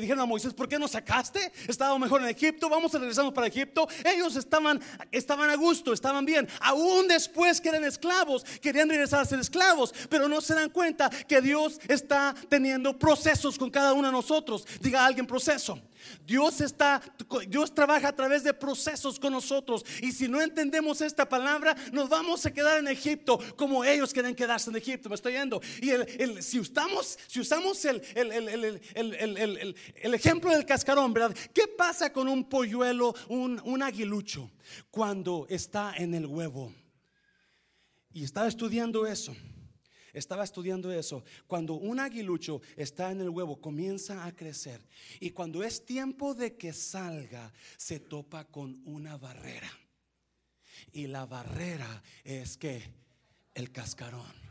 dijeron 0.00 0.20
a 0.20 0.26
Moisés: 0.26 0.54
¿Por 0.54 0.68
qué 0.68 0.78
no 0.78 0.88
sacaste? 0.88 1.52
Estaba 1.68 1.98
mejor 1.98 2.22
en 2.22 2.28
Egipto, 2.28 2.68
vamos 2.68 2.94
a 2.94 2.98
regresarnos 2.98 3.32
para 3.32 3.46
Egipto. 3.46 3.86
Ellos 4.04 4.36
estaban, 4.36 4.80
estaban 5.12 5.50
a 5.50 5.56
gusto, 5.56 5.92
estaban 5.92 6.24
bien. 6.24 6.48
Aún 6.60 7.08
después 7.08 7.60
que 7.60 7.68
eran 7.68 7.84
esclavos, 7.84 8.44
querían 8.60 8.88
regresar 8.88 9.20
a 9.20 9.24
ser 9.24 9.38
esclavos, 9.38 9.94
pero 10.08 10.28
no 10.28 10.40
se 10.40 10.54
dan 10.54 10.70
cuenta 10.70 11.10
que 11.10 11.40
Dios 11.40 11.80
está 11.88 12.34
teniendo 12.48 12.98
procesos 12.98 13.58
con 13.58 13.70
cada 13.70 13.92
uno 13.92 14.08
de 14.08 14.12
nosotros. 14.12 14.66
Diga 14.80 15.04
alguien 15.04 15.26
proceso. 15.26 15.80
Dios 16.26 16.60
está, 16.60 17.02
Dios 17.48 17.74
trabaja 17.74 18.08
a 18.08 18.16
través 18.16 18.44
de 18.44 18.54
procesos 18.54 19.18
con 19.18 19.32
nosotros. 19.32 19.84
Y 20.00 20.12
si 20.12 20.28
no 20.28 20.40
entendemos 20.40 21.00
esta 21.00 21.28
palabra, 21.28 21.76
nos 21.92 22.08
vamos 22.08 22.44
a 22.46 22.52
quedar 22.52 22.78
en 22.78 22.88
Egipto 22.88 23.38
como 23.56 23.84
ellos 23.84 24.12
quieren 24.12 24.34
quedarse 24.34 24.70
en 24.70 24.76
Egipto. 24.76 25.08
Me 25.08 25.14
estoy 25.14 25.34
yendo. 25.34 25.60
Y 25.80 26.42
si, 26.42 26.60
usamos, 26.60 27.18
si 27.26 27.40
usamos 27.40 27.84
el, 27.84 28.02
el, 28.14 30.14
ejemplo 30.14 30.50
del 30.50 30.64
cascarón, 30.64 31.12
¿verdad? 31.12 31.36
¿Qué 31.52 31.68
pasa 31.68 32.12
con 32.12 32.28
un 32.28 32.48
polluelo, 32.48 33.14
un, 33.28 33.60
un 33.64 33.82
aguilucho, 33.82 34.50
cuando 34.90 35.46
está 35.48 35.94
en 35.96 36.14
el 36.14 36.26
huevo? 36.26 36.72
Y 38.12 38.24
estaba 38.24 38.46
estudiando 38.46 39.06
eso. 39.06 39.34
Estaba 40.14 40.44
estudiando 40.44 40.92
eso. 40.92 41.24
Cuando 41.46 41.74
un 41.74 42.00
aguilucho 42.00 42.62
está 42.76 43.10
en 43.10 43.20
el 43.20 43.28
huevo, 43.28 43.60
comienza 43.60 44.24
a 44.24 44.34
crecer. 44.34 44.80
Y 45.20 45.30
cuando 45.30 45.62
es 45.62 45.84
tiempo 45.84 46.34
de 46.34 46.56
que 46.56 46.72
salga, 46.72 47.52
se 47.76 48.00
topa 48.00 48.44
con 48.44 48.80
una 48.86 49.18
barrera. 49.18 49.70
Y 50.92 51.08
la 51.08 51.26
barrera 51.26 52.02
es 52.22 52.56
que 52.56 52.82
el 53.54 53.70
cascarón. 53.72 54.43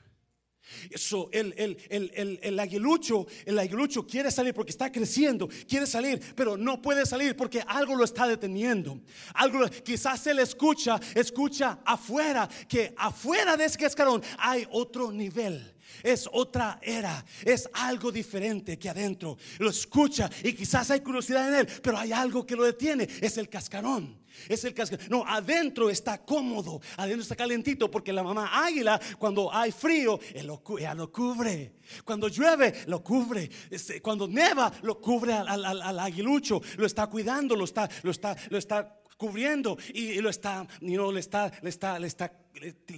Eso, 0.90 1.30
el, 1.32 1.78
el, 1.90 2.60
aguilucho, 2.60 3.28
el 3.46 3.60
aguilucho 3.60 4.06
quiere 4.06 4.32
salir 4.32 4.54
porque 4.54 4.72
está 4.72 4.92
creciendo, 4.92 5.50
quiere 5.68 5.86
salir, 5.86 6.20
pero 6.36 6.58
no 6.58 6.82
puede 6.82 7.06
salir 7.06 7.36
porque 7.36 7.64
algo 7.68 7.96
lo 7.96 8.04
está 8.04 8.28
deteniendo. 8.28 9.00
Algo, 9.34 9.66
quizás 9.84 10.26
él 10.28 10.40
escucha, 10.40 11.00
escucha 11.16 11.80
afuera, 11.86 12.50
que 12.68 12.94
afuera 12.98 13.58
de 13.58 13.66
ese 13.66 13.78
cascarón 13.78 14.22
hay 14.38 14.68
otro 14.72 15.12
nivel. 15.12 15.73
Es 16.02 16.30
otra 16.32 16.80
era, 16.82 17.24
es 17.44 17.70
algo 17.74 18.12
diferente 18.12 18.80
que 18.80 18.90
adentro. 18.90 19.38
Lo 19.60 19.70
escucha 19.70 20.30
y 20.44 20.54
quizás 20.54 20.90
hay 20.92 21.02
curiosidad 21.02 21.50
en 21.50 21.60
él, 21.62 21.68
pero 21.82 21.98
hay 21.98 22.12
algo 22.12 22.46
que 22.46 22.56
lo 22.56 22.64
detiene, 22.64 23.08
es 23.22 23.38
el 23.38 23.50
cascarón. 23.50 24.24
Es 24.50 24.64
el 24.64 24.74
cascarón. 24.74 25.06
No, 25.10 25.24
adentro 25.28 25.90
está 25.90 26.24
cómodo, 26.24 26.82
adentro 26.98 27.22
está 27.22 27.36
calentito, 27.36 27.90
porque 27.92 28.12
la 28.12 28.24
mamá 28.24 28.66
águila, 28.66 29.00
cuando 29.20 29.54
hay 29.54 29.72
frío, 29.72 30.20
ella 30.34 30.94
lo 30.96 31.12
cubre. 31.12 31.74
Cuando 32.04 32.28
llueve, 32.28 32.74
lo 32.88 33.04
cubre. 33.04 33.50
Este, 33.70 34.02
cuando 34.02 34.28
neva, 34.28 34.72
lo 34.82 35.00
cubre 35.00 35.34
al, 35.34 36.00
aguilucho. 36.00 36.62
Lo 36.78 36.86
está 36.86 37.08
cuidando, 37.08 37.56
lo 37.56 37.66
está, 37.66 37.90
lo 38.02 38.12
está, 38.12 38.36
lo 38.50 38.58
está 38.58 39.03
cubriendo 39.24 39.78
y, 39.94 40.20
lo 40.20 40.30
está, 40.30 40.68
y 40.82 40.98
no, 40.98 41.10
le 41.10 41.22
está, 41.22 41.50
le 41.62 41.70
está, 41.70 41.98
le 41.98 42.08
está 42.08 42.30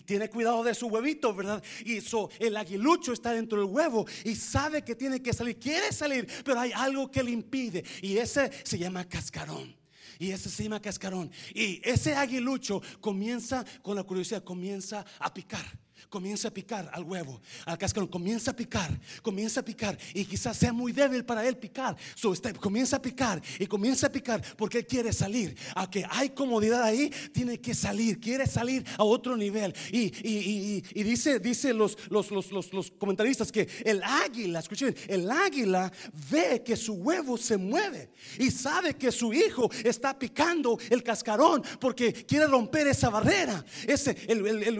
tiene 0.05 0.27
cuidado 0.27 0.63
de 0.63 0.73
su 0.73 0.87
huevito, 0.87 1.35
¿verdad? 1.35 1.63
Y 1.85 1.97
eso, 1.97 2.31
el 2.39 2.57
aguilucho 2.57 3.13
está 3.13 3.31
dentro 3.31 3.59
del 3.59 3.69
huevo 3.69 4.07
y 4.23 4.33
sabe 4.35 4.83
que 4.83 4.95
tiene 4.95 5.21
que 5.21 5.33
salir, 5.33 5.59
quiere 5.59 5.93
salir, 5.93 6.27
pero 6.43 6.59
hay 6.59 6.71
algo 6.71 7.11
que 7.11 7.21
le 7.21 7.29
impide 7.29 7.85
y 8.01 8.17
ese 8.17 8.49
se 8.63 8.79
llama 8.79 9.07
cascarón. 9.07 9.75
Y 10.17 10.31
ese 10.31 10.49
se 10.49 10.63
llama 10.63 10.81
cascarón. 10.81 11.29
Y 11.53 11.79
ese 11.87 12.15
aguilucho 12.15 12.81
comienza 12.99 13.63
con 13.83 13.95
la 13.95 14.03
curiosidad, 14.03 14.43
comienza 14.43 15.05
a 15.19 15.31
picar 15.31 15.84
comienza 16.09 16.47
a 16.47 16.51
picar 16.51 16.89
al 16.93 17.03
huevo, 17.03 17.41
al 17.65 17.77
cascarón, 17.77 18.07
comienza 18.07 18.51
a 18.51 18.55
picar, 18.55 18.89
comienza 19.21 19.61
a 19.61 19.65
picar 19.65 19.97
y 20.13 20.25
quizás 20.25 20.57
sea 20.57 20.73
muy 20.73 20.91
débil 20.91 21.25
para 21.25 21.45
él 21.47 21.57
picar. 21.57 21.95
So, 22.15 22.33
este, 22.33 22.53
comienza 22.53 22.97
a 22.97 23.01
picar 23.01 23.41
y 23.59 23.67
comienza 23.67 24.07
a 24.07 24.11
picar 24.11 24.41
porque 24.57 24.79
él 24.79 24.87
quiere 24.87 25.13
salir. 25.13 25.55
Aunque 25.75 26.05
hay 26.09 26.29
comodidad 26.29 26.83
ahí, 26.83 27.11
tiene 27.33 27.59
que 27.59 27.73
salir, 27.73 28.19
quiere 28.19 28.47
salir 28.47 28.85
a 28.97 29.03
otro 29.03 29.35
nivel. 29.35 29.73
Y, 29.91 30.09
dice, 31.03 31.39
dice 31.39 31.73
los, 31.73 31.97
los, 32.09 32.31
los, 32.31 32.51
los, 32.51 32.91
comentaristas 32.91 33.51
que 33.51 33.67
el 33.83 34.01
águila, 34.03 34.59
escuchen, 34.59 34.95
el 35.07 35.29
águila 35.29 35.91
ve 36.29 36.63
que 36.63 36.75
su 36.75 36.93
huevo 36.93 37.37
se 37.37 37.57
mueve 37.57 38.09
y 38.39 38.51
sabe 38.51 38.95
que 38.95 39.11
su 39.11 39.33
hijo 39.33 39.69
está 39.83 40.17
picando 40.17 40.77
el 40.89 41.03
cascarón 41.03 41.63
porque 41.79 42.13
quiere 42.13 42.47
romper 42.47 42.87
esa 42.87 43.09
barrera. 43.09 43.63
Ese, 43.87 44.15
el, 44.27 44.45
el 44.45 44.75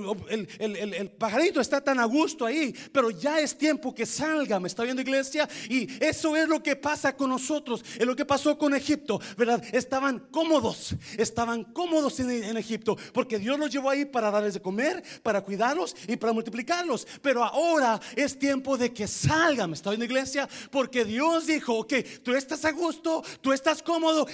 el 0.60 1.05
pajarito 1.10 1.62
está 1.62 1.82
tan 1.82 2.00
a 2.00 2.06
gusto 2.06 2.46
ahí, 2.46 2.74
pero 2.92 3.10
ya 3.10 3.40
es 3.40 3.58
tiempo 3.58 3.94
que 3.94 4.06
salga, 4.06 4.60
me 4.60 4.68
está 4.68 4.84
viendo 4.84 5.02
iglesia, 5.02 5.48
y 5.70 5.88
eso 6.04 6.36
es 6.36 6.48
lo 6.48 6.62
que 6.62 6.76
pasa 6.76 7.16
con 7.16 7.30
nosotros, 7.30 7.84
es 7.98 8.06
lo 8.06 8.16
que 8.16 8.26
pasó 8.26 8.58
con 8.58 8.74
Egipto, 8.74 9.20
¿verdad? 9.38 9.64
Estaban 9.72 10.20
cómodos, 10.32 10.96
estaban 11.18 11.64
cómodos 11.64 12.20
en, 12.20 12.56
Egipto, 12.56 12.98
porque 13.14 13.40
Dios 13.40 13.60
los 13.60 13.70
llevó 13.70 13.90
ahí 13.90 14.06
para 14.06 14.32
darles 14.32 14.54
de 14.54 14.62
comer, 14.62 15.04
para 15.24 15.42
cuidarlos 15.42 15.96
y 16.08 16.16
para 16.16 16.34
multiplicarlos, 16.34 17.08
pero 17.22 17.44
ahora 17.44 18.00
es 18.16 18.38
tiempo 18.38 18.78
de 18.78 18.94
que 18.94 19.08
salgan, 19.08 19.70
me 19.70 19.76
está 19.76 19.90
viendo 19.90 20.06
iglesia, 20.06 20.48
porque 20.72 21.06
Dios 21.06 21.48
dijo, 21.48 21.74
ok, 21.76 21.94
tú 22.24 22.34
estás 22.34 22.66
a 22.66 22.72
gusto, 22.72 23.24
tú 23.42 23.54
estás 23.54 23.82
cómodo, 23.82 24.28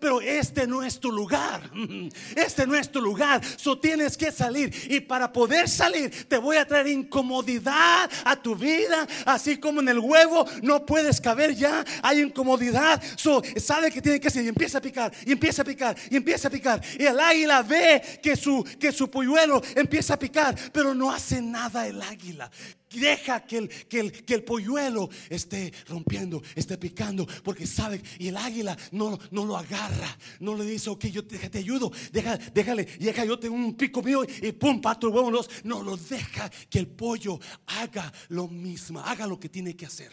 pero 0.00 0.20
este 0.20 0.66
no 0.66 0.82
es 0.82 1.00
tu 1.00 1.10
lugar, 1.10 1.70
este 2.36 2.66
no 2.66 2.74
es 2.74 2.90
tu 2.90 3.00
lugar, 3.00 3.40
so 3.56 3.78
tienes 3.78 4.16
que 4.16 4.30
salir, 4.30 4.72
y 4.90 5.00
para 5.00 5.32
poder 5.32 5.68
salir, 5.68 6.11
te 6.28 6.38
voy 6.38 6.56
a 6.56 6.66
traer 6.66 6.88
incomodidad 6.88 8.10
a 8.24 8.36
tu 8.36 8.54
vida, 8.54 9.06
así 9.26 9.58
como 9.58 9.80
en 9.80 9.88
el 9.88 9.98
huevo 9.98 10.46
no 10.62 10.84
puedes 10.84 11.20
caber 11.20 11.54
ya, 11.54 11.84
hay 12.02 12.20
incomodidad. 12.20 13.02
So, 13.16 13.42
sabe 13.56 13.90
que 13.90 14.02
tiene 14.02 14.20
que 14.20 14.28
hacer 14.28 14.44
y 14.44 14.48
empieza 14.48 14.78
a 14.78 14.80
picar, 14.80 15.12
y 15.24 15.32
empieza 15.32 15.62
a 15.62 15.64
picar, 15.64 15.96
y 16.10 16.16
empieza 16.16 16.48
a 16.48 16.50
picar. 16.50 16.82
Y 16.98 17.04
el 17.04 17.18
águila 17.18 17.62
ve 17.62 18.20
que 18.22 18.36
su, 18.36 18.64
que 18.78 18.92
su 18.92 19.10
polluelo 19.10 19.62
empieza 19.74 20.14
a 20.14 20.18
picar, 20.18 20.56
pero 20.72 20.94
no 20.94 21.10
hace 21.10 21.40
nada 21.40 21.86
el 21.86 22.00
águila 22.02 22.50
deja 22.98 23.44
que 23.46 23.58
el, 23.58 23.68
que, 23.68 24.00
el, 24.00 24.24
que 24.24 24.34
el 24.34 24.44
polluelo 24.44 25.08
esté 25.28 25.72
rompiendo, 25.88 26.42
esté 26.54 26.78
picando, 26.78 27.26
porque 27.42 27.66
sabe, 27.66 28.02
y 28.18 28.28
el 28.28 28.36
águila 28.36 28.76
no, 28.92 29.18
no 29.30 29.44
lo 29.44 29.56
agarra, 29.56 30.16
no 30.40 30.54
le 30.54 30.64
dice, 30.64 30.90
ok, 30.90 31.06
yo 31.06 31.26
te, 31.26 31.58
ayudo, 31.58 31.90
deja, 32.12 32.36
déjale, 32.36 32.84
deja 32.84 33.24
yo 33.24 33.38
tengo 33.38 33.54
un 33.54 33.74
pico 33.74 34.02
mío 34.02 34.24
y 34.24 34.52
pum, 34.52 34.80
pato 34.80 35.08
el 35.08 35.14
huevo, 35.14 35.30
no 35.64 35.82
lo 35.82 35.96
deja 35.96 36.50
que 36.68 36.78
el 36.78 36.88
pollo 36.88 37.38
haga 37.66 38.12
lo 38.28 38.48
mismo, 38.48 39.00
haga 39.00 39.26
lo 39.26 39.38
que 39.38 39.48
tiene 39.48 39.76
que 39.76 39.86
hacer. 39.86 40.12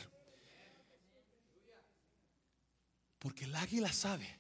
Porque 3.20 3.46
el 3.46 3.56
águila 3.56 3.92
sabe 3.92 4.40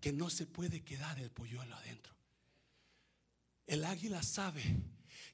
que 0.00 0.12
no 0.12 0.28
se 0.28 0.46
puede 0.46 0.82
quedar 0.82 1.18
el 1.20 1.30
polluelo 1.30 1.76
adentro. 1.76 2.12
El 3.66 3.84
águila 3.84 4.22
sabe 4.22 4.62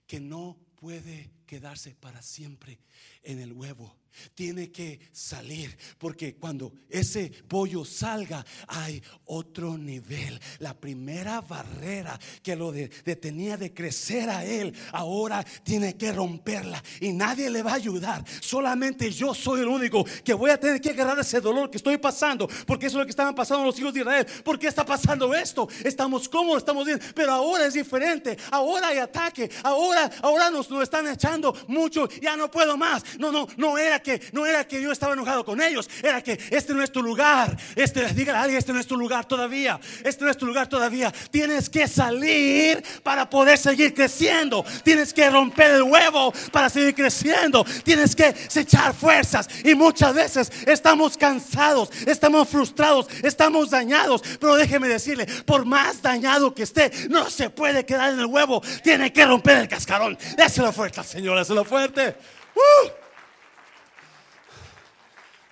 que 0.07 0.21
no 0.21 0.59
puede 0.77 1.31
quedarse 1.49 1.97
para 1.99 2.23
siempre 2.23 2.79
en 3.25 3.41
el 3.41 3.53
huevo. 3.53 3.97
Tiene 4.35 4.73
que 4.73 4.99
salir 5.13 5.77
porque 5.97 6.37
cuando 6.37 6.73
ese 6.89 7.31
pollo 7.47 7.85
salga 7.85 8.45
hay 8.67 9.03
otro 9.27 9.79
nivel. 9.79 10.41
La 10.59 10.75
primera 10.75 11.41
barrera 11.41 12.19
que 12.43 12.57
lo 12.57 12.73
detenía 12.73 13.57
de 13.57 13.73
crecer 13.73 14.29
a 14.29 14.45
él 14.45 14.75
ahora 14.93 15.45
tiene 15.63 15.97
que 15.97 16.13
romperla 16.13 16.83
y 17.01 17.13
nadie 17.13 17.49
le 17.49 17.63
va 17.63 17.73
a 17.73 17.77
ayudar. 17.77 18.25
Solamente 18.41 19.11
yo 19.13 19.35
soy 19.35 19.61
el 19.61 19.69
único 19.69 20.05
que 20.25 20.35
voy 20.35 20.51
a 20.51 20.59
tener 20.59 20.81
que 20.81 20.91
agarrar 20.91 21.21
ese 21.21 21.41
dolor 21.41 21.71
que 21.71 21.77
estoy 21.77 21.97
pasando 21.99 22.49
porque 22.67 22.87
eso 22.87 22.97
es 22.97 23.01
lo 23.01 23.07
que 23.07 23.11
estaban 23.11 23.35
pasando 23.35 23.65
los 23.65 23.79
hijos 23.79 23.95
de 23.95 24.01
Israel. 24.01 24.27
¿Por 24.45 24.59
qué 24.59 24.67
está 24.67 24.85
pasando 24.85 25.33
esto? 25.35 25.69
Estamos 25.85 26.29
cómodos, 26.29 26.59
estamos 26.59 26.85
bien, 26.87 27.01
pero 27.15 27.33
ahora 27.33 27.67
es 27.67 27.75
diferente. 27.75 28.37
Ahora 28.51 28.89
hay 28.89 28.99
ataque. 28.99 29.49
Ahora, 29.63 30.11
ahora 30.23 30.51
nos 30.51 30.69
nos 30.69 30.83
están 30.83 31.07
echando 31.07 31.38
mucho, 31.67 32.09
ya 32.21 32.37
no 32.37 32.51
puedo 32.51 32.77
más. 32.77 33.03
No, 33.19 33.33
no, 33.33 33.47
no 33.57 33.79
era 33.79 34.01
que, 34.01 34.21
no 34.33 34.47
era 34.47 34.67
que 34.67 34.81
yo 34.81 34.93
estaba 34.93 35.15
enojado 35.15 35.45
con 35.45 35.61
ellos, 35.61 35.89
era 36.03 36.23
que 36.23 36.39
este 36.51 36.75
no 36.75 36.83
es 36.83 36.93
tu 36.93 37.03
lugar. 37.03 37.57
Este, 37.77 38.07
dígale 38.13 38.39
a 38.39 38.43
alguien, 38.43 38.59
este 38.59 38.73
no 38.73 38.81
es 38.81 38.87
tu 38.87 38.97
lugar 38.97 39.27
todavía. 39.27 39.81
Este 40.05 40.25
no 40.25 40.31
es 40.31 40.37
tu 40.37 40.47
lugar 40.47 40.69
todavía. 40.69 41.13
Tienes 41.31 41.69
que 41.69 41.87
salir 41.89 42.83
para 43.03 43.29
poder 43.29 43.59
seguir 43.59 43.95
creciendo. 43.95 44.65
Tienes 44.85 45.13
que 45.13 45.29
romper 45.31 45.73
el 45.73 45.83
huevo 45.83 46.33
para 46.53 46.69
seguir 46.69 46.95
creciendo. 46.95 47.65
Tienes 47.85 48.15
que 48.15 48.35
echar 48.55 48.95
fuerzas. 48.95 49.49
Y 49.65 49.75
muchas 49.75 50.15
veces 50.15 50.53
estamos 50.67 51.17
cansados, 51.17 51.91
estamos 52.07 52.49
frustrados, 52.49 53.07
estamos 53.23 53.71
dañados. 53.71 54.23
Pero 54.41 54.57
déjeme 54.57 54.89
decirle, 54.89 55.27
por 55.45 55.65
más 55.65 56.03
dañado 56.03 56.55
que 56.55 56.65
esté, 56.65 56.91
no 57.09 57.31
se 57.31 57.51
puede 57.51 57.85
quedar 57.85 58.13
en 58.13 58.21
el 58.21 58.27
huevo. 58.27 58.63
Tiene 58.83 59.13
que 59.13 59.25
romper 59.25 59.59
el 59.59 59.69
cascarón. 59.69 60.19
Déselo 60.37 60.73
fuerte, 60.73 61.03
Señor, 61.05 61.28
déselo 61.37 61.65
fuerte. 61.65 62.17
Uh. 62.55 62.89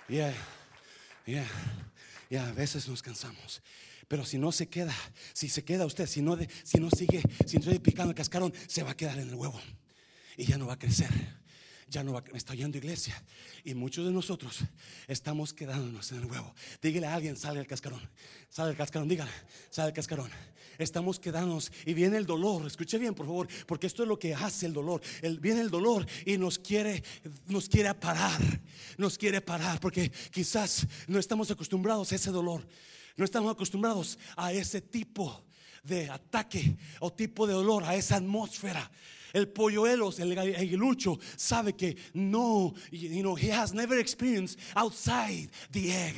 Yeah, 0.09 0.33
yeah, 1.25 1.45
yeah. 2.29 2.47
A 2.47 2.53
veces 2.53 2.87
nos 2.87 3.01
cansamos. 3.01 3.61
Pero 4.07 4.23
si 4.23 4.37
no 4.37 4.51
se 4.51 4.67
queda, 4.69 4.93
si 5.33 5.49
se 5.49 5.63
queda 5.65 5.85
usted, 5.85 6.07
si 6.07 6.21
no, 6.21 6.37
si 6.63 6.79
no 6.79 6.89
sigue, 6.89 7.21
si 7.45 7.57
no 7.57 7.63
sigue 7.63 7.79
picando 7.79 8.11
el 8.11 8.15
cascarón, 8.15 8.53
se 8.67 8.83
va 8.83 8.91
a 8.91 8.97
quedar 8.97 9.19
en 9.19 9.29
el 9.29 9.35
huevo 9.35 9.59
y 10.37 10.45
ya 10.45 10.57
no 10.57 10.67
va 10.67 10.73
a 10.73 10.79
crecer 10.79 11.09
ya 11.89 12.03
no 12.03 12.13
va, 12.13 12.23
me 12.31 12.37
está 12.37 12.53
yendo 12.53 12.77
iglesia. 12.77 13.21
Y 13.63 13.73
muchos 13.73 14.05
de 14.05 14.11
nosotros 14.11 14.59
estamos 15.07 15.53
quedándonos 15.53 16.11
en 16.11 16.19
el 16.19 16.25
huevo. 16.25 16.53
Dígale 16.81 17.07
a 17.07 17.15
alguien, 17.15 17.35
sale 17.37 17.59
el 17.59 17.67
cascarón. 17.67 18.01
Sale 18.49 18.71
el 18.71 18.77
cascarón, 18.77 19.07
dígale, 19.07 19.31
sale 19.69 19.89
el 19.89 19.93
cascarón. 19.93 20.29
Estamos 20.77 21.19
quedándonos 21.19 21.71
y 21.85 21.93
viene 21.93 22.17
el 22.17 22.25
dolor. 22.25 22.65
Escuche 22.67 22.97
bien, 22.97 23.15
por 23.15 23.25
favor, 23.25 23.47
porque 23.65 23.87
esto 23.87 24.03
es 24.03 24.09
lo 24.09 24.19
que 24.19 24.33
hace 24.33 24.65
el 24.67 24.73
dolor. 24.73 25.01
El, 25.21 25.39
viene 25.39 25.61
el 25.61 25.69
dolor 25.69 26.05
y 26.25 26.37
nos 26.37 26.59
quiere, 26.59 27.03
nos 27.47 27.67
quiere 27.67 27.93
parar. 27.95 28.41
Nos 28.97 29.17
quiere 29.17 29.41
parar 29.41 29.79
porque 29.79 30.11
quizás 30.31 30.85
no 31.07 31.19
estamos 31.19 31.49
acostumbrados 31.49 32.11
a 32.11 32.15
ese 32.15 32.31
dolor. 32.31 32.67
No 33.15 33.25
estamos 33.25 33.51
acostumbrados 33.51 34.19
a 34.35 34.53
ese 34.53 34.81
tipo 34.81 35.43
de 35.83 36.09
ataque 36.09 36.77
o 36.99 37.11
tipo 37.11 37.47
de 37.47 37.53
dolor, 37.53 37.83
a 37.83 37.95
esa 37.95 38.17
atmósfera. 38.17 38.91
El 39.33 39.47
polluelo, 39.47 40.11
el 40.17 40.37
aguilucho, 40.37 41.19
sabe 41.37 41.73
que 41.73 41.97
no, 42.13 42.73
you 42.91 43.21
know, 43.21 43.35
he 43.35 43.49
has 43.49 43.73
never 43.73 43.99
experienced 43.99 44.59
outside 44.75 45.49
the 45.71 45.91
egg. 45.91 46.15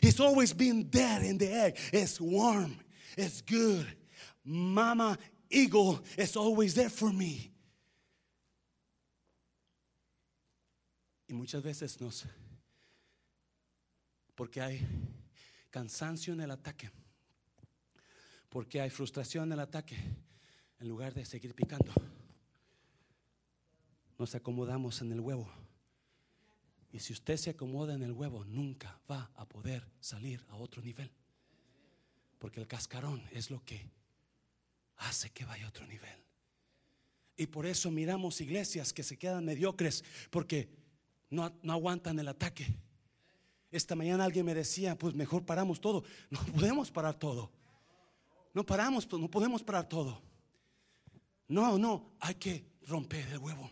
He's 0.00 0.20
always 0.20 0.52
been 0.52 0.88
there 0.90 1.22
in 1.22 1.38
the 1.38 1.52
egg. 1.52 1.78
It's 1.92 2.20
warm, 2.20 2.76
it's 3.16 3.40
good. 3.40 3.86
Mama 4.44 5.18
eagle 5.50 6.00
is 6.16 6.36
always 6.36 6.74
there 6.74 6.90
for 6.90 7.12
me. 7.12 7.50
Y 11.28 11.34
muchas 11.34 11.62
veces 11.62 12.00
nos, 12.00 12.24
porque 14.36 14.60
hay 14.60 14.86
cansancio 15.70 16.34
en 16.34 16.40
el 16.40 16.50
ataque, 16.50 16.90
porque 18.50 18.80
hay 18.80 18.90
frustración 18.90 19.44
en 19.44 19.52
el 19.52 19.60
ataque, 19.60 19.96
en 20.78 20.88
lugar 20.88 21.14
de 21.14 21.24
seguir 21.24 21.54
picando 21.54 21.92
nos 24.18 24.34
acomodamos 24.34 25.00
en 25.00 25.12
el 25.12 25.20
huevo. 25.20 25.50
Y 26.92 27.00
si 27.00 27.12
usted 27.12 27.36
se 27.36 27.50
acomoda 27.50 27.94
en 27.94 28.02
el 28.02 28.12
huevo, 28.12 28.44
nunca 28.44 29.00
va 29.10 29.30
a 29.34 29.48
poder 29.48 29.84
salir 30.00 30.44
a 30.50 30.56
otro 30.56 30.80
nivel. 30.80 31.10
Porque 32.38 32.60
el 32.60 32.68
cascarón 32.68 33.22
es 33.32 33.50
lo 33.50 33.64
que 33.64 33.90
hace 34.98 35.30
que 35.30 35.44
vaya 35.44 35.66
a 35.66 35.68
otro 35.68 35.86
nivel. 35.86 36.24
Y 37.36 37.46
por 37.46 37.66
eso 37.66 37.90
miramos 37.90 38.40
iglesias 38.40 38.92
que 38.92 39.02
se 39.02 39.18
quedan 39.18 39.44
mediocres 39.44 40.04
porque 40.30 40.68
no, 41.30 41.52
no 41.62 41.72
aguantan 41.72 42.18
el 42.20 42.28
ataque. 42.28 42.66
Esta 43.72 43.96
mañana 43.96 44.24
alguien 44.24 44.46
me 44.46 44.54
decía, 44.54 44.96
pues 44.96 45.14
mejor 45.14 45.44
paramos 45.44 45.80
todo. 45.80 46.04
No 46.30 46.40
podemos 46.46 46.92
parar 46.92 47.18
todo. 47.18 47.50
No 48.52 48.64
paramos, 48.64 49.10
no 49.12 49.28
podemos 49.28 49.64
parar 49.64 49.88
todo. 49.88 50.22
No, 51.48 51.76
no, 51.76 52.12
hay 52.20 52.36
que 52.36 52.64
romper 52.86 53.26
el 53.28 53.38
huevo. 53.38 53.68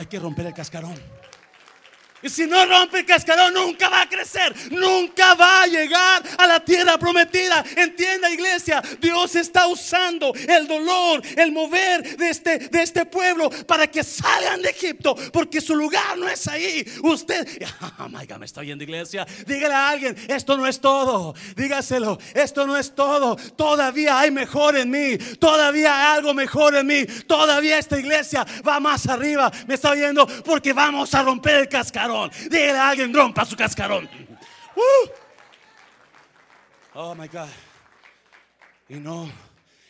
Hay 0.00 0.06
que 0.06 0.18
romper 0.18 0.46
el 0.46 0.54
cascarón. 0.54 0.94
Y 2.22 2.28
si 2.28 2.46
no 2.46 2.66
rompe 2.66 2.98
el 2.98 3.06
cascarón, 3.06 3.54
nunca 3.54 3.88
va 3.88 4.02
a 4.02 4.08
crecer, 4.08 4.54
nunca 4.70 5.34
va 5.34 5.62
a 5.62 5.66
llegar 5.66 6.22
a 6.36 6.46
la 6.46 6.60
tierra 6.60 6.98
prometida. 6.98 7.64
Entienda, 7.76 8.30
iglesia, 8.30 8.82
Dios 9.00 9.36
está 9.36 9.66
usando 9.66 10.34
el 10.34 10.66
dolor, 10.66 11.22
el 11.36 11.50
mover 11.50 12.16
de 12.18 12.28
este, 12.28 12.58
de 12.58 12.82
este 12.82 13.06
pueblo 13.06 13.48
para 13.66 13.86
que 13.86 14.04
salgan 14.04 14.60
de 14.60 14.70
Egipto, 14.70 15.14
porque 15.32 15.60
su 15.62 15.74
lugar 15.74 16.18
no 16.18 16.28
es 16.28 16.46
ahí. 16.46 16.84
Usted, 17.02 17.46
oh 17.98 18.08
me 18.08 18.44
está 18.44 18.60
oyendo, 18.60 18.84
iglesia. 18.84 19.26
Dígale 19.46 19.74
a 19.74 19.88
alguien: 19.88 20.16
Esto 20.28 20.56
no 20.56 20.66
es 20.66 20.78
todo. 20.78 21.34
Dígaselo: 21.56 22.18
Esto 22.34 22.66
no 22.66 22.76
es 22.76 22.94
todo. 22.94 23.36
Todavía 23.36 24.18
hay 24.18 24.30
mejor 24.30 24.76
en 24.76 24.90
mí, 24.90 25.16
todavía 25.38 25.96
hay 25.96 26.18
algo 26.18 26.34
mejor 26.34 26.76
en 26.76 26.86
mí. 26.86 27.06
Todavía 27.26 27.78
esta 27.78 27.98
iglesia 27.98 28.46
va 28.66 28.78
más 28.78 29.06
arriba. 29.06 29.50
Me 29.66 29.74
está 29.74 29.90
oyendo, 29.90 30.26
porque 30.26 30.72
vamos 30.74 31.14
a 31.14 31.22
romper 31.22 31.56
el 31.56 31.68
cascarón. 31.68 32.09
A 32.16 32.88
alguien, 32.88 33.12
rompa 33.14 33.44
su 33.44 33.56
cascarón. 33.56 34.08
Uh. 34.76 35.08
Oh 36.94 37.14
my 37.14 37.28
God. 37.28 37.48
Y 38.88 38.96
no, 38.96 39.30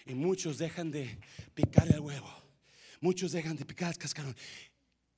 y 0.05 0.15
muchos 0.15 0.59
dejan 0.59 0.91
de 0.91 1.19
picar 1.55 1.89
el 1.91 2.01
huevo. 2.01 2.31
Muchos 3.01 3.33
dejan 3.33 3.57
de 3.57 3.65
picar 3.65 3.93
el 3.93 3.99
cascarón. 3.99 4.37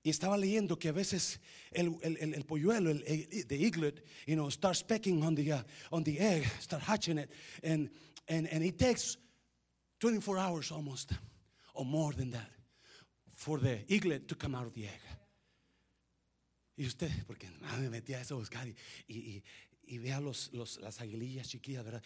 Y 0.04 0.10
estaba 0.10 0.36
leyendo 0.36 0.78
que 0.78 0.88
a 0.88 0.92
veces 0.92 1.40
el, 1.72 1.96
el, 2.02 2.16
el, 2.34 2.44
polluelo, 2.44 2.90
el, 2.90 3.46
the 3.46 3.56
eaglet, 3.56 4.04
you 4.26 4.34
know, 4.34 4.50
starts 4.50 4.82
pecking 4.82 5.22
on 5.24 5.34
the, 5.34 5.52
uh, 5.52 5.62
on 5.92 6.02
the 6.04 6.18
egg, 6.18 6.44
start 6.60 6.82
hatching 6.82 7.18
it, 7.18 7.30
and, 7.62 7.88
and, 8.28 8.48
and 8.52 8.64
it 8.64 8.78
takes 8.78 9.16
24 10.00 10.38
hours 10.38 10.72
almost, 10.72 11.12
or 11.74 11.84
more 11.84 12.12
than 12.12 12.30
that, 12.30 12.50
for 13.28 13.58
the 13.58 13.78
eaglet 13.88 14.26
to 14.28 14.34
come 14.34 14.54
out 14.54 14.66
of 14.66 14.74
the 14.74 14.84
egg. 14.84 15.00
Y 16.76 16.86
usted, 16.86 17.10
porque 17.26 17.50
me 17.78 17.90
metía 17.90 18.18
a 18.18 18.20
eso 18.22 18.34
a 18.34 18.38
buscar 18.38 18.66
y, 18.66 18.74
y, 19.06 19.44
y, 19.86 19.98
vea 19.98 20.20
los, 20.20 20.50
los, 20.52 20.78
las 20.80 21.00
aguilillas 21.00 21.48
chiquillas, 21.48 21.84
¿verdad? 21.84 22.02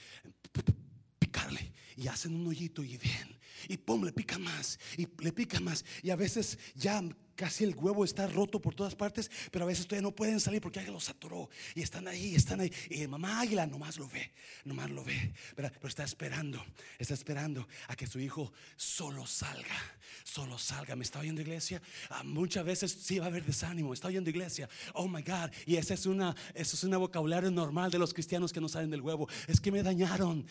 Picarle. 1.18 1.72
Y 1.96 2.08
hacen 2.08 2.34
un 2.34 2.46
hoyito 2.46 2.82
y 2.82 2.96
bien, 2.96 3.38
y 3.68 3.76
pum, 3.76 4.04
le 4.04 4.12
pica 4.12 4.38
más, 4.38 4.78
y 4.96 5.06
le 5.22 5.32
pica 5.32 5.60
más, 5.60 5.84
y 6.02 6.10
a 6.10 6.16
veces 6.16 6.58
ya 6.74 7.02
casi 7.36 7.64
el 7.64 7.76
huevo 7.76 8.04
está 8.04 8.26
roto 8.26 8.60
por 8.60 8.74
todas 8.74 8.94
partes, 8.94 9.30
pero 9.50 9.64
a 9.64 9.68
veces 9.68 9.86
todavía 9.86 10.08
no 10.08 10.14
pueden 10.14 10.40
salir 10.40 10.60
porque 10.60 10.80
alguien 10.80 10.94
los 10.94 11.08
atoró 11.08 11.48
y 11.74 11.82
están 11.82 12.08
ahí, 12.08 12.34
están 12.34 12.60
ahí. 12.60 12.72
Y 12.90 13.06
mamá 13.06 13.40
águila 13.40 13.66
nomás 13.66 13.98
lo 13.98 14.08
ve, 14.08 14.32
nomás 14.64 14.90
lo 14.90 15.04
ve, 15.04 15.32
pero 15.54 15.70
está 15.84 16.02
esperando, 16.02 16.64
está 16.98 17.14
esperando 17.14 17.68
a 17.88 17.94
que 17.94 18.06
su 18.06 18.18
hijo 18.18 18.52
solo 18.76 19.26
salga, 19.26 19.76
solo 20.24 20.58
salga. 20.58 20.96
¿Me 20.96 21.04
está 21.04 21.20
oyendo 21.20 21.42
iglesia? 21.42 21.80
Ah, 22.08 22.22
muchas 22.24 22.64
veces 22.64 22.96
sí 23.00 23.18
va 23.18 23.26
a 23.26 23.28
haber 23.28 23.44
desánimo, 23.44 23.92
está 23.92 24.08
oyendo 24.08 24.30
iglesia. 24.30 24.68
Oh 24.94 25.06
my 25.06 25.22
God, 25.22 25.50
y 25.66 25.76
esa 25.76 25.94
es 25.94 26.06
una, 26.06 26.34
eso 26.54 26.74
es 26.74 26.84
una 26.84 26.96
vocabulario 26.96 27.50
normal 27.50 27.90
de 27.90 27.98
los 27.98 28.14
cristianos 28.14 28.52
que 28.52 28.60
no 28.60 28.68
salen 28.68 28.90
del 28.90 29.02
huevo. 29.02 29.28
Es 29.46 29.60
que 29.60 29.70
me 29.70 29.82
dañaron, 29.82 30.46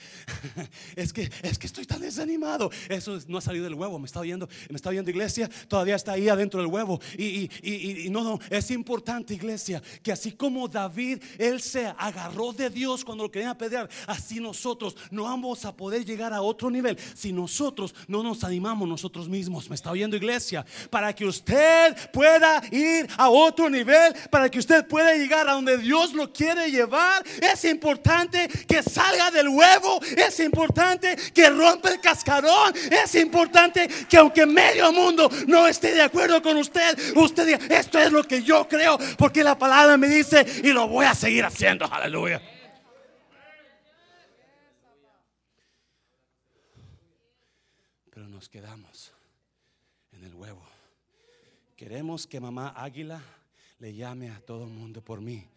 es 0.95 1.11
que, 1.11 1.31
es 1.41 1.57
que 1.57 1.65
estoy 1.65 1.85
tan 1.85 2.01
desanimado. 2.01 2.69
Eso 2.89 3.19
no 3.27 3.39
ha 3.39 3.41
salido 3.41 3.63
del 3.63 3.73
huevo, 3.73 3.97
me 3.97 4.05
está 4.05 4.19
oyendo, 4.19 4.47
me 4.69 4.75
está 4.75 4.89
oyendo 4.89 5.09
iglesia, 5.09 5.49
todavía 5.67 5.95
está 5.95 6.11
ahí 6.11 6.29
adentro 6.29 6.61
del 6.61 6.67
huevo 6.67 6.74
Y, 7.17 8.07
no, 8.09 8.39
es 8.49 8.71
importante, 8.71 9.33
iglesia, 9.33 9.81
que 10.03 10.11
así 10.11 10.31
como 10.31 10.67
David, 10.67 11.21
él 11.38 11.61
se 11.61 11.85
agarró 11.85 12.53
de 12.53 12.69
Dios 12.69 13.03
cuando 13.03 13.23
lo 13.25 13.31
querían 13.31 13.51
apedrear, 13.51 13.89
así 14.07 14.39
nosotros 14.39 14.95
no 15.11 15.23
vamos 15.23 15.65
a 15.65 15.75
poder 15.75 16.05
llegar 16.05 16.33
a 16.33 16.41
otro 16.41 16.69
nivel 16.69 16.97
si 17.13 17.31
nosotros 17.31 17.93
no 18.07 18.23
nos 18.23 18.43
animamos 18.43 18.88
nosotros 18.88 19.27
mismos. 19.27 19.69
¿Me 19.69 19.75
está 19.75 19.91
oyendo, 19.91 20.15
iglesia? 20.15 20.65
Para 20.89 21.13
que 21.13 21.25
usted 21.25 21.95
pueda 22.11 22.61
ir 22.71 23.07
a 23.17 23.29
otro 23.29 23.69
nivel, 23.69 24.13
para 24.29 24.49
que 24.49 24.59
usted 24.59 24.85
pueda 24.88 25.15
llegar 25.15 25.47
a 25.49 25.53
donde 25.53 25.77
Dios 25.77 26.13
lo 26.13 26.31
quiere 26.31 26.69
llevar, 26.71 27.23
es 27.41 27.65
importante 27.65 28.47
que 28.67 28.83
salga 28.83 29.31
del 29.31 29.49
huevo, 29.49 29.99
es 30.15 30.39
importante 30.39 31.15
que 31.33 31.49
rompa 31.49 31.89
el 31.89 31.99
cascarón, 31.99 32.73
es 32.91 33.15
importante 33.15 33.88
que 34.09 34.17
aunque 34.17 34.45
medio 34.45 34.91
mundo 34.91 35.29
no 35.47 35.67
esté 35.67 35.93
de 35.93 36.01
acuerdo 36.01 36.41
con 36.41 36.57
usted, 36.57 36.64
usted, 36.65 37.17
usted 37.17 37.45
diga, 37.45 37.80
esto 37.80 37.99
es 37.99 38.12
lo 38.12 38.23
que 38.23 38.43
yo 38.43 38.67
creo, 38.67 38.97
porque 39.17 39.43
la 39.43 39.58
palabra 39.58 39.97
me 39.97 40.08
dice 40.08 40.45
y 40.63 40.71
lo 40.71 40.88
voy 40.88 41.06
a 41.06 41.15
seguir 41.15 41.45
haciendo. 41.45 41.86
Aleluya. 41.86 42.41
Pero 48.10 48.28
nos 48.28 48.49
quedamos 48.49 49.13
en 50.13 50.23
el 50.23 50.34
huevo. 50.34 50.65
Queremos 51.75 52.25
que 52.25 52.39
mamá 52.39 52.73
águila 52.75 53.21
le 53.80 53.93
llame 53.93 54.32
a 54.32 54.39
todo 54.39 54.63
el 54.63 54.71
mundo 54.71 55.04
por 55.04 55.21
mí. 55.21 55.47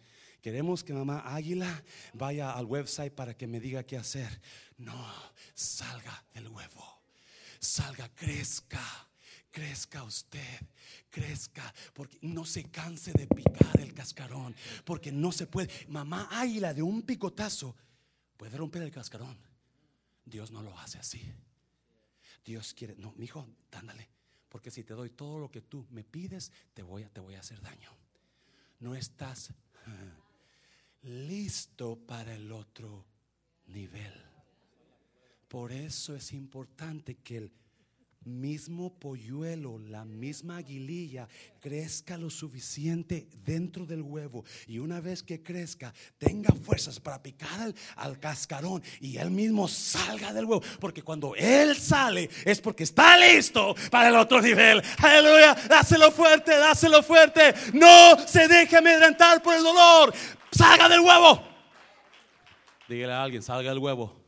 Queremos 0.41 0.83
que 0.83 0.93
mamá 0.93 1.23
águila 1.25 1.83
vaya 2.13 2.51
al 2.51 2.65
website 2.65 3.13
para 3.13 3.33
que 3.35 3.47
me 3.47 3.59
diga 3.59 3.83
qué 3.83 3.97
hacer. 3.97 4.41
No, 4.77 5.13
salga 5.53 6.23
del 6.33 6.47
huevo. 6.49 7.01
Salga, 7.59 8.09
crezca 8.15 9.08
crezca 9.51 10.03
usted, 10.03 10.61
crezca, 11.09 11.73
porque 11.93 12.17
no 12.21 12.45
se 12.45 12.69
canse 12.69 13.11
de 13.13 13.27
picar 13.27 13.79
el 13.79 13.93
cascarón, 13.93 14.55
porque 14.85 15.11
no 15.11 15.31
se 15.31 15.47
puede. 15.47 15.69
Mamá 15.87 16.27
águila 16.31 16.73
de 16.73 16.81
un 16.81 17.01
picotazo 17.01 17.75
puede 18.37 18.57
romper 18.57 18.83
el 18.83 18.91
cascarón. 18.91 19.37
Dios 20.25 20.51
no 20.51 20.61
lo 20.61 20.77
hace 20.79 20.99
así. 20.99 21.21
Dios 22.45 22.73
quiere, 22.73 22.95
no, 22.95 23.13
mi 23.13 23.25
hijo, 23.25 23.47
dándale, 23.71 24.09
porque 24.47 24.71
si 24.71 24.83
te 24.83 24.93
doy 24.93 25.09
todo 25.09 25.39
lo 25.39 25.51
que 25.51 25.61
tú 25.61 25.85
me 25.91 26.03
pides, 26.03 26.51
te 26.73 26.83
voy 26.83 27.03
a, 27.03 27.09
te 27.09 27.19
voy 27.19 27.35
a 27.35 27.39
hacer 27.39 27.61
daño. 27.61 27.91
No 28.79 28.95
estás 28.95 29.53
listo 31.01 31.97
para 31.97 32.35
el 32.35 32.51
otro 32.51 33.05
nivel. 33.67 34.13
Por 35.47 35.71
eso 35.71 36.15
es 36.15 36.31
importante 36.33 37.15
que 37.17 37.37
el 37.37 37.51
mismo 38.25 38.93
polluelo, 38.99 39.79
la 39.79 40.05
misma 40.05 40.57
aguililla, 40.57 41.27
crezca 41.59 42.17
lo 42.17 42.29
suficiente 42.29 43.27
dentro 43.43 43.85
del 43.85 44.01
huevo. 44.01 44.43
Y 44.67 44.79
una 44.79 44.99
vez 44.99 45.23
que 45.23 45.41
crezca, 45.41 45.93
tenga 46.17 46.53
fuerzas 46.53 46.99
para 46.99 47.21
picar 47.21 47.73
al, 47.95 48.19
cascarón 48.19 48.83
y 48.99 49.17
él 49.17 49.31
mismo 49.31 49.67
salga 49.67 50.33
del 50.33 50.45
huevo. 50.45 50.63
Porque 50.79 51.01
cuando 51.01 51.35
él 51.35 51.75
sale 51.75 52.29
es 52.45 52.59
porque 52.59 52.83
está 52.83 53.17
listo 53.17 53.75
para 53.89 54.09
el 54.09 54.15
otro 54.15 54.41
nivel. 54.41 54.81
Aleluya, 54.97 55.55
dáselo 55.67 56.11
fuerte, 56.11 56.55
dáselo 56.57 57.01
fuerte. 57.03 57.53
No 57.73 58.17
se 58.27 58.47
deje 58.47 58.77
amedrentar 58.77 59.41
por 59.41 59.55
el 59.55 59.63
dolor. 59.63 60.13
Salga 60.51 60.89
del 60.89 60.99
huevo. 60.99 61.43
Dígale 62.87 63.13
a 63.13 63.23
alguien, 63.23 63.43
salga 63.43 63.69
del 63.69 63.79
huevo. 63.79 64.18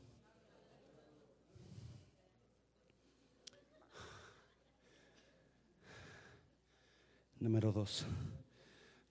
Número 7.42 7.72
dos. 7.72 8.06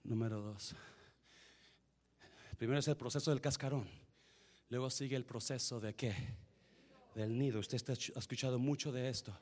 Número 0.05 0.39
dos. 0.39 0.73
Primero 2.57 2.79
es 2.79 2.87
el 2.87 2.95
proceso 2.95 3.29
del 3.29 3.41
cascarón. 3.41 3.85
Luego 4.69 4.89
sigue 4.89 5.17
el 5.17 5.25
proceso 5.25 5.81
de 5.81 5.93
qué? 5.95 6.15
Del 7.13 7.37
nido. 7.37 7.59
Usted 7.59 7.77
ha 7.89 8.19
escuchado 8.19 8.57
mucho 8.57 8.89
de 8.93 9.09
esto. 9.09 9.37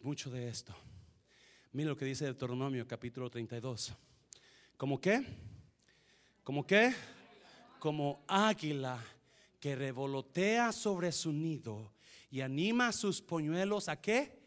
Mucho 0.00 0.28
de 0.28 0.48
esto. 0.48 0.74
Mira 1.70 1.90
lo 1.90 1.96
que 1.96 2.04
dice 2.04 2.24
Deuteronomio 2.24 2.84
capítulo 2.84 3.30
32. 3.30 3.92
¿Cómo 4.76 5.00
qué? 5.00 5.24
¿Cómo 6.42 6.66
qué? 6.66 6.92
Como 7.78 8.24
águila 8.26 8.98
que 9.60 9.76
revolotea 9.76 10.72
sobre 10.72 11.12
su 11.12 11.32
nido 11.32 11.92
y 12.28 12.40
anima 12.40 12.88
a 12.88 12.92
sus 12.92 13.22
poñuelos 13.22 13.88
a 13.88 14.00
qué? 14.00 14.41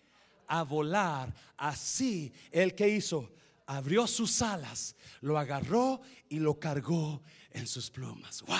A 0.48 0.64
volar. 0.64 1.34
Así 1.58 2.34
el 2.52 2.76
que 2.76 2.90
hizo, 2.90 3.32
abrió 3.66 4.08
sus 4.08 4.42
alas, 4.42 4.96
lo 5.22 5.38
agarró 5.38 6.02
y 6.30 6.40
lo 6.40 6.60
cargó 6.60 7.22
en 7.52 7.68
sus 7.68 7.90
plumas. 7.90 8.42
Wow. 8.44 8.58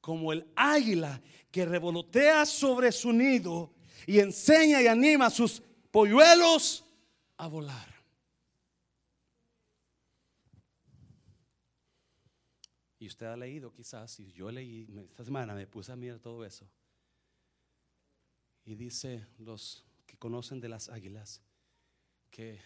Como 0.00 0.32
el 0.32 0.46
águila 0.56 1.20
que 1.50 1.66
revolotea 1.66 2.46
sobre 2.46 2.92
su 2.92 3.12
nido 3.12 3.72
y 4.06 4.20
enseña 4.20 4.80
y 4.80 4.86
anima 4.86 5.26
a 5.26 5.30
sus 5.30 5.62
polluelos 5.90 6.84
a 7.36 7.46
volar. 7.46 7.98
Y 13.00 13.06
usted 13.06 13.26
ha 13.26 13.36
leído 13.36 13.72
quizás, 13.72 14.18
y 14.18 14.32
yo 14.32 14.50
leí, 14.50 14.88
esta 15.08 15.24
semana 15.24 15.54
me 15.54 15.66
puse 15.66 15.92
a 15.92 15.96
mirar 15.96 16.18
todo 16.18 16.44
eso. 16.44 16.68
Y 18.68 18.74
dice 18.74 19.26
los 19.38 19.82
que 20.06 20.18
conocen 20.18 20.60
de 20.60 20.68
las 20.68 20.90
águilas 20.90 21.40
que 22.30 22.60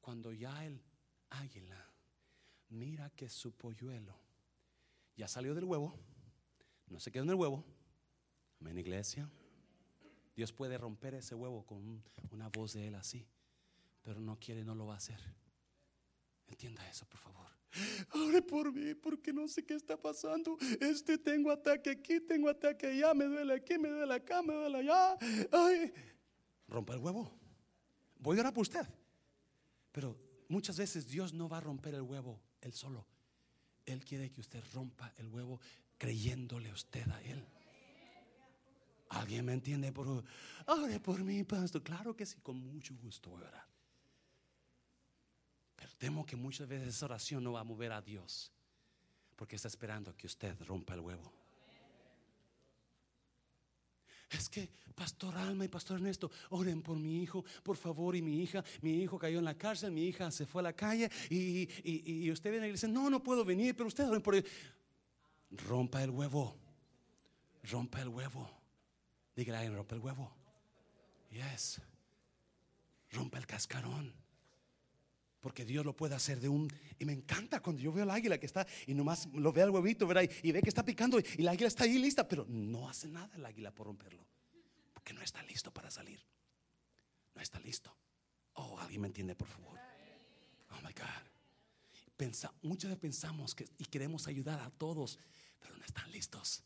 cuando 0.00 0.32
ya 0.32 0.64
el 0.64 0.80
águila 1.28 1.90
mira 2.68 3.10
que 3.10 3.28
su 3.28 3.50
polluelo 3.50 4.16
ya 5.16 5.26
salió 5.26 5.56
del 5.56 5.64
huevo, 5.64 5.98
no 6.86 7.00
se 7.00 7.10
quedó 7.10 7.24
en 7.24 7.30
el 7.30 7.34
huevo, 7.34 7.64
amén 8.60 8.78
iglesia, 8.78 9.28
Dios 10.36 10.52
puede 10.52 10.78
romper 10.78 11.14
ese 11.14 11.34
huevo 11.34 11.66
con 11.66 12.00
una 12.30 12.48
voz 12.50 12.74
de 12.74 12.86
él 12.86 12.94
así, 12.94 13.26
pero 14.02 14.20
no 14.20 14.38
quiere, 14.38 14.62
no 14.62 14.76
lo 14.76 14.86
va 14.86 14.94
a 14.94 14.98
hacer. 14.98 15.18
Entienda 16.46 16.88
eso, 16.88 17.06
por 17.06 17.18
favor. 17.18 17.57
Ore 18.14 18.42
por 18.42 18.72
mí 18.72 18.94
porque 18.94 19.32
no 19.32 19.46
sé 19.48 19.64
qué 19.64 19.74
está 19.74 19.96
pasando. 20.00 20.56
Este 20.80 21.18
tengo 21.18 21.50
ataque 21.50 21.90
aquí, 21.90 22.20
tengo 22.20 22.48
ataque 22.48 22.86
allá, 22.86 23.14
me 23.14 23.26
duele 23.26 23.54
aquí, 23.54 23.78
me 23.78 23.88
duele 23.88 24.14
acá, 24.14 24.42
me 24.42 24.54
duele 24.54 24.78
allá. 24.78 25.16
Ay, 25.52 25.92
rompa 26.66 26.94
el 26.94 27.00
huevo. 27.00 27.30
Voy 28.18 28.36
a 28.38 28.40
orar 28.40 28.52
por 28.52 28.62
usted. 28.62 28.86
Pero 29.92 30.16
muchas 30.48 30.76
veces 30.78 31.06
Dios 31.06 31.32
no 31.32 31.48
va 31.48 31.58
a 31.58 31.60
romper 31.60 31.94
el 31.94 32.02
huevo 32.02 32.40
él 32.60 32.72
solo. 32.72 33.06
Él 33.84 34.04
quiere 34.04 34.30
que 34.30 34.40
usted 34.40 34.62
rompa 34.74 35.12
el 35.16 35.28
huevo 35.28 35.60
creyéndole 35.96 36.72
usted 36.72 37.08
a 37.08 37.22
él. 37.22 37.44
¿Alguien 39.10 39.46
me 39.46 39.54
entiende? 39.54 39.90
Por, 39.92 40.24
ore 40.66 41.00
por 41.00 41.24
mí, 41.24 41.42
pastor. 41.44 41.82
Claro 41.82 42.14
que 42.14 42.26
sí, 42.26 42.40
con 42.42 42.58
mucho 42.58 42.94
gusto 42.96 43.30
voy 43.30 43.42
a 43.44 43.48
orar. 43.48 43.77
Temo 45.98 46.24
que 46.24 46.36
muchas 46.36 46.68
veces 46.68 46.88
esa 46.88 47.06
oración 47.06 47.42
no 47.42 47.52
va 47.52 47.60
a 47.60 47.64
mover 47.64 47.92
a 47.92 48.00
Dios. 48.00 48.52
Porque 49.36 49.56
está 49.56 49.68
esperando 49.68 50.16
que 50.16 50.26
usted 50.26 50.56
rompa 50.62 50.94
el 50.94 51.00
huevo. 51.00 51.32
Es 54.30 54.48
que 54.48 54.68
Pastor 54.94 55.36
Alma 55.36 55.64
y 55.64 55.68
Pastor 55.68 55.96
Ernesto, 55.96 56.30
oren 56.50 56.82
por 56.82 56.98
mi 56.98 57.22
hijo, 57.22 57.44
por 57.62 57.76
favor, 57.76 58.14
y 58.14 58.20
mi 58.20 58.42
hija, 58.42 58.62
mi 58.82 59.02
hijo 59.02 59.18
cayó 59.18 59.38
en 59.38 59.44
la 59.44 59.56
cárcel, 59.56 59.90
mi 59.90 60.06
hija 60.06 60.30
se 60.30 60.44
fue 60.44 60.60
a 60.60 60.64
la 60.64 60.72
calle 60.74 61.10
y, 61.30 61.68
y, 61.82 62.30
usted 62.30 62.50
viene 62.50 62.68
y 62.68 62.72
dice, 62.72 62.88
no, 62.88 63.08
no 63.08 63.22
puedo 63.22 63.44
venir, 63.44 63.74
pero 63.74 63.86
usted 63.86 64.06
oren 64.06 64.20
por 64.20 64.34
él. 64.34 64.44
Rompa 65.50 66.02
el 66.02 66.10
huevo, 66.10 66.56
rompa 67.62 68.02
el 68.02 68.08
huevo. 68.08 68.50
Dígale 69.34 69.66
a 69.66 69.70
rompa 69.70 69.94
el 69.94 70.00
huevo. 70.00 70.30
Yes, 71.30 71.80
rompa 73.12 73.38
el 73.38 73.46
cascarón. 73.46 74.12
Porque 75.40 75.64
Dios 75.64 75.84
lo 75.84 75.94
puede 75.94 76.14
hacer 76.14 76.40
de 76.40 76.48
un... 76.48 76.72
Y 76.98 77.04
me 77.04 77.12
encanta 77.12 77.60
cuando 77.60 77.80
yo 77.80 77.92
veo 77.92 78.02
al 78.02 78.10
águila 78.10 78.38
que 78.38 78.46
está 78.46 78.66
y 78.86 78.94
nomás 78.94 79.26
lo 79.32 79.52
ve 79.52 79.62
al 79.62 79.70
huevito, 79.70 80.06
¿verdad? 80.06 80.28
Y, 80.42 80.50
ve 80.50 80.60
que 80.60 80.68
está 80.68 80.84
picando 80.84 81.18
y 81.20 81.42
la 81.42 81.52
águila 81.52 81.68
está 81.68 81.84
ahí 81.84 81.98
lista, 81.98 82.26
pero 82.26 82.44
no 82.48 82.88
hace 82.88 83.08
nada 83.08 83.30
el 83.36 83.46
águila 83.46 83.72
por 83.72 83.86
romperlo. 83.86 84.26
Porque 84.92 85.12
no 85.12 85.22
está 85.22 85.42
listo 85.44 85.72
para 85.72 85.90
salir. 85.90 86.20
No 87.34 87.40
está 87.40 87.60
listo. 87.60 87.94
Oh, 88.54 88.78
alguien 88.80 89.00
me 89.00 89.06
entiende, 89.06 89.36
por 89.36 89.46
favor. 89.46 89.78
Oh, 90.70 90.82
my 90.82 90.92
God. 90.92 92.02
Pensa, 92.16 92.52
muchas 92.62 92.90
veces 92.90 93.00
pensamos 93.00 93.54
que 93.54 93.68
y 93.78 93.84
queremos 93.84 94.26
ayudar 94.26 94.58
a 94.58 94.70
todos, 94.70 95.20
pero 95.60 95.76
no 95.76 95.84
están 95.84 96.10
listos. 96.10 96.64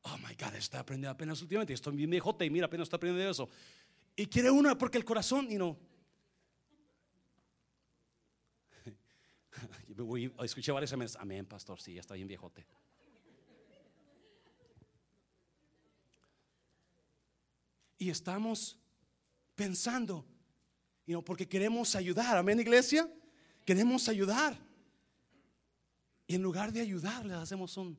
Oh, 0.00 0.16
my 0.18 0.34
God, 0.34 0.54
está 0.54 0.80
aprendiendo 0.80 1.10
apenas 1.10 1.42
últimamente. 1.42 1.74
Estoy 1.74 1.94
bien 1.94 2.08
viejote 2.08 2.46
y 2.46 2.50
mira, 2.50 2.66
apenas 2.66 2.86
está 2.86 2.96
aprendiendo 2.96 3.30
eso. 3.30 3.50
Y 4.16 4.26
quiere 4.26 4.50
una 4.50 4.78
porque 4.78 4.96
el 4.96 5.04
corazón, 5.04 5.48
y 5.50 5.56
no 5.56 5.78
escuché 10.42 10.72
varias 10.72 10.96
veces, 10.96 11.16
amén, 11.16 11.46
pastor, 11.46 11.80
sí, 11.80 11.94
ya 11.94 12.00
está 12.00 12.14
bien 12.14 12.28
viejote. 12.28 12.66
Y 17.98 18.10
estamos 18.10 18.78
pensando, 19.54 20.26
you 21.06 21.22
porque 21.22 21.48
queremos 21.48 21.94
ayudar, 21.94 22.36
amén, 22.36 22.60
iglesia, 22.60 23.10
queremos 23.64 24.08
ayudar. 24.08 24.58
Y 26.26 26.34
en 26.34 26.42
lugar 26.42 26.72
de 26.72 26.80
ayudarles, 26.80 27.36
hacemos 27.36 27.76
un 27.76 27.98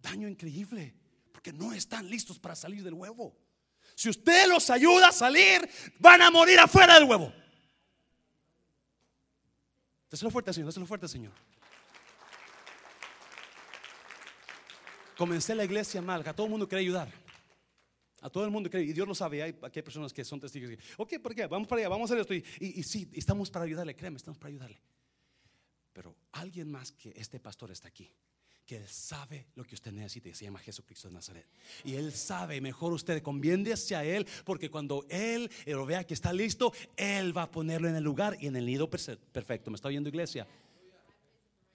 daño 0.00 0.28
increíble, 0.28 0.94
porque 1.32 1.52
no 1.52 1.72
están 1.72 2.08
listos 2.08 2.38
para 2.38 2.56
salir 2.56 2.82
del 2.82 2.94
huevo. 2.94 3.36
Si 3.94 4.08
usted 4.08 4.48
los 4.48 4.70
ayuda 4.70 5.08
a 5.08 5.12
salir, 5.12 5.68
van 5.98 6.22
a 6.22 6.30
morir 6.30 6.58
afuera 6.58 6.94
del 6.94 7.04
huevo. 7.04 7.32
Déselo 10.10 10.30
fuerte, 10.30 10.52
Señor, 10.52 10.66
déselo 10.66 10.86
fuerte, 10.86 11.06
Señor. 11.06 11.32
Comencé 15.16 15.54
la 15.54 15.64
iglesia 15.64 16.02
mal, 16.02 16.26
a 16.26 16.34
todo 16.34 16.46
el 16.46 16.50
mundo 16.50 16.68
quiere 16.68 16.82
ayudar. 16.82 17.12
A 18.22 18.28
todo 18.28 18.44
el 18.44 18.50
mundo 18.50 18.68
quiere, 18.68 18.86
y 18.86 18.92
Dios 18.92 19.06
lo 19.06 19.14
sabe. 19.14 19.42
Hay, 19.42 19.52
personas 19.52 20.12
que 20.12 20.24
son 20.24 20.40
testigos. 20.40 20.72
Ok, 20.96 21.18
¿por 21.22 21.34
qué? 21.34 21.46
Vamos 21.46 21.68
para 21.68 21.80
allá, 21.80 21.88
vamos 21.88 22.10
a 22.10 22.14
hacer 22.14 22.20
esto. 22.22 22.34
Y, 22.34 22.82
sí, 22.82 23.10
estamos 23.12 23.50
para 23.50 23.64
ayudarle, 23.64 23.94
créeme, 23.94 24.16
estamos 24.16 24.38
para 24.38 24.48
ayudarle. 24.48 24.80
Pero 25.92 26.16
alguien 26.32 26.70
más 26.70 26.92
que 26.92 27.12
este 27.16 27.38
pastor 27.38 27.70
está 27.70 27.88
aquí 27.88 28.10
que 28.70 28.76
Él 28.76 28.88
sabe 28.88 29.46
lo 29.56 29.64
que 29.64 29.74
usted 29.74 29.90
necesita 29.90 30.32
se 30.32 30.44
llama 30.44 30.60
Jesucristo 30.60 31.08
de 31.08 31.14
Nazaret. 31.14 31.44
Y 31.82 31.96
Él 31.96 32.12
sabe, 32.12 32.60
mejor 32.60 32.92
usted 32.92 33.20
conviene 33.20 33.72
hacia 33.72 34.04
Él, 34.04 34.24
porque 34.44 34.70
cuando 34.70 35.04
Él, 35.08 35.50
lo 35.66 35.84
vea 35.84 36.04
que 36.04 36.14
está 36.14 36.32
listo, 36.32 36.72
Él 36.96 37.36
va 37.36 37.42
a 37.42 37.50
ponerlo 37.50 37.88
en 37.88 37.96
el 37.96 38.04
lugar 38.04 38.36
y 38.38 38.46
en 38.46 38.54
el 38.54 38.64
nido 38.64 38.88
perfecto. 38.88 39.72
¿Me 39.72 39.74
está 39.74 39.88
oyendo 39.88 40.08
iglesia? 40.08 40.46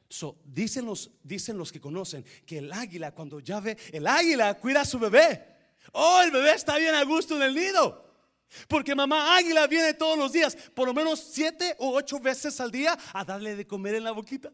So, 0.07 0.37
dicen, 0.45 0.85
los, 0.85 1.11
dicen 1.21 1.57
los 1.57 1.69
que 1.69 1.81
conocen 1.81 2.23
que 2.45 2.59
el 2.59 2.71
águila, 2.71 3.11
cuando 3.11 3.41
ya 3.41 3.59
ve, 3.59 3.77
el 3.91 4.07
águila 4.07 4.53
cuida 4.53 4.79
a 4.79 4.85
su 4.85 4.97
bebé. 4.97 5.45
Oh, 5.91 6.21
el 6.23 6.31
bebé 6.31 6.53
está 6.53 6.77
bien 6.77 6.95
a 6.95 7.03
gusto 7.03 7.35
en 7.35 7.41
el 7.41 7.55
nido. 7.55 8.05
Porque 8.69 8.95
mamá 8.95 9.35
águila 9.35 9.67
viene 9.67 9.95
todos 9.95 10.17
los 10.17 10.31
días, 10.31 10.55
por 10.73 10.87
lo 10.87 10.93
menos 10.93 11.19
siete 11.19 11.75
o 11.77 11.93
ocho 11.93 12.21
veces 12.21 12.57
al 12.61 12.71
día, 12.71 12.97
a 13.11 13.25
darle 13.25 13.57
de 13.57 13.67
comer 13.67 13.95
en 13.95 14.05
la 14.05 14.13
boquita. 14.13 14.49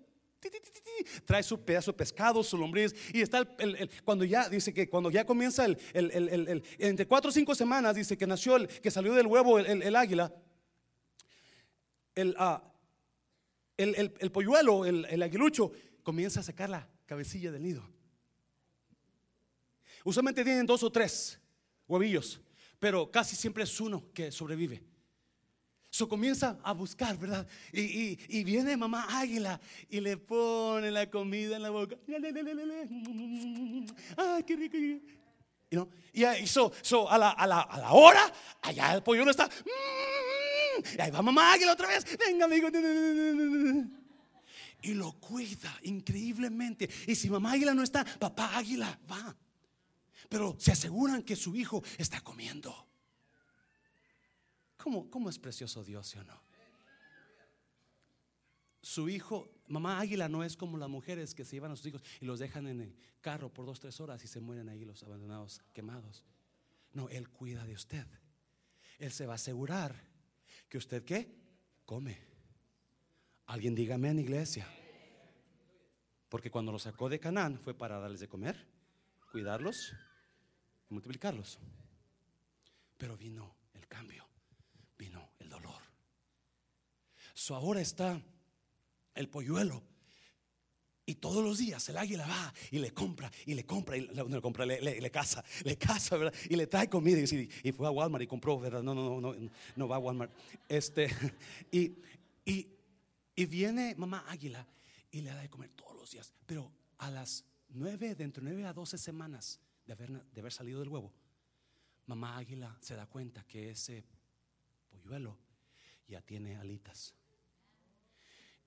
Trae 1.26 1.44
su 1.44 1.64
pedazo 1.64 1.92
de 1.92 1.98
pescado, 1.98 2.44
su 2.44 2.58
lombriz. 2.58 2.94
Y 3.14 3.22
está 3.22 3.48
el, 3.60 3.90
cuando 4.04 4.26
ya, 4.26 4.50
dice 4.50 4.74
que 4.74 4.90
cuando 4.90 5.10
ya 5.12 5.26
comienza 5.26 5.66
el, 5.66 5.78
entre 6.78 7.08
cuatro 7.08 7.30
o 7.30 7.32
cinco 7.32 7.56
semanas, 7.56 7.96
dice 7.96 8.18
que 8.18 8.28
nació, 8.28 8.56
el, 8.56 8.68
que 8.68 8.92
salió 8.92 9.14
del 9.14 9.28
huevo 9.28 9.60
el, 9.60 9.96
águila. 9.96 10.34
El, 12.16 12.36
ah, 12.38 12.64
el, 13.78 14.32
polluelo, 14.32 14.86
el, 14.86 15.22
aguilucho, 15.22 15.72
comienza 16.04 16.40
a 16.40 16.44
sacar 16.44 16.70
la 16.70 16.88
cabecilla 17.06 17.52
del 17.52 17.64
nido. 17.64 17.88
Usualmente 20.04 20.44
tienen 20.44 20.66
dos 20.66 20.82
o 20.84 20.92
tres 20.92 21.40
huevillos, 21.88 22.42
pero 22.80 23.12
casi 23.12 23.36
siempre 23.36 23.64
es 23.64 23.80
uno 23.80 24.12
que 24.14 24.32
sobrevive. 24.32 24.91
So 25.92 26.08
comienza 26.08 26.58
a 26.64 26.72
buscar, 26.72 27.18
¿verdad? 27.18 27.46
Y, 27.74 28.44
viene 28.46 28.78
mamá 28.78 29.08
águila 29.10 29.60
y 29.90 30.00
le 30.00 30.16
pone 30.16 30.90
la 30.90 31.10
comida 31.10 31.58
en 31.58 31.64
la 31.64 31.70
boca. 31.70 31.98
¡Ay, 34.18 34.44
qué 34.44 34.56
rico! 34.56 34.78
Y 36.14 36.24
a, 36.24 36.34
la, 37.18 37.30
a, 37.32 37.48
la, 37.48 37.92
hora, 37.92 38.34
allá 38.62 38.94
el 38.96 39.04
pollo 39.04 39.26
no 39.26 39.32
está. 39.32 39.48
Mm, 39.48 40.98
y 40.98 41.02
ahí 41.02 41.12
va 41.12 41.22
mamá 41.22 41.52
águila 41.54 41.74
otra 41.74 41.90
vez. 41.90 42.06
Venga, 42.18 42.46
amigo. 42.46 42.70
Y 44.82 44.94
lo 44.94 45.12
cuida 45.20 45.78
increíblemente. 45.84 46.90
Y 47.06 47.16
si 47.16 47.30
mamá 47.30 47.52
águila 47.52 47.74
no 47.74 47.84
está, 47.84 48.06
papá 48.06 48.58
águila 48.58 48.98
va. 49.12 49.36
Pero 50.30 50.56
se 50.58 50.72
aseguran 50.72 51.22
que 51.22 51.36
su 51.36 51.54
hijo 51.54 51.84
está 51.98 52.22
comiendo. 52.22 52.91
¿Cómo, 54.82 55.30
es 55.30 55.38
precioso 55.38 55.84
Dios, 55.84 56.08
¿sí 56.08 56.18
o 56.18 56.24
no? 56.24 56.42
Su 58.82 59.10
hijo, 59.10 59.52
mamá 59.68 60.00
águila, 60.00 60.28
no 60.28 60.44
es 60.44 60.58
como 60.58 60.78
las 60.78 60.90
mujeres 60.90 61.36
que 61.36 61.46
se 61.46 61.56
llevan 61.56 61.72
a 61.72 61.76
sus 61.76 61.86
hijos 61.86 62.04
y 62.20 62.26
los 62.26 62.40
dejan 62.40 62.66
en 62.66 62.82
el 62.82 62.96
carro 63.22 63.54
por 63.54 63.66
dos, 63.66 63.80
tres 63.80 64.00
horas 64.02 64.24
y 64.24 64.28
se 64.28 64.40
mueren 64.40 64.70
ahí 64.70 64.84
los 64.84 65.04
abandonados, 65.04 65.62
quemados. 65.72 66.24
No, 66.94 67.08
Él 67.10 67.30
cuida 67.30 67.64
de 67.66 67.74
usted. 67.74 68.08
Él 68.98 69.12
se 69.12 69.28
va 69.28 69.34
a 69.34 69.36
asegurar 69.36 69.96
que 70.68 70.80
usted, 70.80 71.04
¿qué? 71.06 71.32
Come. 71.86 72.18
Alguien 73.46 73.76
dígame 73.76 74.10
en 74.10 74.20
iglesia. 74.20 74.68
Porque 76.28 76.50
cuando 76.50 76.72
los 76.72 76.84
sacó 76.84 77.08
de 77.08 77.20
Canaán 77.20 77.60
fue 77.60 77.76
para 77.76 78.00
darles 78.00 78.20
de 78.20 78.28
comer, 78.28 78.68
cuidarlos 79.32 79.94
y 80.90 80.94
multiplicarlos. 80.94 81.60
Pero 82.98 83.16
vino 83.16 83.56
el 83.74 83.88
cambio 83.88 84.31
vino 85.02 85.32
el 85.40 85.50
dolor. 85.50 85.82
So 87.34 87.56
ahora 87.56 87.82
está 87.82 88.22
el 89.16 89.30
polluelo. 89.30 89.82
Y 91.04 91.16
todos 91.16 91.44
los 91.44 91.58
días 91.58 91.90
el 91.90 91.98
águila 91.98 92.28
va 92.28 92.54
y 92.70 92.78
le 92.78 92.94
compra 92.94 93.30
y 93.48 93.56
le 93.56 93.66
compra 93.66 93.98
y 93.98 94.02
le, 94.02 94.42
compra, 94.42 94.66
le, 94.66 94.80
le, 94.80 95.02
le 95.02 95.12
casa, 95.12 95.44
le 95.64 95.76
casa, 95.76 96.16
¿verdad? 96.16 96.40
Y 96.48 96.56
le 96.56 96.68
trae 96.68 96.88
comida 96.88 97.18
y, 97.20 97.72
fue 97.72 97.88
a 97.88 97.92
Walmart 97.92 98.24
y 98.24 98.28
compró, 98.28 98.60
¿verdad? 98.60 98.84
No, 98.84 98.94
no, 98.94 99.20
no, 99.20 99.34
no, 99.34 99.50
no 99.76 99.88
va 99.88 99.96
a 99.96 100.00
Walmart. 100.00 100.32
Este, 100.70 101.10
y, 101.72 101.98
y, 102.46 102.68
y 103.36 103.46
viene 103.46 103.96
mamá 103.96 104.24
águila 104.30 104.66
y 105.10 105.22
le 105.22 105.32
da 105.32 105.42
de 105.42 105.50
comer 105.50 105.72
todos 105.72 105.96
los 105.96 106.12
días. 106.12 106.32
Pero 106.46 106.72
a 107.00 107.10
las 107.10 107.44
nueve, 107.70 108.14
de 108.14 108.32
nueve 108.40 108.66
a 108.66 108.74
doce 108.74 109.00
semanas 109.00 109.60
de 109.86 109.94
haber, 109.94 110.12
de 110.12 110.40
haber 110.40 110.54
salido 110.54 110.80
del 110.80 110.90
huevo, 110.90 111.12
mamá 112.06 112.38
águila 112.38 112.78
se 112.80 112.96
da 112.96 113.08
cuenta 113.08 113.44
que 113.48 113.72
ese 113.72 114.06
ya 116.08 116.22
tiene 116.22 116.56
alitas. 116.56 117.14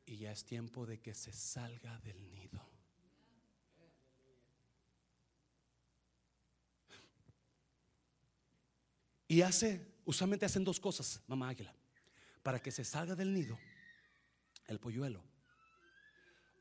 Y 0.05 0.17
ya 0.17 0.33
es 0.33 0.45
tiempo 0.45 0.85
de 0.85 1.01
que 1.01 1.15
se 1.15 1.33
salga 1.33 1.99
del 2.01 2.31
nido. 2.31 2.61
Y 9.27 9.41
hace, 9.41 9.95
usualmente 10.05 10.45
hacen 10.45 10.65
dos 10.65 10.79
cosas, 10.79 11.23
mamá 11.27 11.49
águila, 11.49 11.75
para 12.43 12.61
que 12.61 12.71
se 12.71 12.85
salga 12.85 13.15
del 13.15 13.33
nido 13.33 13.59
el 14.67 14.79
polluelo. 14.79 15.25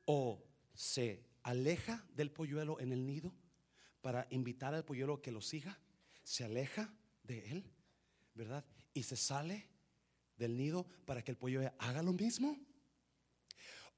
O 0.06 0.42
se 0.74 1.26
aleja 1.44 2.06
del 2.16 2.32
polluelo 2.32 2.80
en 2.80 2.94
el 2.94 3.06
nido 3.06 3.34
para 4.02 4.28
invitar 4.30 4.74
al 4.74 4.86
polluelo 4.86 5.22
que 5.22 5.32
lo 5.32 5.42
siga, 5.42 5.78
se 6.24 6.46
aleja 6.46 6.94
de 7.24 7.52
él, 7.52 7.72
¿verdad? 8.34 8.66
y 8.94 9.04
se 9.04 9.16
sale 9.16 9.68
del 10.44 10.58
nido 10.58 10.86
para 11.06 11.24
que 11.24 11.32
el 11.32 11.38
pollo 11.38 11.62
haga 11.80 12.04
lo 12.04 12.14
mismo. 12.14 12.58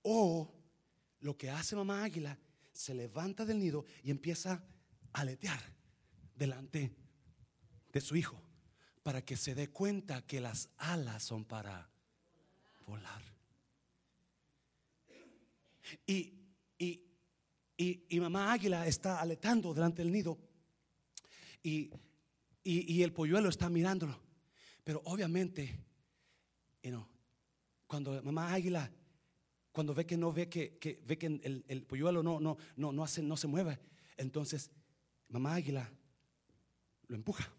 O 0.03 0.53
lo 1.19 1.35
que 1.37 1.49
hace 1.49 1.75
mamá 1.75 2.03
águila, 2.03 2.37
se 2.71 2.93
levanta 2.93 3.45
del 3.45 3.59
nido 3.59 3.85
y 4.03 4.11
empieza 4.11 4.63
a 5.13 5.21
aletear 5.21 5.59
delante 6.35 6.93
de 7.91 8.01
su 8.01 8.15
hijo 8.15 8.39
para 9.01 9.23
que 9.23 9.37
se 9.37 9.55
dé 9.55 9.69
cuenta 9.69 10.25
que 10.25 10.41
las 10.41 10.69
alas 10.77 11.23
son 11.23 11.45
para 11.45 11.89
volar. 12.85 13.21
Y, 16.05 16.33
y, 17.77 18.19
mamá 18.19 18.51
águila 18.53 18.87
está 18.87 19.21
aletando 19.21 19.73
delante 19.73 20.01
del 20.01 20.11
nido 20.11 20.37
y, 21.61 21.91
y 22.63 23.03
el 23.03 23.13
polluelo 23.13 23.49
está 23.49 23.69
mirándolo. 23.69 24.19
Pero 24.83 25.01
obviamente, 25.05 25.85
cuando 27.87 28.21
mamá 28.23 28.53
águila, 28.53 28.91
cuando 29.71 29.93
ve 29.93 30.05
que 30.05 30.17
no 30.17 30.31
ve 30.31 30.49
que, 30.49 31.01
ve 31.05 31.17
que 31.17 31.27
el, 31.27 31.65
el, 31.67 31.83
polluelo 31.83 32.23
no, 32.23 32.39
no, 32.39 32.57
no, 32.75 32.91
no, 32.91 33.03
hace, 33.03 33.21
no 33.21 33.37
se 33.37 33.47
mueve, 33.47 33.79
entonces 34.17 34.71
mamá 35.29 35.55
águila 35.55 35.91
lo 37.07 37.15
empuja 37.15 37.51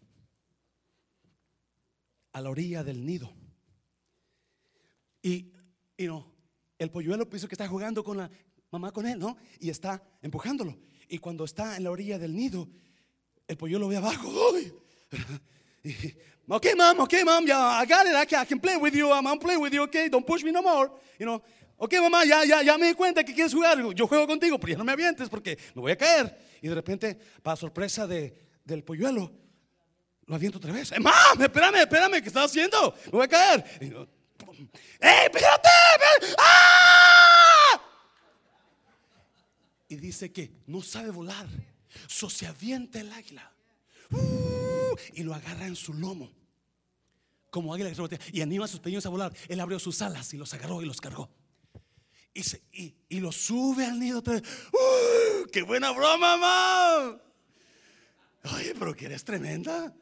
a 2.33 2.41
la 2.41 2.49
orilla 2.49 2.83
del 2.83 3.05
nido. 3.05 3.33
Y, 5.21 5.51
y 5.97 6.05
no, 6.05 6.31
el 6.77 6.91
polluelo 6.91 7.27
pienso 7.27 7.47
que 7.47 7.55
está 7.55 7.67
jugando 7.67 8.03
con 8.03 8.17
la 8.17 8.29
mamá 8.71 8.91
con 8.91 9.07
él, 9.07 9.17
¿no? 9.17 9.37
Y 9.59 9.69
está 9.69 10.01
empujándolo. 10.21 10.77
Y 11.09 11.17
cuando 11.17 11.45
está 11.45 11.77
en 11.77 11.83
la 11.83 11.91
orilla 11.91 12.19
del 12.19 12.35
nido, 12.35 12.67
el 13.47 13.57
polluelo 13.57 13.87
ve 13.87 13.97
abajo. 13.97 14.29
¡Uy! 14.53 14.73
okay, 16.49 16.73
mom, 16.73 17.01
okay, 17.01 17.23
mom, 17.23 17.45
yeah, 17.45 17.59
I 17.59 17.85
got 17.85 18.05
it. 18.05 18.15
I 18.15 18.45
can, 18.45 18.59
play 18.59 18.77
with 18.77 18.95
you. 18.95 19.11
I'm, 19.11 19.39
playing 19.39 19.61
with 19.61 19.73
you, 19.73 19.83
okay? 19.83 20.09
Don't 20.09 20.25
push 20.25 20.43
me 20.43 20.51
no 20.51 20.61
more. 20.61 20.91
You 21.19 21.25
know, 21.25 21.41
ok, 21.77 21.93
mamá, 21.99 22.25
ya, 22.25 22.43
ya, 22.43 22.61
ya 22.61 22.77
me 22.77 22.87
di 22.87 22.93
cuenta 22.93 23.23
que 23.23 23.33
quieres 23.33 23.53
jugar. 23.53 23.77
Yo 23.93 24.07
juego 24.07 24.27
contigo, 24.27 24.57
pero 24.59 24.71
ya 24.73 24.77
no 24.77 24.83
me 24.83 24.93
avientes 24.93 25.29
porque 25.29 25.57
me 25.75 25.81
voy 25.81 25.91
a 25.91 25.97
caer. 25.97 26.37
Y 26.61 26.67
de 26.67 26.75
repente, 26.75 27.17
para 27.43 27.55
sorpresa 27.55 28.07
de, 28.07 28.33
del 28.63 28.83
polluelo, 28.83 29.31
lo 30.25 30.35
aviento 30.35 30.57
otra 30.57 30.71
vez. 30.71 30.91
Eh, 30.91 30.99
mam, 30.99 31.41
espérame, 31.41 31.81
espérame, 31.81 32.21
¿qué 32.21 32.27
estás 32.27 32.45
haciendo? 32.45 32.93
Me 33.05 33.11
voy 33.11 33.23
a 33.25 33.27
caer. 33.27 33.65
Y 33.81 33.85
¡Eh, 34.99 35.25
espérate! 35.25 35.69
¡Ah! 36.37 37.81
Y 39.89 39.95
dice 39.95 40.31
que 40.31 40.51
no 40.67 40.81
sabe 40.81 41.11
volar. 41.11 41.47
So 42.07 42.29
se 42.29 42.45
avienta 42.45 42.99
el 42.99 43.11
águila. 43.11 43.51
Uh, 44.11 44.56
y 45.13 45.23
lo 45.23 45.33
agarra 45.33 45.67
en 45.67 45.75
su 45.75 45.93
lomo. 45.93 46.31
Como 47.49 47.73
águila 47.73 47.91
y 48.31 48.41
anima 48.41 48.65
a 48.65 48.67
sus 48.67 48.79
pequeños 48.79 49.05
a 49.05 49.09
volar. 49.09 49.33
Él 49.47 49.59
abrió 49.59 49.79
sus 49.79 50.01
alas 50.01 50.33
y 50.33 50.37
los 50.37 50.53
agarró 50.53 50.81
y 50.81 50.85
los 50.85 51.01
cargó. 51.01 51.29
Y, 52.33 52.43
se, 52.43 52.61
y, 52.71 53.19
lo 53.19 53.31
sube 53.31 53.85
al 53.85 53.99
nido. 53.99 54.19
¡Uh! 54.19 55.47
¡Qué 55.51 55.63
buena 55.63 55.91
broma, 55.91 56.37
mamá! 56.37 57.19
Oye, 58.55 58.75
pero 58.77 58.95
que 58.95 59.05
eres 59.05 59.23
tremenda. 59.23 59.93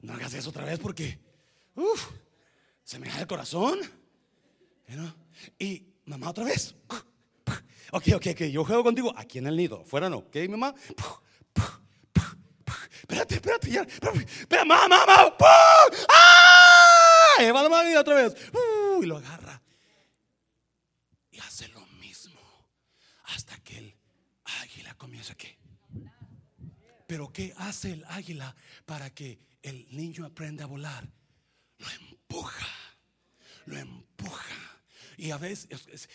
No 0.00 0.14
hagas 0.14 0.32
eso 0.34 0.50
otra 0.50 0.64
vez 0.64 0.78
porque 0.78 1.18
se 2.84 2.98
me 2.98 3.08
da 3.08 3.20
el 3.20 3.26
corazón. 3.26 3.80
Y 5.58 5.86
mamá 6.06 6.30
otra 6.30 6.44
vez. 6.44 6.74
Ok, 7.92 8.08
ok, 8.14 8.26
ok. 8.32 8.40
Yo 8.44 8.64
juego 8.64 8.82
contigo 8.82 9.12
aquí 9.16 9.38
en 9.38 9.46
el 9.46 9.56
nido. 9.56 9.84
Fuera 9.84 10.08
no. 10.08 10.18
Ok, 10.18 10.36
mamá 10.48 10.74
espérate, 13.04 13.34
espérate, 13.34 13.70
ya, 13.70 13.82
espérate, 13.82 14.26
mamá, 14.64 14.88
mamá, 14.88 15.36
¡ah! 16.08 17.42
Y 17.42 17.50
va 17.50 17.68
la 17.68 18.00
otra 18.00 18.14
vez, 18.14 18.34
uh, 18.52 19.02
y 19.02 19.06
lo 19.06 19.18
agarra. 19.18 19.60
Y 21.30 21.40
hace 21.40 21.68
lo 21.68 21.84
mismo 22.00 22.40
hasta 23.24 23.56
que 23.58 23.78
el 23.78 23.96
águila 24.62 24.94
comienza 24.94 25.34
aquí. 25.34 25.56
Pero 27.06 27.32
¿qué 27.32 27.52
hace 27.58 27.92
el 27.92 28.04
águila 28.08 28.54
para 28.86 29.10
que 29.10 29.38
el 29.62 29.86
niño 29.94 30.24
aprenda 30.24 30.64
a 30.64 30.66
volar? 30.66 31.06
Lo 31.78 31.90
empuja, 31.90 32.66
lo 33.66 33.76
empuja, 33.76 34.73
Y 35.16 35.30
a 35.30 35.38
veces 35.38 35.68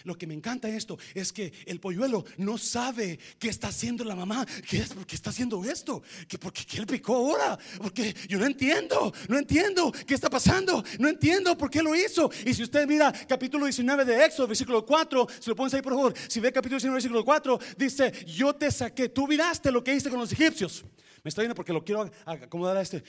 lo 0.04 0.18
que 0.18 0.28
me 0.28 0.34
encanta 0.34 0.70
esto 0.70 0.97
es 1.14 1.32
que 1.32 1.54
el 1.66 1.80
polluelo 1.80 2.26
no 2.38 2.58
sabe 2.58 3.20
qué 3.38 3.50
está 3.50 3.70
haciendo 3.70 4.04
la 4.04 4.16
mamá, 4.16 4.45
qué 4.68 4.78
es 4.78 4.89
porque 4.89 5.16
está 5.16 5.30
haciendo 5.30 5.64
esto, 5.64 6.02
que 6.28 6.38
porque 6.38 6.66
él 6.78 6.86
picó 6.86 7.16
ahora, 7.16 7.58
porque 7.78 8.16
yo 8.28 8.39
no 8.39 8.45
entiendo, 8.45 9.14
no 9.28 9.38
entiendo 9.38 9.91
qué 10.06 10.14
está 10.14 10.30
pasando, 10.30 10.84
no 11.00 11.08
entiendo 11.08 11.58
por 11.58 11.70
qué 11.70 11.82
lo 11.82 11.95
hizo. 11.95 12.30
Y 12.45 12.54
si 12.54 12.64
usted 12.64 12.88
mira 12.88 13.12
capítulo 13.28 13.66
19 13.66 14.06
de 14.06 14.26
Éxodo, 14.26 14.47
versículo 14.47 14.86
4, 14.86 15.28
si 15.39 15.50
lo 15.50 15.56
pones 15.56 15.74
ahí 15.74 15.82
por 15.82 15.93
favor, 15.93 16.14
si 16.28 16.39
ve 16.39 16.52
capítulo 16.52 16.78
19, 16.78 16.95
versículo 16.95 17.26
4, 17.26 17.60
dice, 17.78 18.12
yo 18.26 18.54
te 18.54 18.72
saqué, 18.72 19.10
tú 19.10 19.28
miraste 19.28 19.72
lo 19.72 19.84
que 19.84 19.93
hice 19.93 20.10
con 20.10 20.20
los 20.20 20.32
egipcios. 20.32 20.84
Me 21.24 21.30
está 21.30 21.41
viendo 21.41 21.56
porque 21.56 21.74
lo 21.74 21.84
quiero 21.84 22.10
acomodar 22.26 22.78
a 22.78 22.82
este. 22.82 23.04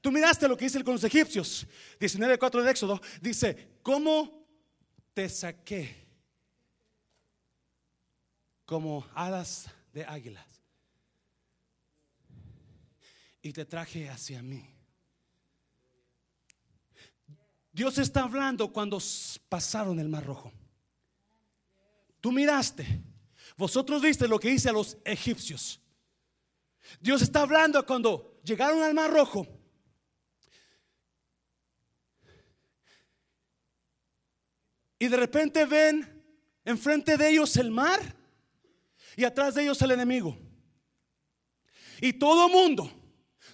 Tú 0.00 0.12
miraste 0.12 0.46
lo 0.46 0.56
que 0.56 0.66
hice 0.66 0.82
con 0.84 0.94
los 0.94 1.04
egipcios. 1.04 1.66
19, 1.98 2.38
4 2.38 2.62
de 2.62 2.70
Éxodo 2.70 3.00
dice, 3.20 3.70
¿cómo 3.82 4.35
te 5.16 5.30
saqué 5.30 5.96
como 8.66 9.06
alas 9.14 9.64
de 9.90 10.04
águilas 10.04 10.44
y 13.40 13.50
te 13.50 13.64
traje 13.64 14.10
hacia 14.10 14.42
mí. 14.42 14.62
Dios 17.72 17.96
está 17.96 18.24
hablando 18.24 18.70
cuando 18.70 18.98
pasaron 19.48 19.98
el 20.00 20.10
mar 20.10 20.26
rojo. 20.26 20.52
Tú 22.20 22.30
miraste, 22.30 23.02
vosotros 23.56 24.02
viste 24.02 24.28
lo 24.28 24.38
que 24.38 24.50
hice 24.50 24.68
a 24.68 24.72
los 24.72 24.98
egipcios. 25.02 25.80
Dios 27.00 27.22
está 27.22 27.40
hablando 27.40 27.86
cuando 27.86 28.38
llegaron 28.44 28.82
al 28.82 28.92
mar 28.92 29.10
rojo 29.10 29.55
Y 34.98 35.08
de 35.08 35.16
repente 35.16 35.64
ven 35.64 36.24
enfrente 36.64 37.16
de 37.16 37.28
ellos 37.28 37.56
el 37.56 37.70
mar 37.70 38.00
y 39.16 39.24
atrás 39.24 39.54
de 39.54 39.62
ellos 39.62 39.80
el 39.82 39.90
enemigo. 39.92 40.36
Y 42.00 42.12
todo 42.14 42.48
mundo, 42.48 42.90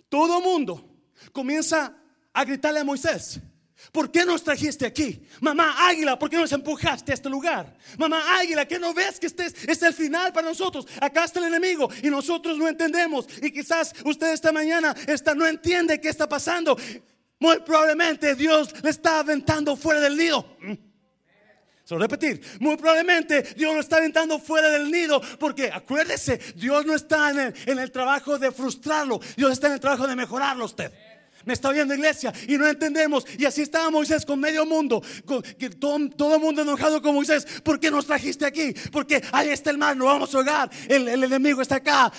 todo 0.09 0.41
mundo 0.41 0.89
comienza 1.33 1.97
a 2.33 2.45
gritarle 2.45 2.81
a 2.81 2.85
Moisés. 2.85 3.41
¿Por 3.91 4.11
qué 4.11 4.25
nos 4.25 4.45
trajiste 4.45 4.87
aquí? 4.87 5.27
Mamá 5.41 5.89
águila, 5.89 6.19
¿por 6.19 6.31
qué 6.31 6.37
nos 6.37 6.53
empujaste 6.53 7.11
a 7.11 7.15
este 7.15 7.29
lugar? 7.29 7.77
Mamá 7.99 8.39
águila, 8.39 8.67
¿qué 8.67 8.79
no 8.79 8.95
ves 8.95 9.19
que 9.19 9.27
este 9.27 9.47
es, 9.47 9.83
el 9.83 9.93
final 9.93 10.33
para 10.33 10.49
nosotros? 10.49 10.87
Acá 11.01 11.25
está 11.25 11.41
el 11.41 11.47
enemigo 11.47 11.89
y 12.03 12.09
nosotros 12.09 12.57
no 12.59 12.69
entendemos. 12.69 13.27
Y 13.43 13.51
quizás 13.51 13.93
usted 14.05 14.33
esta 14.33 14.53
mañana 14.53 14.95
está, 15.07 15.35
no 15.35 15.47
entiende 15.47 16.01
qué 16.01 16.09
está 16.09 16.29
pasando. 16.29 16.77
Muy 17.41 17.59
probablemente 17.61 18.37
Dios 18.37 18.73
le 18.83 18.91
está 18.91 19.19
aventando 19.19 19.75
fuera 19.75 20.01
del 20.01 20.17
nido. 20.17 20.57
Se 21.85 21.97
repetir, 21.99 22.41
muy 22.61 22.77
probablemente 22.77 23.43
Dios 23.57 23.75
lo 23.75 23.81
está 23.81 23.97
aventando 23.97 24.39
fuera 24.39 24.71
del 24.71 24.91
nido, 24.91 25.21
porque 25.39 25.71
acuérdese, 25.73 26.39
Dios 26.55 26.87
no 26.87 26.95
está 26.95 27.31
en 27.31 27.39
el, 27.41 27.55
en 27.67 27.79
el 27.81 27.91
trabajo 27.91 28.39
de 28.39 28.53
frustrarlo, 28.53 29.21
Dios 29.37 29.53
está 29.53 29.67
en 29.67 29.75
el 29.75 29.81
trabajo 29.81 30.07
de 30.07 30.15
mejorarlo 30.15 30.65
usted. 30.65 30.93
Me 31.45 31.55
está 31.55 31.73
viendo 31.73 31.93
iglesia 31.93 32.33
y 32.47 32.57
no 32.57 32.69
entendemos. 32.69 33.25
Y 33.37 33.47
así 33.47 33.63
estaba 33.63 33.91
Moisés 33.91 34.25
con 34.25 34.39
medio 34.39 34.65
mundo, 34.65 35.03
con, 35.25 35.43
todo, 35.81 36.09
todo 36.11 36.39
mundo 36.39 36.63
enojado 36.63 37.03
con 37.03 37.17
Moisés. 37.17 37.45
¿Por 37.65 37.81
qué 37.81 37.91
nos 37.91 38.07
trajiste 38.07 38.47
aquí? 38.47 38.73
Porque 38.93 39.21
ahí 39.33 39.49
está 39.49 39.71
el 39.71 39.79
mar, 39.79 39.97
no 39.97 40.05
vamos 40.05 40.33
a 40.33 40.39
ahogar. 40.39 40.71
El, 40.89 41.09
el 41.09 41.25
enemigo 41.25 41.61
está 41.61 41.77
acá. 41.77 42.13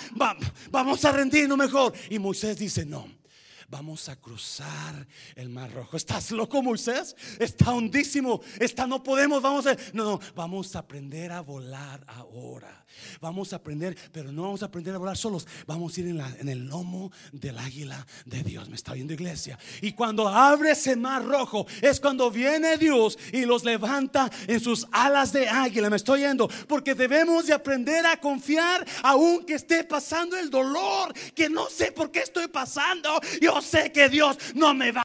vamos 0.70 1.04
a 1.06 1.12
rendirnos 1.12 1.56
mejor. 1.56 1.94
Y 2.10 2.18
Moisés 2.18 2.58
dice: 2.58 2.84
No 2.84 3.23
vamos 3.68 4.08
a 4.08 4.16
cruzar 4.16 5.06
el 5.34 5.48
mar 5.48 5.72
rojo. 5.72 5.96
¿Estás 5.96 6.30
loco, 6.30 6.62
Moisés? 6.62 7.16
Está 7.38 7.72
hondísimo. 7.72 8.40
Está, 8.58 8.86
no 8.86 9.02
podemos, 9.02 9.42
vamos 9.42 9.66
a... 9.66 9.76
No, 9.92 10.04
no, 10.04 10.20
vamos 10.34 10.74
a 10.76 10.80
aprender 10.80 11.32
a 11.32 11.40
volar 11.40 12.04
ahora. 12.06 12.84
Vamos 13.20 13.52
a 13.52 13.56
aprender, 13.56 13.96
pero 14.12 14.32
no 14.32 14.42
vamos 14.42 14.62
a 14.62 14.66
aprender 14.66 14.94
a 14.94 14.98
volar 14.98 15.16
solos. 15.16 15.46
Vamos 15.66 15.96
a 15.96 16.00
ir 16.00 16.08
en, 16.08 16.48
el 16.48 16.66
lomo 16.66 17.10
del 17.32 17.58
águila 17.58 18.06
de 18.24 18.42
Dios. 18.42 18.68
Me 18.68 18.76
está 18.76 18.92
viendo 18.94 19.12
iglesia. 19.12 19.58
Y 19.80 19.92
cuando 19.92 20.28
abre 20.28 20.72
ese 20.72 20.96
mar 20.96 21.24
rojo, 21.24 21.66
es 21.80 22.00
cuando 22.00 22.30
viene 22.30 22.78
Dios 22.78 23.18
y 23.32 23.44
los 23.44 23.64
levanta 23.64 24.30
en 24.46 24.60
sus 24.60 24.86
alas 24.92 25.32
de 25.32 25.48
águila. 25.48 25.90
Me 25.90 25.96
estoy 25.96 26.20
yendo. 26.20 26.48
Porque 26.68 26.94
debemos 26.94 27.46
de 27.46 27.52
aprender 27.52 28.06
a 28.06 28.20
confiar, 28.20 28.86
aunque 29.02 29.54
esté 29.54 29.84
pasando 29.84 30.36
el 30.36 30.50
dolor, 30.50 31.12
que 31.34 31.48
no 31.48 31.68
sé 31.68 31.92
por 31.92 32.10
qué 32.10 32.20
estoy 32.20 32.48
pasando. 32.48 33.20
Yo 33.40 33.53
sé 33.60 33.92
que 33.92 34.08
Dios 34.08 34.36
no 34.54 34.74
me 34.74 34.92
va 34.92 35.04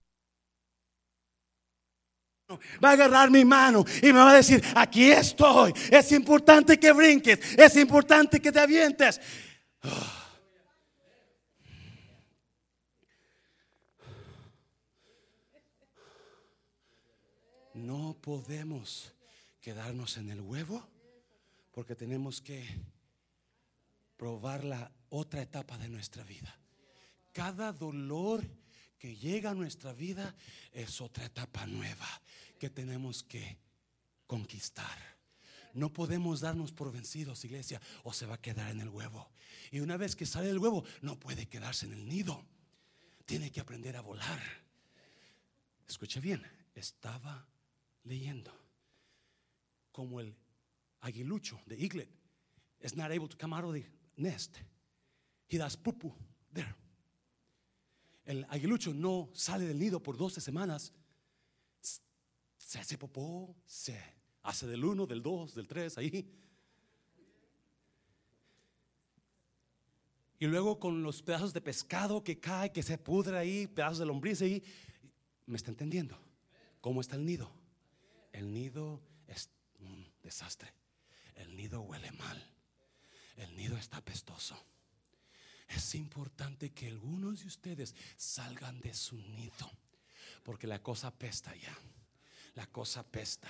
Va 2.83 2.89
a 2.89 2.93
agarrar 2.93 3.29
mi 3.29 3.45
mano 3.45 3.85
y 4.01 4.07
me 4.07 4.13
va 4.13 4.31
a 4.31 4.35
decir, 4.37 4.63
aquí 4.75 5.11
estoy. 5.11 5.71
Es 5.91 6.11
importante 6.11 6.79
que 6.79 6.91
brinques, 6.91 7.39
es 7.57 7.75
importante 7.75 8.39
que 8.39 8.51
te 8.51 8.59
avientes. 8.59 9.21
No 17.75 18.17
podemos 18.19 19.13
quedarnos 19.61 20.17
en 20.17 20.31
el 20.31 20.41
huevo 20.41 20.85
porque 21.71 21.95
tenemos 21.95 22.41
que 22.41 22.67
probar 24.17 24.63
la 24.63 24.91
otra 25.09 25.41
etapa 25.41 25.77
de 25.77 25.87
nuestra 25.87 26.23
vida. 26.23 26.59
Cada 27.39 27.71
dolor 27.71 28.45
que 28.97 29.15
llega 29.15 29.51
a 29.51 29.55
nuestra 29.55 29.93
vida 29.93 30.35
es 30.73 30.99
otra 30.99 31.23
etapa 31.23 31.65
nueva 31.65 32.05
que 32.59 32.69
tenemos 32.69 33.23
que 33.23 33.57
conquistar. 34.27 34.97
No 35.73 35.93
podemos 35.93 36.41
darnos 36.41 36.73
por 36.73 36.91
vencidos, 36.91 37.45
iglesia, 37.45 37.79
o 38.03 38.11
se 38.11 38.25
va 38.25 38.35
a 38.35 38.41
quedar 38.41 38.69
en 38.71 38.81
el 38.81 38.89
huevo. 38.89 39.31
Y 39.71 39.79
una 39.79 39.95
vez 39.95 40.17
que 40.17 40.25
sale 40.25 40.47
del 40.47 40.59
huevo, 40.59 40.83
no 41.01 41.17
puede 41.17 41.47
quedarse 41.47 41.85
en 41.85 41.93
el 41.93 42.09
nido. 42.09 42.45
Tiene 43.25 43.53
que 43.53 43.61
aprender 43.61 43.95
a 43.95 44.01
volar. 44.01 44.41
Escuche 45.87 46.19
bien, 46.19 46.45
estaba 46.75 47.47
leyendo 48.03 48.53
como 49.93 50.19
el 50.19 50.35
aguilucho 50.99 51.61
de 51.67 51.77
eaglet 51.81 52.09
is 52.81 52.97
not 52.97 53.11
able 53.11 53.29
to 53.29 53.37
come 53.37 53.55
out 53.55 53.63
of 53.63 53.73
the 53.73 53.85
nest. 54.17 54.57
He 55.47 55.57
does 55.57 55.77
pupu 55.77 56.13
there 56.53 56.75
el 58.30 58.45
aguilucho 58.47 58.93
no 58.93 59.32
sale 59.34 59.65
del 59.65 59.80
nido 59.80 60.03
por 60.03 60.15
12 60.15 60.39
semanas, 60.39 60.93
se 62.59 62.77
hace 62.77 62.95
popó, 62.95 63.55
se 63.65 63.99
hace 64.43 64.67
del 64.67 64.86
1, 64.86 65.07
del 65.07 65.23
2, 65.23 65.55
del 65.55 65.67
3, 65.67 65.97
ahí. 65.97 66.32
Y 70.38 70.45
luego 70.45 70.80
con 70.80 71.01
los 71.01 71.23
pedazos 71.23 71.53
de 71.53 71.61
pescado 71.61 72.23
que 72.23 72.39
cae, 72.39 72.71
que 72.71 72.84
se 72.84 72.99
pudre 72.99 73.36
ahí, 73.36 73.65
pedazos 73.65 73.97
de 73.97 74.05
lombriz 74.05 74.43
ahí. 74.43 74.63
¿Me 75.47 75.57
está 75.57 75.71
entendiendo? 75.71 76.15
¿Cómo 76.82 77.01
está 77.01 77.15
el 77.15 77.25
nido? 77.25 77.51
El 78.32 78.53
nido 78.53 79.01
es 79.25 79.49
un 79.80 80.07
desastre. 80.21 80.71
El 81.34 81.55
nido 81.55 81.82
huele 81.82 82.11
mal. 82.11 82.53
El 83.38 83.55
nido 83.55 83.75
está 83.75 84.01
pestoso. 84.01 84.55
Es 85.70 85.93
importante 85.95 86.72
que 86.72 86.88
algunos 86.88 87.41
de 87.41 87.47
ustedes 87.47 87.95
salgan 88.17 88.82
de 88.82 88.93
su 88.93 89.15
nido, 89.17 89.72
porque 90.43 90.67
la 90.67 90.82
cosa 90.82 91.11
pesta 91.11 91.55
ya. 91.55 91.78
La 92.55 92.65
cosa 92.67 93.03
pesta. 93.03 93.49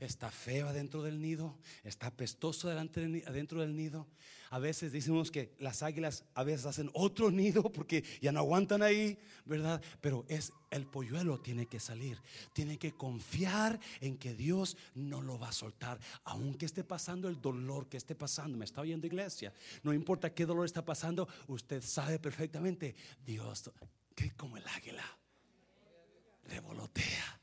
Está 0.00 0.30
feo 0.30 0.68
adentro 0.68 1.02
del 1.02 1.20
nido, 1.20 1.58
está 1.82 2.10
pestoso 2.10 2.70
adentro 2.70 3.60
del 3.60 3.76
nido. 3.76 4.06
A 4.50 4.58
veces 4.58 4.92
decimos 4.92 5.30
que 5.30 5.54
las 5.58 5.82
águilas 5.82 6.24
a 6.34 6.44
veces 6.44 6.66
hacen 6.66 6.90
otro 6.94 7.30
nido 7.30 7.64
porque 7.72 8.04
ya 8.20 8.32
no 8.32 8.38
aguantan 8.38 8.82
ahí, 8.82 9.18
¿verdad? 9.44 9.82
Pero 10.00 10.24
es 10.28 10.52
el 10.70 10.86
polluelo 10.86 11.40
tiene 11.40 11.66
que 11.66 11.80
salir. 11.80 12.22
Tiene 12.52 12.78
que 12.78 12.92
confiar 12.92 13.80
en 14.00 14.16
que 14.16 14.34
Dios 14.34 14.76
no 14.94 15.20
lo 15.20 15.38
va 15.38 15.48
a 15.48 15.52
soltar, 15.52 15.98
aunque 16.24 16.66
esté 16.66 16.84
pasando 16.84 17.28
el 17.28 17.40
dolor 17.40 17.88
que 17.88 17.96
esté 17.96 18.14
pasando. 18.14 18.56
Me 18.56 18.64
está 18.64 18.80
oyendo 18.80 19.06
iglesia. 19.06 19.52
No 19.82 19.92
importa 19.92 20.32
qué 20.32 20.46
dolor 20.46 20.64
está 20.64 20.84
pasando, 20.84 21.28
usted 21.48 21.82
sabe 21.82 22.18
perfectamente, 22.18 22.94
Dios, 23.26 23.70
que 24.14 24.30
como 24.32 24.56
el 24.56 24.66
águila 24.68 25.04
revolotea, 26.44 27.37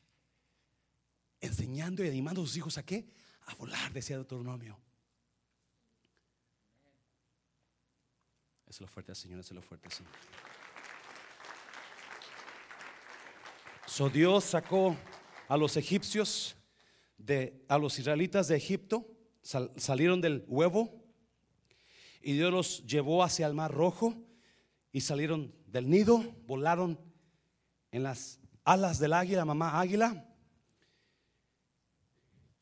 enseñando 1.56 2.03
y 2.03 2.10
animando 2.10 2.41
a 2.41 2.45
sus 2.45 2.58
hijos 2.58 2.78
a 2.78 2.86
qué? 2.86 3.08
A 3.45 3.56
volar, 3.56 3.93
decía 3.93 4.18
Deuteronomio. 4.18 4.78
Es 8.68 8.82
lo 8.82 8.88
fuerte, 8.88 9.16
Señor, 9.16 9.39
es 9.39 9.51
lo 9.51 9.62
fuerte, 9.62 9.89
Señor. 9.89 10.12
So 13.86 14.10
Dios 14.10 14.43
sacó 14.43 14.97
a 15.47 15.56
los 15.56 15.78
egipcios, 15.78 16.58
de, 17.18 17.64
a 17.70 17.78
los 17.78 17.97
israelitas 17.97 18.49
de 18.49 18.58
Egipto, 18.58 19.08
salieron 19.41 20.20
del 20.20 20.43
huevo 20.47 21.01
y 22.22 22.34
Dios 22.34 22.51
los 22.51 22.86
llevó 22.86 23.24
hacia 23.24 23.47
el 23.47 23.53
mar 23.53 23.72
rojo 23.72 24.16
y 24.91 25.01
salieron 25.01 25.56
del 25.68 25.89
nido, 25.89 26.36
volaron 26.45 26.99
en 27.91 28.03
las 28.03 28.39
alas 28.66 28.99
del 28.99 29.14
águila, 29.14 29.45
mamá 29.45 29.80
águila. 29.80 30.34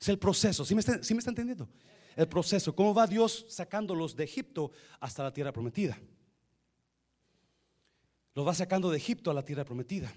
Es 0.04 0.10
el 0.10 0.20
proceso. 0.20 0.66
¿Sí 0.66 0.76
me, 0.76 0.82
está, 0.82 1.01
¿Sí 1.01 1.14
me 1.14 1.20
está 1.20 1.32
entendiendo? 1.32 1.70
El 2.18 2.28
proceso. 2.28 2.76
¿Cómo 2.76 2.93
va 2.93 3.08
Dios 3.08 3.45
sacándolos 3.47 4.18
de 4.18 4.26
Egipto 4.26 4.74
hasta 4.99 5.24
la 5.24 5.32
tierra 5.32 5.54
prometida? 5.54 5.97
Los 8.36 8.45
va 8.45 8.54
sacando 8.54 8.91
de 8.91 8.97
Egipto 8.97 9.32
a 9.32 9.34
la 9.34 9.45
tierra 9.45 9.64
prometida. 9.64 10.14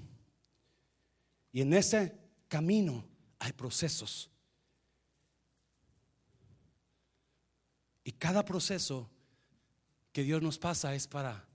Y 1.53 1.61
en 1.61 1.72
ese 1.72 2.18
camino 2.49 3.07
hay 3.39 3.53
procesos. 3.53 4.28
Y 8.03 8.11
cada 8.11 8.45
proceso 8.45 9.09
que 10.11 10.24
Dios 10.24 10.43
nos 10.43 10.59
pasa 10.59 10.97
es 10.97 11.07
para 11.07 11.47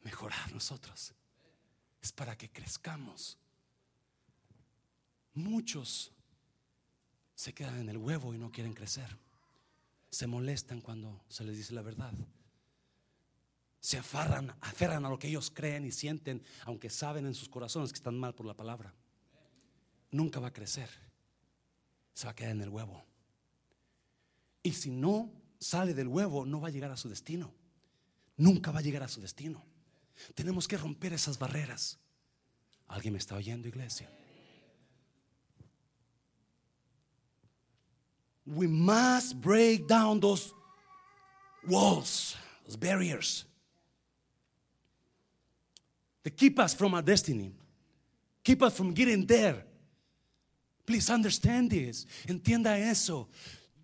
mejorar 0.00 0.52
nosotros. 0.52 1.14
Es 2.02 2.10
para 2.10 2.36
que 2.36 2.50
crezcamos. 2.50 3.38
Muchos 5.34 6.12
se 7.40 7.54
quedan 7.54 7.78
en 7.78 7.88
el 7.88 7.96
huevo 7.96 8.34
y 8.34 8.38
no 8.38 8.52
quieren 8.52 8.74
crecer. 8.74 9.16
Se 10.10 10.26
molestan 10.26 10.82
cuando 10.82 11.24
se 11.30 11.42
les 11.42 11.56
dice 11.56 11.72
la 11.72 11.80
verdad. 11.80 12.12
Se 13.80 13.96
aferran, 13.96 14.54
aferran 14.60 15.06
a 15.06 15.08
lo 15.08 15.18
que 15.18 15.28
ellos 15.28 15.50
creen 15.50 15.86
y 15.86 15.90
sienten, 15.90 16.44
aunque 16.66 16.90
saben 16.90 17.24
en 17.24 17.34
sus 17.34 17.48
corazones 17.48 17.92
que 17.92 17.96
están 17.96 18.18
mal 18.18 18.34
por 18.34 18.44
la 18.44 18.52
palabra. 18.52 18.92
Nunca 20.10 20.38
va 20.38 20.48
a 20.48 20.52
crecer. 20.52 20.90
Se 22.12 22.26
va 22.26 22.32
a 22.32 22.34
quedar 22.34 22.50
en 22.50 22.60
el 22.60 22.68
huevo. 22.68 23.02
Y 24.62 24.72
si 24.72 24.90
no 24.90 25.32
sale 25.58 25.94
del 25.94 26.08
huevo, 26.08 26.44
no 26.44 26.60
va 26.60 26.68
a 26.68 26.72
llegar 26.72 26.90
a 26.90 26.98
su 26.98 27.08
destino. 27.08 27.54
Nunca 28.36 28.70
va 28.70 28.80
a 28.80 28.82
llegar 28.82 29.02
a 29.02 29.08
su 29.08 29.22
destino. 29.22 29.64
Tenemos 30.34 30.68
que 30.68 30.76
romper 30.76 31.14
esas 31.14 31.38
barreras. 31.38 31.98
¿Alguien 32.86 33.14
me 33.14 33.18
está 33.18 33.34
oyendo, 33.34 33.66
iglesia? 33.66 34.10
We 38.46 38.66
must 38.66 39.40
break 39.40 39.86
down 39.86 40.20
those 40.20 40.52
walls, 41.66 42.36
those 42.66 42.76
barriers 42.76 43.44
that 46.22 46.36
keep 46.36 46.58
us 46.58 46.74
from 46.74 46.94
our 46.94 47.02
destiny, 47.02 47.52
keep 48.42 48.62
us 48.62 48.76
from 48.76 48.92
getting 48.92 49.26
there. 49.26 49.64
Please 50.86 51.08
understand 51.10 51.70
this. 51.70 52.06
Entienda 52.26 52.76
eso. 52.78 53.28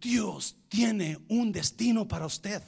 Dios 0.01 0.55
tiene 0.69 1.17
un 1.29 1.53
destino 1.53 2.07
para 2.07 2.27
usted. 2.27 2.63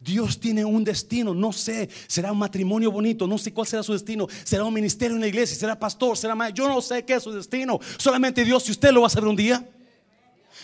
Dios 0.00 0.38
tiene 0.38 0.64
un 0.64 0.84
destino, 0.84 1.34
no 1.34 1.52
sé, 1.52 1.88
será 2.06 2.30
un 2.30 2.38
matrimonio 2.38 2.92
bonito, 2.92 3.26
no 3.26 3.36
sé 3.36 3.52
cuál 3.52 3.66
será 3.66 3.82
su 3.82 3.92
destino, 3.92 4.28
será 4.44 4.62
un 4.64 4.72
ministerio 4.72 5.16
en 5.16 5.20
la 5.20 5.26
iglesia, 5.26 5.56
será 5.56 5.78
pastor, 5.78 6.16
será 6.16 6.34
maestro, 6.34 6.66
yo 6.66 6.74
no 6.74 6.80
sé 6.80 7.04
qué 7.04 7.14
es 7.14 7.22
su 7.22 7.32
destino, 7.32 7.80
solamente 7.96 8.44
Dios 8.44 8.68
y 8.68 8.72
usted 8.72 8.92
lo 8.92 9.00
va 9.00 9.08
a 9.08 9.10
saber 9.10 9.28
un 9.28 9.36
día. 9.36 9.66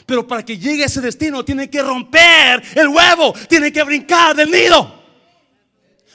Pero 0.07 0.27
para 0.27 0.45
que 0.45 0.59
llegue 0.59 0.83
a 0.83 0.87
ese 0.87 1.01
destino 1.01 1.45
tiene 1.45 1.71
que 1.71 1.83
romper 1.83 2.63
el 2.75 2.89
huevo, 2.89 3.33
tiene 3.49 3.73
que 3.73 3.83
brincar 3.83 4.37
del 4.37 4.51
nido. 4.51 5.03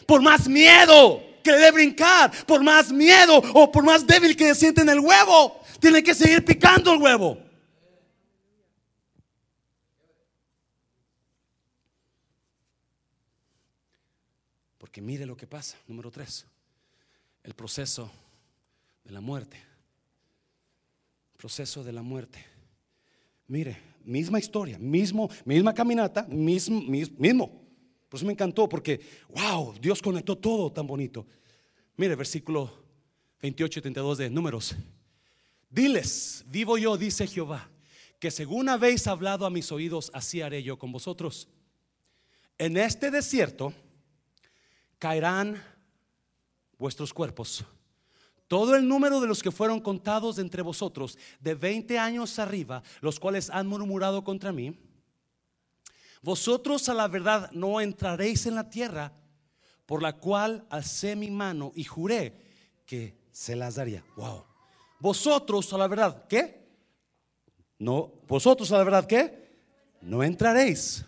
Por 0.05 0.21
más 0.21 0.47
miedo 0.47 1.23
que 1.43 1.51
le 1.51 1.57
dé 1.57 1.71
brincar, 1.71 2.32
por 2.45 2.63
más 2.63 2.91
miedo 2.91 3.38
o 3.38 3.71
por 3.71 3.84
más 3.84 4.05
débil 4.05 4.36
que 4.36 4.49
se 4.49 4.55
siente 4.55 4.82
en 4.82 4.89
el 4.89 4.99
huevo, 4.99 5.61
tiene 5.80 6.03
que 6.03 6.13
seguir 6.13 6.43
picando 6.43 6.93
el 6.93 7.01
huevo. 7.01 7.38
Porque 14.77 15.01
mire 15.01 15.25
lo 15.25 15.38
que 15.38 15.45
pasa. 15.45 15.77
Número 15.88 16.09
tres, 16.09 16.45
el 17.43 17.53
proceso 17.53 18.11
de 19.03 19.11
la 19.11 19.21
muerte. 19.21 19.61
Proceso 21.38 21.84
de 21.84 21.93
la 21.93 22.01
muerte. 22.01 22.49
Mire, 23.50 23.78
misma 24.06 24.38
historia, 24.38 24.78
mismo, 24.78 25.28
misma 25.43 25.74
caminata, 25.74 26.24
mismo, 26.30 26.82
mismo. 26.82 27.47
Por 28.08 28.18
eso 28.18 28.26
me 28.26 28.34
encantó, 28.34 28.70
porque, 28.70 29.02
wow, 29.30 29.74
Dios 29.82 30.04
conectó 30.04 30.38
todo 30.38 30.72
tan 30.72 30.86
bonito. 30.86 31.26
Mire, 31.97 32.16
versículo 32.16 32.72
28 33.41 33.80
y 33.80 33.82
32 33.82 34.18
de 34.20 34.30
Números. 34.30 34.76
Diles, 35.68 36.45
vivo 36.47 36.78
yo, 36.78 36.95
dice 36.95 37.26
Jehová, 37.26 37.72
que 38.20 38.30
según 38.30 38.70
habéis 38.70 39.08
hablado 39.08 39.47
a 39.47 39.50
mis 39.50 39.72
oídos, 39.72 40.12
así 40.14 40.41
haré 40.41 40.62
yo 40.62 40.78
con 40.78 40.91
vosotros. 40.91 41.47
En 42.60 42.78
este 42.78 43.10
desierto 43.10 43.74
caerán 45.00 45.60
vuestros 46.78 47.12
cuerpos. 47.16 47.66
Todo 48.50 48.76
el 48.76 48.88
número 48.88 49.22
de 49.22 49.28
los 49.28 49.43
que 49.43 49.52
fueron 49.52 49.80
contados 49.80 50.39
entre 50.39 50.64
vosotros 50.64 51.20
de 51.39 51.54
20 51.54 52.00
años 52.00 52.39
arriba, 52.39 52.82
los 53.00 53.20
cuales 53.20 53.52
han 53.52 53.68
murmurado 53.68 54.24
contra 54.24 54.52
mí, 54.52 54.76
vosotros 56.24 56.89
a 56.89 56.95
la 56.95 57.08
verdad 57.08 57.52
no 57.52 57.80
entraréis 57.80 58.47
en 58.47 58.56
la 58.56 58.68
tierra 58.68 59.14
por 59.86 60.02
la 60.02 60.14
cual 60.14 60.66
alcé 60.72 61.16
mi 61.16 61.30
mano 61.30 61.72
y 61.76 61.84
juré 61.84 62.41
que 62.88 63.16
se 63.32 63.56
las 63.56 63.76
daría. 63.76 64.04
Wow. 64.16 64.43
Vosotros 65.00 65.72
a 65.72 65.78
la 65.78 65.88
verdad, 65.88 66.26
¿qué? 66.28 66.68
No, 67.78 68.12
vosotros 68.28 68.72
a 68.72 68.80
la 68.80 68.84
verdad, 68.84 69.06
¿qué? 69.06 69.47
No 70.02 70.24
entraréis. 70.24 71.06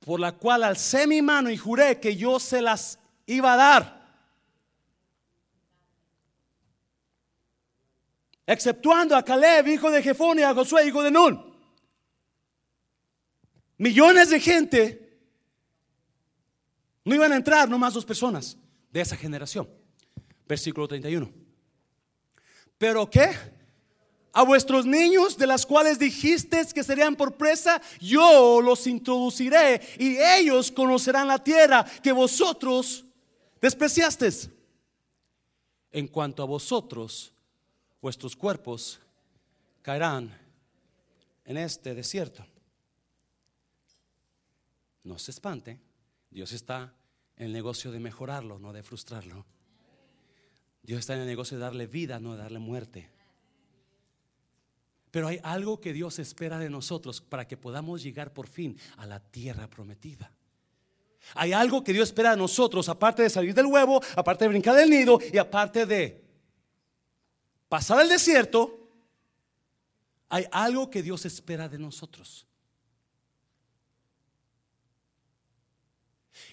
Por 0.00 0.18
la 0.18 0.32
cual 0.32 0.64
alcé 0.64 1.06
mi 1.06 1.22
mano 1.22 1.48
y 1.48 1.56
juré 1.56 2.00
que 2.00 2.16
yo 2.16 2.40
se 2.40 2.60
las 2.60 2.98
iba 3.24 3.52
a 3.52 3.56
dar. 3.56 4.05
Exceptuando 8.46 9.16
a 9.16 9.24
Caleb, 9.24 9.66
hijo 9.66 9.90
de 9.90 10.02
Jefón, 10.02 10.38
y 10.38 10.42
a 10.42 10.54
Josué, 10.54 10.86
hijo 10.86 11.02
de 11.02 11.10
Nun. 11.10 11.54
Millones 13.78 14.30
de 14.30 14.40
gente 14.40 15.20
no 17.04 17.14
iban 17.14 17.32
a 17.32 17.36
entrar, 17.36 17.68
nomás 17.68 17.94
dos 17.94 18.04
personas 18.04 18.56
de 18.90 19.00
esa 19.00 19.16
generación. 19.16 19.68
Versículo 20.46 20.88
31. 20.88 21.30
Pero 22.78 23.08
qué? 23.10 23.30
A 24.32 24.42
vuestros 24.42 24.86
niños 24.86 25.36
de 25.36 25.46
las 25.46 25.64
cuales 25.64 25.98
dijiste 25.98 26.66
que 26.74 26.84
serían 26.84 27.16
por 27.16 27.36
presa, 27.36 27.80
yo 28.00 28.60
los 28.60 28.86
introduciré 28.86 29.80
y 29.98 30.18
ellos 30.18 30.70
conocerán 30.70 31.28
la 31.28 31.42
tierra 31.42 31.84
que 32.02 32.12
vosotros 32.12 33.04
despreciasteis. 33.60 34.50
En 35.90 36.08
cuanto 36.08 36.42
a 36.42 36.46
vosotros, 36.46 37.32
vuestros 38.00 38.36
cuerpos 38.36 39.00
caerán 39.82 40.36
en 41.44 41.56
este 41.56 41.94
desierto. 41.94 42.44
No 45.04 45.18
se 45.18 45.30
espante, 45.30 45.80
Dios 46.30 46.52
está 46.52 46.92
en 47.36 47.46
el 47.46 47.52
negocio 47.52 47.92
de 47.92 48.00
mejorarlo, 48.00 48.58
no 48.58 48.72
de 48.72 48.82
frustrarlo. 48.82 49.46
Dios 50.82 51.00
está 51.00 51.14
en 51.14 51.20
el 51.20 51.26
negocio 51.26 51.56
de 51.56 51.64
darle 51.64 51.86
vida, 51.86 52.18
no 52.18 52.32
de 52.32 52.38
darle 52.38 52.58
muerte. 52.58 53.08
Pero 55.10 55.28
hay 55.28 55.40
algo 55.42 55.80
que 55.80 55.92
Dios 55.92 56.18
espera 56.18 56.58
de 56.58 56.68
nosotros 56.68 57.20
para 57.20 57.46
que 57.46 57.56
podamos 57.56 58.02
llegar 58.02 58.32
por 58.32 58.48
fin 58.48 58.76
a 58.96 59.06
la 59.06 59.20
tierra 59.20 59.68
prometida. 59.68 60.32
Hay 61.34 61.52
algo 61.52 61.82
que 61.82 61.92
Dios 61.92 62.08
espera 62.08 62.32
de 62.32 62.36
nosotros, 62.36 62.88
aparte 62.88 63.22
de 63.22 63.30
salir 63.30 63.54
del 63.54 63.66
huevo, 63.66 64.00
aparte 64.14 64.44
de 64.44 64.48
brincar 64.48 64.74
del 64.74 64.90
nido 64.90 65.18
y 65.32 65.38
aparte 65.38 65.86
de 65.86 66.25
pasar 67.68 68.00
el 68.00 68.08
desierto. 68.08 68.90
Hay 70.28 70.46
algo 70.50 70.90
que 70.90 71.02
Dios 71.02 71.24
espera 71.24 71.68
de 71.68 71.78
nosotros. 71.78 72.46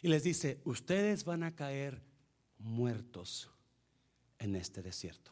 Y 0.01 0.07
les 0.07 0.23
dice, 0.23 0.61
ustedes 0.63 1.23
van 1.23 1.43
a 1.43 1.55
caer 1.55 2.01
muertos 2.59 3.49
en 4.39 4.55
este 4.55 4.81
desierto. 4.81 5.31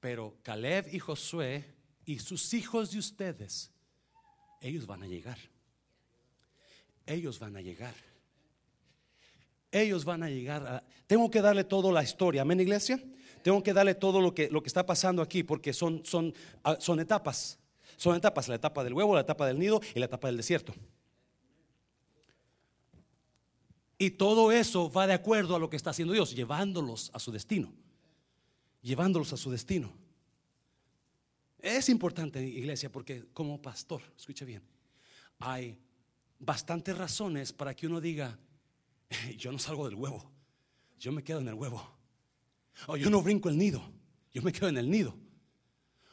Pero 0.00 0.38
Caleb 0.42 0.88
y 0.92 0.98
Josué 0.98 1.74
y 2.04 2.18
sus 2.18 2.54
hijos 2.54 2.90
de 2.90 2.98
ustedes, 2.98 3.70
ellos 4.60 4.86
van 4.86 5.02
a 5.02 5.06
llegar. 5.06 5.38
Ellos 7.06 7.38
van 7.38 7.56
a 7.56 7.60
llegar. 7.60 7.94
Ellos 9.70 10.04
van 10.04 10.22
a 10.22 10.30
llegar. 10.30 10.84
tengo 11.06 11.30
que 11.30 11.40
darle 11.40 11.64
toda 11.64 11.92
la 11.92 12.02
historia, 12.02 12.42
amén 12.42 12.60
iglesia. 12.60 13.02
Tengo 13.42 13.62
que 13.62 13.72
darle 13.72 13.94
todo 13.94 14.20
lo 14.20 14.34
que, 14.34 14.50
lo 14.50 14.62
que 14.62 14.68
está 14.68 14.84
pasando 14.84 15.22
aquí 15.22 15.42
porque 15.42 15.72
son, 15.72 16.04
son, 16.04 16.34
ah, 16.64 16.76
son 16.78 17.00
etapas. 17.00 17.58
Son 17.96 18.16
etapas, 18.16 18.48
la 18.48 18.54
etapa 18.54 18.82
del 18.82 18.94
huevo, 18.94 19.14
la 19.14 19.20
etapa 19.20 19.46
del 19.46 19.58
nido 19.58 19.80
y 19.94 19.98
la 19.98 20.06
etapa 20.06 20.28
del 20.28 20.36
desierto. 20.36 20.74
Y 23.98 24.12
todo 24.12 24.50
eso 24.50 24.90
va 24.90 25.06
de 25.06 25.12
acuerdo 25.12 25.54
a 25.54 25.58
lo 25.58 25.68
que 25.68 25.76
está 25.76 25.90
haciendo 25.90 26.14
Dios, 26.14 26.34
llevándolos 26.34 27.10
a 27.12 27.18
su 27.18 27.30
destino. 27.30 27.70
Llevándolos 28.80 29.34
a 29.34 29.36
su 29.36 29.50
destino. 29.50 29.92
Es 31.58 31.90
importante, 31.90 32.42
iglesia, 32.42 32.90
porque 32.90 33.26
como 33.34 33.60
pastor, 33.60 34.00
escucha 34.16 34.46
bien, 34.46 34.62
hay 35.38 35.78
bastantes 36.38 36.96
razones 36.96 37.52
para 37.52 37.74
que 37.74 37.86
uno 37.86 38.00
diga, 38.00 38.38
yo 39.36 39.52
no 39.52 39.58
salgo 39.58 39.86
del 39.86 39.96
huevo, 39.96 40.30
yo 40.98 41.12
me 41.12 41.22
quedo 41.22 41.40
en 41.40 41.48
el 41.48 41.54
huevo. 41.54 41.99
O 42.86 42.96
yo 42.96 43.10
no 43.10 43.22
brinco 43.22 43.48
el 43.48 43.58
nido, 43.58 43.82
yo 44.32 44.42
me 44.42 44.52
quedo 44.52 44.68
en 44.68 44.78
el 44.78 44.90
nido. 44.90 45.16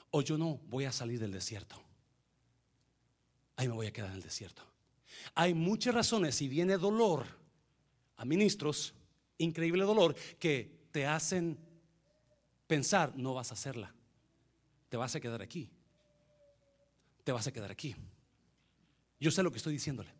o 0.09 0.21
yo 0.21 0.37
no 0.37 0.59
voy 0.67 0.85
a 0.85 0.91
salir 0.91 1.19
del 1.19 1.31
desierto. 1.31 1.75
Ahí 3.57 3.67
me 3.67 3.73
voy 3.73 3.87
a 3.87 3.93
quedar 3.93 4.09
en 4.09 4.15
el 4.17 4.21
desierto. 4.21 4.63
Hay 5.35 5.53
muchas 5.53 5.93
razones, 5.93 6.35
si 6.35 6.47
viene 6.47 6.77
dolor 6.77 7.25
a 8.15 8.25
ministros, 8.25 8.93
increíble 9.37 9.83
dolor, 9.83 10.15
que 10.39 10.87
te 10.91 11.05
hacen 11.05 11.57
pensar, 12.67 13.15
no 13.15 13.33
vas 13.33 13.51
a 13.51 13.55
hacerla. 13.55 13.93
Te 14.89 14.97
vas 14.97 15.15
a 15.15 15.19
quedar 15.19 15.41
aquí. 15.41 15.69
Te 17.23 17.31
vas 17.31 17.47
a 17.47 17.51
quedar 17.51 17.71
aquí. 17.71 17.95
Yo 19.19 19.31
sé 19.31 19.43
lo 19.43 19.51
que 19.51 19.57
estoy 19.57 19.73
diciéndole. 19.73 20.13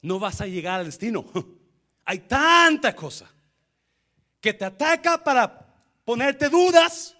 No 0.00 0.18
vas 0.18 0.40
a 0.40 0.46
llegar 0.46 0.80
al 0.80 0.86
destino. 0.86 1.24
Hay 2.04 2.20
tanta 2.20 2.94
cosa 2.96 3.30
que 4.42 4.52
te 4.52 4.66
ataca 4.66 5.24
para 5.24 5.74
ponerte 6.04 6.50
dudas. 6.50 7.16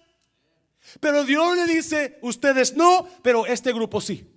Pero 0.99 1.23
Dios 1.23 1.55
le 1.55 1.65
dice, 1.65 2.19
ustedes 2.21 2.75
no, 2.75 3.07
pero 3.23 3.47
este 3.47 3.71
grupo 3.71 4.01
sí. 4.01 4.29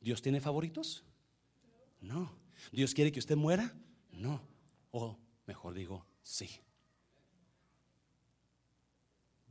¿Dios 0.00 0.22
tiene 0.22 0.40
favoritos? 0.40 1.04
No. 2.00 2.32
¿Dios 2.72 2.94
quiere 2.94 3.12
que 3.12 3.20
usted 3.20 3.36
muera? 3.36 3.72
No. 4.10 4.40
O 4.90 5.18
mejor 5.46 5.74
digo, 5.74 6.06
sí. 6.22 6.50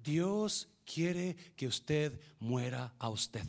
Dios 0.03 0.67
quiere 0.85 1.35
que 1.55 1.67
usted 1.67 2.19
muera 2.39 2.93
a 2.97 3.09
usted. 3.09 3.45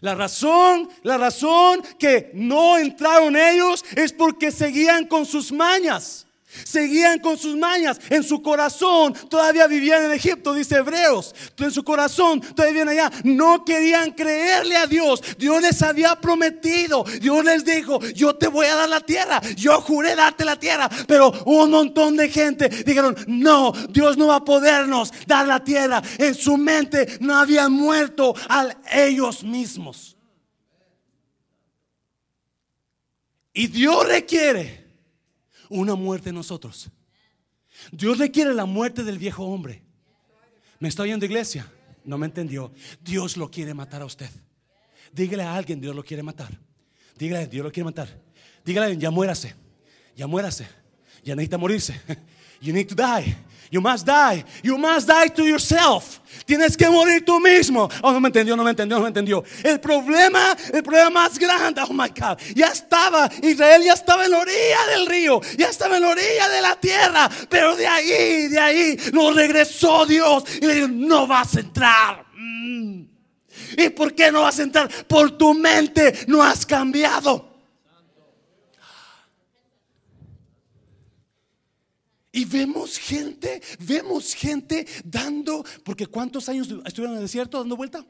La 0.00 0.14
razón, 0.14 0.88
la 1.02 1.18
razón 1.18 1.82
que 1.98 2.30
no 2.32 2.78
entraron 2.78 3.34
ellos 3.34 3.84
es 3.96 4.12
porque 4.12 4.52
seguían 4.52 5.08
con 5.08 5.26
sus 5.26 5.50
mañas. 5.50 6.28
Seguían 6.64 7.20
con 7.20 7.38
sus 7.38 7.56
mañas. 7.56 8.00
En 8.10 8.24
su 8.24 8.42
corazón 8.42 9.14
todavía 9.28 9.66
vivían 9.66 10.04
en 10.04 10.12
Egipto, 10.12 10.52
dice 10.52 10.76
Hebreos. 10.76 11.34
En 11.56 11.70
su 11.70 11.84
corazón 11.84 12.40
todavía 12.40 12.84
vivían 12.84 12.88
allá. 12.88 13.12
No 13.24 13.64
querían 13.64 14.12
creerle 14.12 14.76
a 14.76 14.86
Dios. 14.86 15.22
Dios 15.38 15.62
les 15.62 15.80
había 15.82 16.16
prometido. 16.16 17.04
Dios 17.20 17.44
les 17.44 17.64
dijo, 17.64 18.00
yo 18.14 18.34
te 18.34 18.48
voy 18.48 18.66
a 18.66 18.74
dar 18.74 18.88
la 18.88 19.00
tierra. 19.00 19.40
Yo 19.56 19.80
juré 19.80 20.16
darte 20.16 20.44
la 20.44 20.58
tierra. 20.58 20.88
Pero 21.06 21.30
un 21.46 21.70
montón 21.70 22.16
de 22.16 22.28
gente 22.28 22.68
dijeron, 22.68 23.16
no, 23.26 23.72
Dios 23.90 24.16
no 24.16 24.28
va 24.28 24.36
a 24.36 24.44
podernos 24.44 25.12
dar 25.26 25.46
la 25.46 25.62
tierra. 25.62 26.02
En 26.18 26.34
su 26.34 26.56
mente 26.56 27.18
no 27.20 27.36
habían 27.36 27.72
muerto 27.72 28.34
a 28.48 28.68
ellos 28.92 29.44
mismos. 29.44 30.16
Y 33.52 33.66
Dios 33.66 34.06
requiere 34.06 34.79
una 35.70 35.94
muerte 35.94 36.28
en 36.28 36.34
nosotros. 36.34 36.90
Dios 37.90 38.18
requiere 38.18 38.52
la 38.52 38.66
muerte 38.66 39.02
del 39.02 39.18
viejo 39.18 39.44
hombre. 39.44 39.82
¿Me 40.78 40.88
está 40.88 41.04
oyendo 41.04 41.24
iglesia? 41.24 41.66
No 42.04 42.18
me 42.18 42.26
entendió. 42.26 42.72
Dios 43.00 43.36
lo 43.36 43.50
quiere 43.50 43.72
matar 43.72 44.02
a 44.02 44.04
usted. 44.04 44.30
Dígale 45.12 45.44
a 45.44 45.54
alguien, 45.54 45.80
Dios 45.80 45.94
lo 45.96 46.04
quiere 46.04 46.22
matar. 46.22 46.50
Dígale, 47.16 47.46
Dios 47.46 47.64
lo 47.64 47.72
quiere 47.72 47.84
matar. 47.84 48.08
Dígale, 48.64 48.96
ya 48.98 49.10
muérase. 49.10 49.54
Ya 50.16 50.26
muérase. 50.26 50.66
Ya 51.24 51.34
necesita 51.34 51.58
morirse. 51.58 52.00
You 52.60 52.72
need 52.72 52.88
to 52.88 52.94
die. 52.94 53.36
You 53.70 53.80
must 53.80 54.04
die. 54.04 54.44
You 54.64 54.76
must 54.76 55.06
die 55.06 55.28
to 55.28 55.44
yourself. 55.44 56.20
Tienes 56.44 56.76
que 56.76 56.90
morir 56.90 57.24
tú 57.24 57.38
mismo. 57.38 57.88
Oh, 58.02 58.12
no 58.12 58.20
me 58.20 58.28
entendió, 58.28 58.56
no 58.56 58.64
me 58.64 58.70
entendió, 58.70 58.96
no 58.96 59.02
me 59.02 59.08
entendió. 59.08 59.44
El 59.62 59.78
problema, 59.78 60.56
el 60.72 60.82
problema 60.82 61.10
más 61.10 61.38
grande, 61.38 61.80
oh 61.88 61.92
my 61.92 62.08
God, 62.08 62.38
ya 62.56 62.68
estaba, 62.68 63.30
Israel 63.42 63.84
ya 63.84 63.92
estaba 63.92 64.24
en 64.24 64.32
la 64.32 64.38
orilla 64.38 64.86
del 64.90 65.06
río, 65.06 65.40
ya 65.56 65.68
estaba 65.68 65.96
en 65.96 66.02
la 66.02 66.08
orilla 66.08 66.48
de 66.48 66.60
la 66.60 66.74
tierra, 66.74 67.30
pero 67.48 67.76
de 67.76 67.86
ahí, 67.86 68.48
de 68.48 68.58
ahí, 68.58 68.98
nos 69.12 69.36
regresó 69.36 70.04
Dios 70.04 70.42
y 70.60 70.66
le 70.66 70.74
dijo, 70.74 70.88
no 70.88 71.28
vas 71.28 71.56
a 71.56 71.60
entrar. 71.60 72.24
Mm. 72.34 73.02
¿Y 73.78 73.90
por 73.90 74.14
qué 74.16 74.32
no 74.32 74.42
vas 74.42 74.58
a 74.58 74.62
entrar? 74.64 74.88
Por 75.06 75.38
tu 75.38 75.54
mente 75.54 76.24
no 76.26 76.42
has 76.42 76.66
cambiado. 76.66 77.49
Y 82.32 82.44
vemos 82.44 82.96
gente, 82.98 83.60
vemos 83.80 84.34
gente 84.34 84.86
dando, 85.04 85.64
porque 85.84 86.06
¿cuántos 86.06 86.48
años 86.48 86.68
estuvieron 86.84 87.12
en 87.12 87.18
el 87.18 87.24
desierto 87.24 87.58
dando 87.58 87.76
vuelta? 87.76 88.06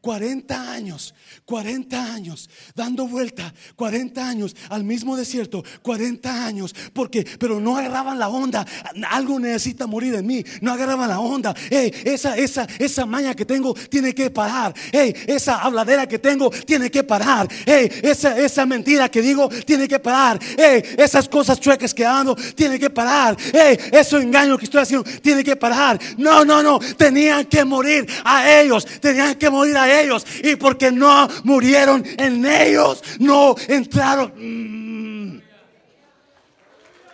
40 0.00 0.70
años, 0.70 1.12
40 1.44 2.14
años, 2.14 2.48
dando 2.74 3.08
vuelta, 3.08 3.52
40 3.74 4.28
años 4.28 4.54
al 4.68 4.84
mismo 4.84 5.16
desierto, 5.16 5.64
40 5.82 6.46
años, 6.46 6.74
porque, 6.92 7.26
pero 7.38 7.58
no 7.58 7.76
agarraban 7.76 8.18
la 8.18 8.28
onda, 8.28 8.64
algo 9.10 9.40
necesita 9.40 9.86
morir 9.86 10.14
en 10.14 10.26
mí, 10.26 10.44
no 10.60 10.72
agarraban 10.72 11.08
la 11.08 11.18
onda, 11.18 11.54
hey, 11.68 11.92
esa, 12.04 12.36
esa, 12.36 12.66
esa 12.78 13.06
maña 13.06 13.34
que 13.34 13.44
tengo 13.44 13.74
tiene 13.74 14.14
que 14.14 14.30
parar, 14.30 14.72
hey, 14.92 15.14
esa 15.26 15.56
habladera 15.62 16.06
que 16.06 16.18
tengo 16.18 16.48
tiene 16.50 16.90
que 16.90 17.02
parar, 17.02 17.48
hey, 17.66 17.90
esa, 18.02 18.38
esa 18.38 18.66
mentira 18.66 19.08
que 19.08 19.20
digo 19.20 19.48
tiene 19.48 19.88
que 19.88 19.98
parar, 19.98 20.38
hey, 20.56 20.82
esas 20.96 21.28
cosas 21.28 21.58
chuecas 21.58 21.92
que 21.92 22.06
ando 22.06 22.36
tiene 22.54 22.78
que 22.78 22.88
parar, 22.90 23.36
hey, 23.52 23.76
ese 23.90 24.16
engaño 24.18 24.56
que 24.58 24.66
estoy 24.66 24.82
haciendo 24.82 25.10
tiene 25.20 25.42
que 25.42 25.56
parar, 25.56 25.98
no, 26.16 26.44
no, 26.44 26.62
no, 26.62 26.78
tenían 26.96 27.46
que 27.46 27.64
morir 27.64 28.06
a 28.24 28.60
ellos, 28.60 28.86
tenían 29.00 29.34
que 29.34 29.50
morir 29.50 29.76
a 29.76 29.87
ellos. 29.88 30.26
Y 30.42 30.56
porque 30.56 30.92
no 30.92 31.28
murieron 31.44 32.04
en 32.18 32.44
ellos, 32.44 33.02
no 33.18 33.54
entraron. 33.68 34.32
Mm. 34.36 35.42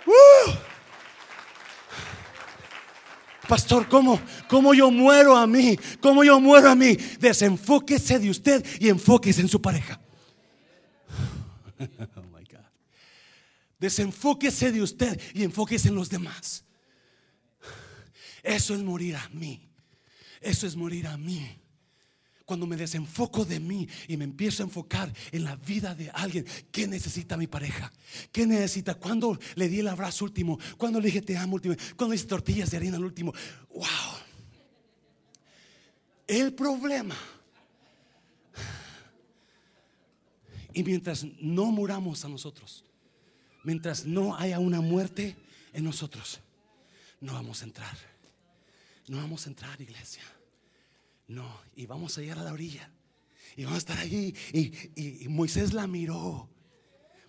Uh. 0.07 0.53
Pastor, 3.49 3.89
¿cómo, 3.89 4.21
¿cómo 4.49 4.73
yo 4.75 4.91
muero 4.91 5.37
a 5.37 5.47
mí? 5.47 5.79
¿Cómo 6.01 6.25
yo 6.25 6.41
muero 6.41 6.71
a 6.71 6.75
mí? 6.75 6.97
Desenfóquese 7.19 8.19
de 8.19 8.31
usted 8.31 8.65
y 8.81 8.89
enfóquese 8.89 9.43
en 9.43 9.49
su 9.49 9.61
pareja. 9.61 10.01
Oh 12.17 12.23
my 12.33 12.45
God. 12.45 12.65
Desenfóquese 13.79 14.73
de 14.73 14.81
usted 14.81 15.21
y 15.35 15.43
enfóquese 15.43 15.89
en 15.89 15.97
los 15.97 16.09
demás. 16.09 16.65
Eso 18.43 18.75
es 18.75 18.83
morir 18.83 19.17
a 19.17 19.29
mí. 19.31 19.69
Eso 20.41 20.67
es 20.67 20.77
morir 20.77 21.07
a 21.07 21.17
mí. 21.17 21.64
Cuando 22.45 22.67
me 22.67 22.77
desenfoco 22.77 23.45
de 23.45 23.59
mí 23.59 23.89
y 24.07 24.17
me 24.17 24.25
empiezo 24.25 24.63
a 24.63 24.67
enfocar 24.67 25.13
en 25.33 25.45
la 25.45 25.57
vida 25.57 25.95
de 25.95 26.11
alguien, 26.11 26.45
¿qué 26.71 26.87
necesita 26.87 27.37
mi 27.39 27.47
pareja? 27.47 27.91
¿Qué 28.31 28.47
necesita? 28.47 28.95
Cuando 28.95 29.39
le 29.55 29.69
di 29.69 29.81
el 29.81 29.89
abrazo 29.89 30.27
último? 30.27 30.59
Cuando 30.77 31.01
le 31.01 31.07
dije 31.07 31.23
te 31.23 31.37
amo 31.39 31.55
último? 31.55 31.75
Cuando 31.97 32.13
le 32.13 32.17
hice 32.17 32.27
tortillas 32.27 32.71
de 32.71 32.77
harina 32.77 32.99
al 32.99 33.05
último? 33.05 33.33
¡Wow! 33.71 33.85
El 36.27 36.53
problema. 36.53 37.17
Y 40.75 40.83
mientras 40.83 41.25
no 41.41 41.67
muramos 41.67 42.25
a 42.25 42.29
nosotros, 42.29 42.85
mientras 43.63 44.05
no 44.05 44.37
haya 44.37 44.59
una 44.59 44.81
muerte 44.81 45.37
en 45.73 45.85
nosotros, 45.85 46.41
no 47.21 47.33
vamos 47.33 47.63
a 47.63 47.65
entrar. 47.65 47.97
No 49.07 49.19
vamos 49.19 49.47
a 49.47 49.51
entrar, 49.51 49.81
iglesia. 49.81 50.23
No, 51.35 51.61
y 51.75 51.87
vamos 51.87 52.17
a 52.17 52.21
llegar 52.21 52.39
a 52.39 52.45
la 52.45 52.53
orilla. 52.53 52.89
Y 53.57 53.65
vamos 53.65 53.77
a 53.77 53.79
estar 53.79 53.99
allí. 53.99 54.35
Y, 54.53 55.27
Moisés 55.29 55.73
la 55.73 55.89
miró. 55.89 56.49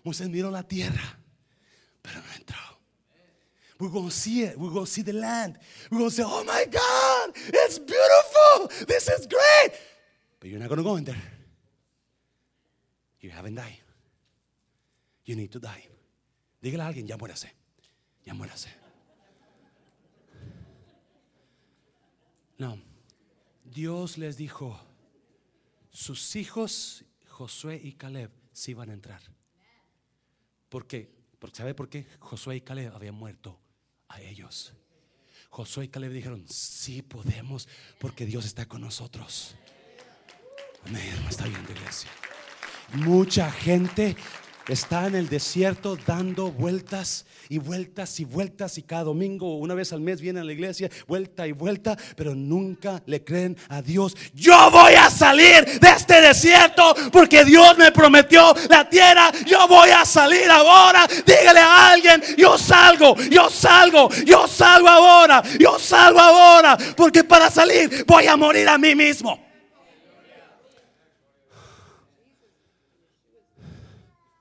Moisés 0.04 0.28
miró 0.28 0.48
la 0.50 0.62
tierra, 0.62 1.18
pero 2.02 2.20
no 2.20 2.32
entró. 2.36 2.58
We're 3.80 3.90
going 3.90 4.08
to 4.08 4.14
see 4.14 4.42
it. 4.44 4.56
We're 4.56 4.70
going 4.70 4.86
to 4.86 4.90
see 4.90 5.02
the 5.02 5.12
land. 5.12 5.58
We're 5.90 5.98
going 5.98 6.10
to 6.10 6.16
say, 6.16 6.22
oh 6.24 6.44
my 6.44 6.64
God, 6.70 7.32
it's 7.34 7.78
beautiful. 7.78 8.86
This 8.86 9.08
is 9.08 9.26
great. 9.26 9.72
But 10.38 10.48
you're 10.48 10.60
not 10.60 10.68
going 10.68 10.78
to 10.78 10.84
go 10.84 10.96
in 10.96 11.04
there. 11.04 11.20
You 13.20 13.30
haven't 13.30 13.56
died. 13.56 13.82
You 15.24 15.34
need 15.34 15.50
to 15.52 15.58
die. 15.58 15.84
Dígale 16.62 16.84
a 16.84 16.86
alguien, 16.86 17.06
ya 17.08 17.16
muérase. 17.16 17.50
Ya 18.24 18.34
muérase. 18.34 18.68
No. 22.58 22.78
Dios 23.76 24.16
les 24.16 24.38
dijo, 24.38 24.80
sus 25.90 26.34
hijos, 26.34 27.04
Josué 27.28 27.78
y 27.84 27.92
Caleb, 27.92 28.30
sí 28.50 28.70
iban 28.70 28.88
a 28.88 28.94
entrar. 28.94 29.20
¿Por 30.70 30.86
qué? 30.86 31.14
Porque 31.38 31.58
¿sabe 31.58 31.74
por 31.74 31.90
qué? 31.90 32.06
Josué 32.18 32.56
y 32.56 32.60
Caleb 32.62 32.94
habían 32.94 33.16
muerto 33.16 33.60
a 34.08 34.22
ellos. 34.22 34.72
Josué 35.50 35.84
y 35.84 35.88
Caleb 35.88 36.12
dijeron, 36.12 36.48
sí 36.48 37.02
podemos 37.02 37.68
porque 38.00 38.24
Dios 38.24 38.46
está 38.46 38.64
con 38.64 38.80
nosotros. 38.80 39.54
Amén, 40.86 41.26
está 41.28 41.44
viendo 41.44 41.70
iglesia. 41.70 42.10
Mucha 42.94 43.52
gente 43.52 44.16
está 44.68 45.06
en 45.06 45.14
el 45.14 45.28
desierto 45.28 45.96
dando 46.06 46.50
vueltas 46.50 47.24
y 47.48 47.58
vueltas 47.58 48.18
y 48.20 48.24
vueltas 48.24 48.78
y 48.78 48.82
cada 48.82 49.04
domingo 49.04 49.56
una 49.56 49.74
vez 49.74 49.92
al 49.92 50.00
mes 50.00 50.20
viene 50.20 50.40
a 50.40 50.44
la 50.44 50.52
iglesia, 50.52 50.90
vuelta 51.06 51.46
y 51.46 51.52
vuelta, 51.52 51.96
pero 52.16 52.34
nunca 52.34 53.02
le 53.06 53.22
creen 53.22 53.56
a 53.68 53.82
Dios. 53.82 54.16
Yo 54.34 54.70
voy 54.70 54.94
a 54.94 55.08
salir 55.10 55.78
de 55.80 55.88
este 55.88 56.20
desierto 56.20 56.94
porque 57.12 57.44
Dios 57.44 57.78
me 57.78 57.92
prometió 57.92 58.54
la 58.68 58.88
tierra. 58.88 59.30
Yo 59.46 59.68
voy 59.68 59.90
a 59.90 60.04
salir 60.04 60.50
ahora. 60.50 61.06
Dígale 61.24 61.60
a 61.60 61.90
alguien, 61.90 62.22
yo 62.36 62.58
salgo, 62.58 63.16
yo 63.30 63.48
salgo, 63.50 64.10
yo 64.24 64.48
salgo 64.48 64.88
ahora, 64.88 65.42
yo 65.58 65.78
salgo 65.78 66.20
ahora, 66.20 66.76
porque 66.96 67.24
para 67.24 67.50
salir 67.50 68.04
voy 68.06 68.26
a 68.26 68.36
morir 68.36 68.68
a 68.68 68.78
mí 68.78 68.94
mismo. 68.94 69.45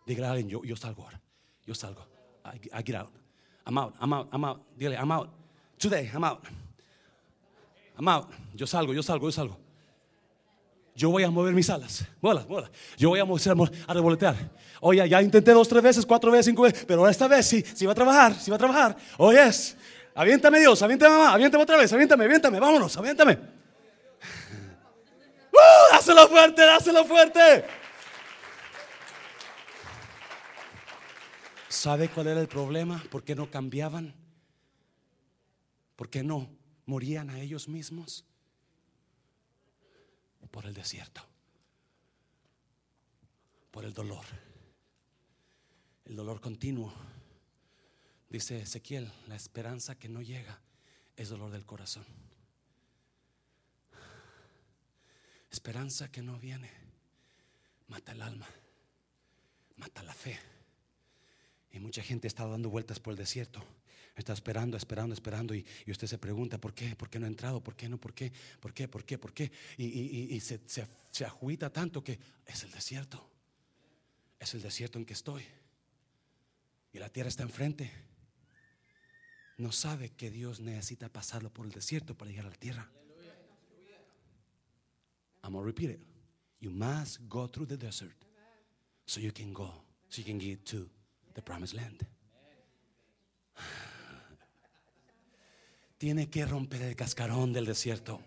Dígale 0.06 0.28
a 0.28 0.32
alguien, 0.32 0.50
yo, 0.50 0.64
yo 0.64 0.76
salgo 0.76 1.04
ahora. 1.04 1.20
Yo 1.66 1.74
salgo. 1.74 2.06
I, 2.46 2.80
I 2.80 2.84
get 2.84 2.96
out. 2.96 3.12
I'm 3.66 3.78
out. 3.78 3.96
I'm 4.00 4.14
out. 4.14 4.30
I'm 4.32 4.46
out. 4.46 4.62
Dígale, 4.78 4.98
I'm 4.98 5.12
out. 5.12 5.30
Today, 5.80 6.10
I'm 6.14 6.24
out. 6.24 6.44
I'm 7.98 8.08
out. 8.08 8.30
Yo 8.54 8.68
salgo, 8.68 8.94
yo 8.94 9.02
salgo, 9.02 9.28
yo 9.28 9.32
salgo. 9.32 9.58
Yo 10.96 11.10
voy 11.10 11.24
a 11.24 11.30
mover 11.30 11.54
mis 11.54 11.70
alas. 11.70 12.06
Bola, 12.22 12.44
bola. 12.44 12.70
Yo 12.98 13.10
voy 13.10 13.20
a, 13.20 13.26
mover, 13.26 13.72
a 13.88 13.94
revolotear. 13.94 14.36
Oye, 14.80 15.10
ya 15.10 15.22
intenté 15.22 15.52
dos, 15.52 15.68
tres 15.68 15.84
veces, 15.84 16.06
cuatro 16.06 16.32
veces, 16.32 16.46
cinco 16.46 16.62
veces. 16.62 16.86
Pero 16.86 17.08
esta 17.10 17.28
vez 17.28 17.46
sí, 17.46 17.62
sí 17.62 17.86
va 17.86 17.92
a 17.92 17.96
trabajar, 17.96 18.34
sí 18.36 18.50
va 18.50 18.56
a 18.56 18.60
trabajar. 18.60 18.96
Oye, 19.18 19.40
oh, 19.42 19.46
yes. 19.46 19.76
Aviéntame 20.14 20.60
Dios, 20.60 20.82
aviéntame 20.82 21.18
mamá, 21.18 21.34
aviéntame 21.34 21.64
otra 21.64 21.76
vez, 21.76 21.92
aviéntame, 21.92 22.24
aviéntame, 22.24 22.58
vámonos, 22.58 22.96
aviéntame. 22.96 23.34
¡Uh! 25.52 25.92
Dáselo 25.92 26.30
fuerte, 26.30 26.62
dáselo 26.62 27.04
fuerte. 27.04 27.66
¿Sabe 31.86 32.10
cuál 32.10 32.26
era 32.26 32.42
el 32.42 32.48
problema? 32.48 33.04
¿Por 33.12 33.24
qué 33.24 33.36
no 33.36 33.52
cambiaban? 33.52 34.16
¿Por 35.96 36.10
qué 36.10 36.24
no 36.24 36.50
morían 36.88 37.30
a 37.30 37.40
ellos 37.40 37.68
mismos? 37.68 38.26
Por 40.50 40.66
el 40.66 40.74
desierto, 40.74 41.22
por 43.70 43.86
el 43.86 43.94
dolor, 43.94 44.26
el 46.06 46.16
dolor 46.16 46.42
continuo. 46.42 46.92
Dice 48.32 48.62
Ezequiel, 48.62 49.12
la 49.28 49.36
esperanza 49.36 49.94
que 49.94 50.10
no 50.10 50.24
llega 50.24 50.60
es 51.16 51.30
dolor 51.30 51.52
del 51.52 51.68
corazón. 51.68 52.08
Esperanza 55.52 56.12
que 56.12 56.24
no 56.24 56.40
viene 56.40 56.72
mata 57.90 58.14
el 58.14 58.24
alma, 58.24 58.48
mata 59.76 60.02
la 60.02 60.16
fe. 60.16 60.55
Y 61.76 61.80
mucha 61.80 62.02
gente 62.02 62.26
está 62.26 62.48
dando 62.48 62.70
vueltas 62.70 63.02
por 63.02 63.12
el 63.12 63.18
desierto. 63.18 63.62
Está 64.16 64.32
esperando, 64.32 64.78
esperando, 64.78 65.14
esperando. 65.14 65.54
Y, 65.54 65.66
usted 65.88 66.08
se 66.08 66.18
pregunta, 66.18 66.58
¿por 66.58 66.74
qué? 66.74 66.96
¿Por 66.96 67.10
qué 67.10 67.20
no 67.20 67.26
ha 67.26 67.28
entrado? 67.28 67.62
¿Por 67.62 67.76
qué 67.76 67.90
no? 67.90 68.00
¿Por 68.00 68.14
qué? 68.14 68.32
¿Por 68.62 68.74
qué? 68.74 68.88
¿Por 68.88 69.04
qué? 69.04 69.18
¿Por 69.18 69.34
qué? 69.34 69.52
Y, 69.78 70.40
se, 70.40 70.62
se, 70.68 70.88
se 71.12 71.26
agüita 71.26 71.70
tanto 71.70 72.02
que 72.02 72.18
es 72.46 72.64
el 72.64 72.72
desierto. 72.72 73.30
Es 74.40 74.54
el 74.54 74.62
desierto 74.62 74.98
en 74.98 75.06
que 75.06 75.12
estoy. 75.12 75.44
Y 76.94 77.00
la 77.00 77.10
tierra 77.10 77.28
está 77.28 77.44
enfrente. 77.44 77.92
No 79.58 79.74
sabe 79.74 80.12
que 80.12 80.32
Dios 80.32 80.62
necesita 80.62 81.10
pasarlo 81.10 81.52
por 81.52 81.66
el 81.66 81.74
desierto 81.74 82.16
para 82.16 82.32
llegar 82.32 82.46
a 82.46 82.52
la 82.52 82.56
tierra. 82.56 82.90
I'm 85.44 85.52
going 85.52 85.62
to 85.62 85.66
repeat 85.66 85.90
it. 85.90 86.00
You 86.62 86.72
must 86.72 87.20
go 87.28 87.48
through 87.48 87.68
the 87.68 87.78
desert 87.78 88.16
so 89.06 89.20
you 89.20 89.34
can 89.34 89.54
go, 89.54 89.70
so 90.10 90.22
you 90.22 90.24
can 90.24 90.40
get 90.40 90.66
to 90.68 90.90
the 91.36 91.42
promised 91.42 91.76
land. 91.76 92.02
Tiene 95.98 96.30
que 96.30 96.46
romper 96.46 96.82
el 96.82 96.96
cascarón 96.96 97.54
del 97.54 97.66
desierto. 97.66 98.22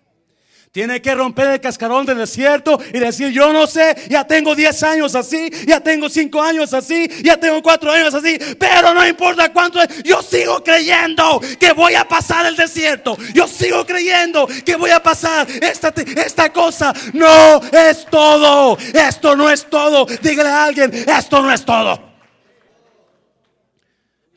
Tiene 0.70 1.00
que 1.00 1.14
romper 1.14 1.48
el 1.48 1.60
cascarón 1.60 2.04
del 2.04 2.18
desierto 2.18 2.78
y 2.92 2.98
decir, 2.98 3.30
yo 3.30 3.52
no 3.54 3.66
sé, 3.66 3.96
ya 4.10 4.26
tengo 4.26 4.54
10 4.54 4.82
años 4.82 5.14
así, 5.14 5.50
ya 5.66 5.80
tengo 5.80 6.10
5 6.10 6.42
años 6.42 6.74
así, 6.74 7.08
ya 7.22 7.38
tengo 7.38 7.62
4 7.62 7.90
años 7.90 8.12
así, 8.12 8.38
pero 8.58 8.92
no 8.92 9.06
importa 9.06 9.50
cuánto, 9.50 9.80
yo 10.04 10.20
sigo 10.22 10.62
creyendo 10.62 11.40
que 11.58 11.72
voy 11.72 11.94
a 11.94 12.06
pasar 12.06 12.44
el 12.44 12.56
desierto. 12.56 13.16
Yo 13.32 13.48
sigo 13.48 13.86
creyendo 13.86 14.46
que 14.64 14.76
voy 14.76 14.90
a 14.90 15.02
pasar 15.02 15.48
esta, 15.50 15.88
esta 16.16 16.52
cosa. 16.52 16.92
No 17.14 17.62
es 17.72 18.04
todo, 18.04 18.76
esto 18.92 19.36
no 19.36 19.48
es 19.48 19.68
todo. 19.70 20.04
Dígale 20.04 20.50
a 20.50 20.64
alguien, 20.64 20.92
esto 20.92 21.40
no 21.40 21.50
es 21.50 21.64
todo. 21.64 22.07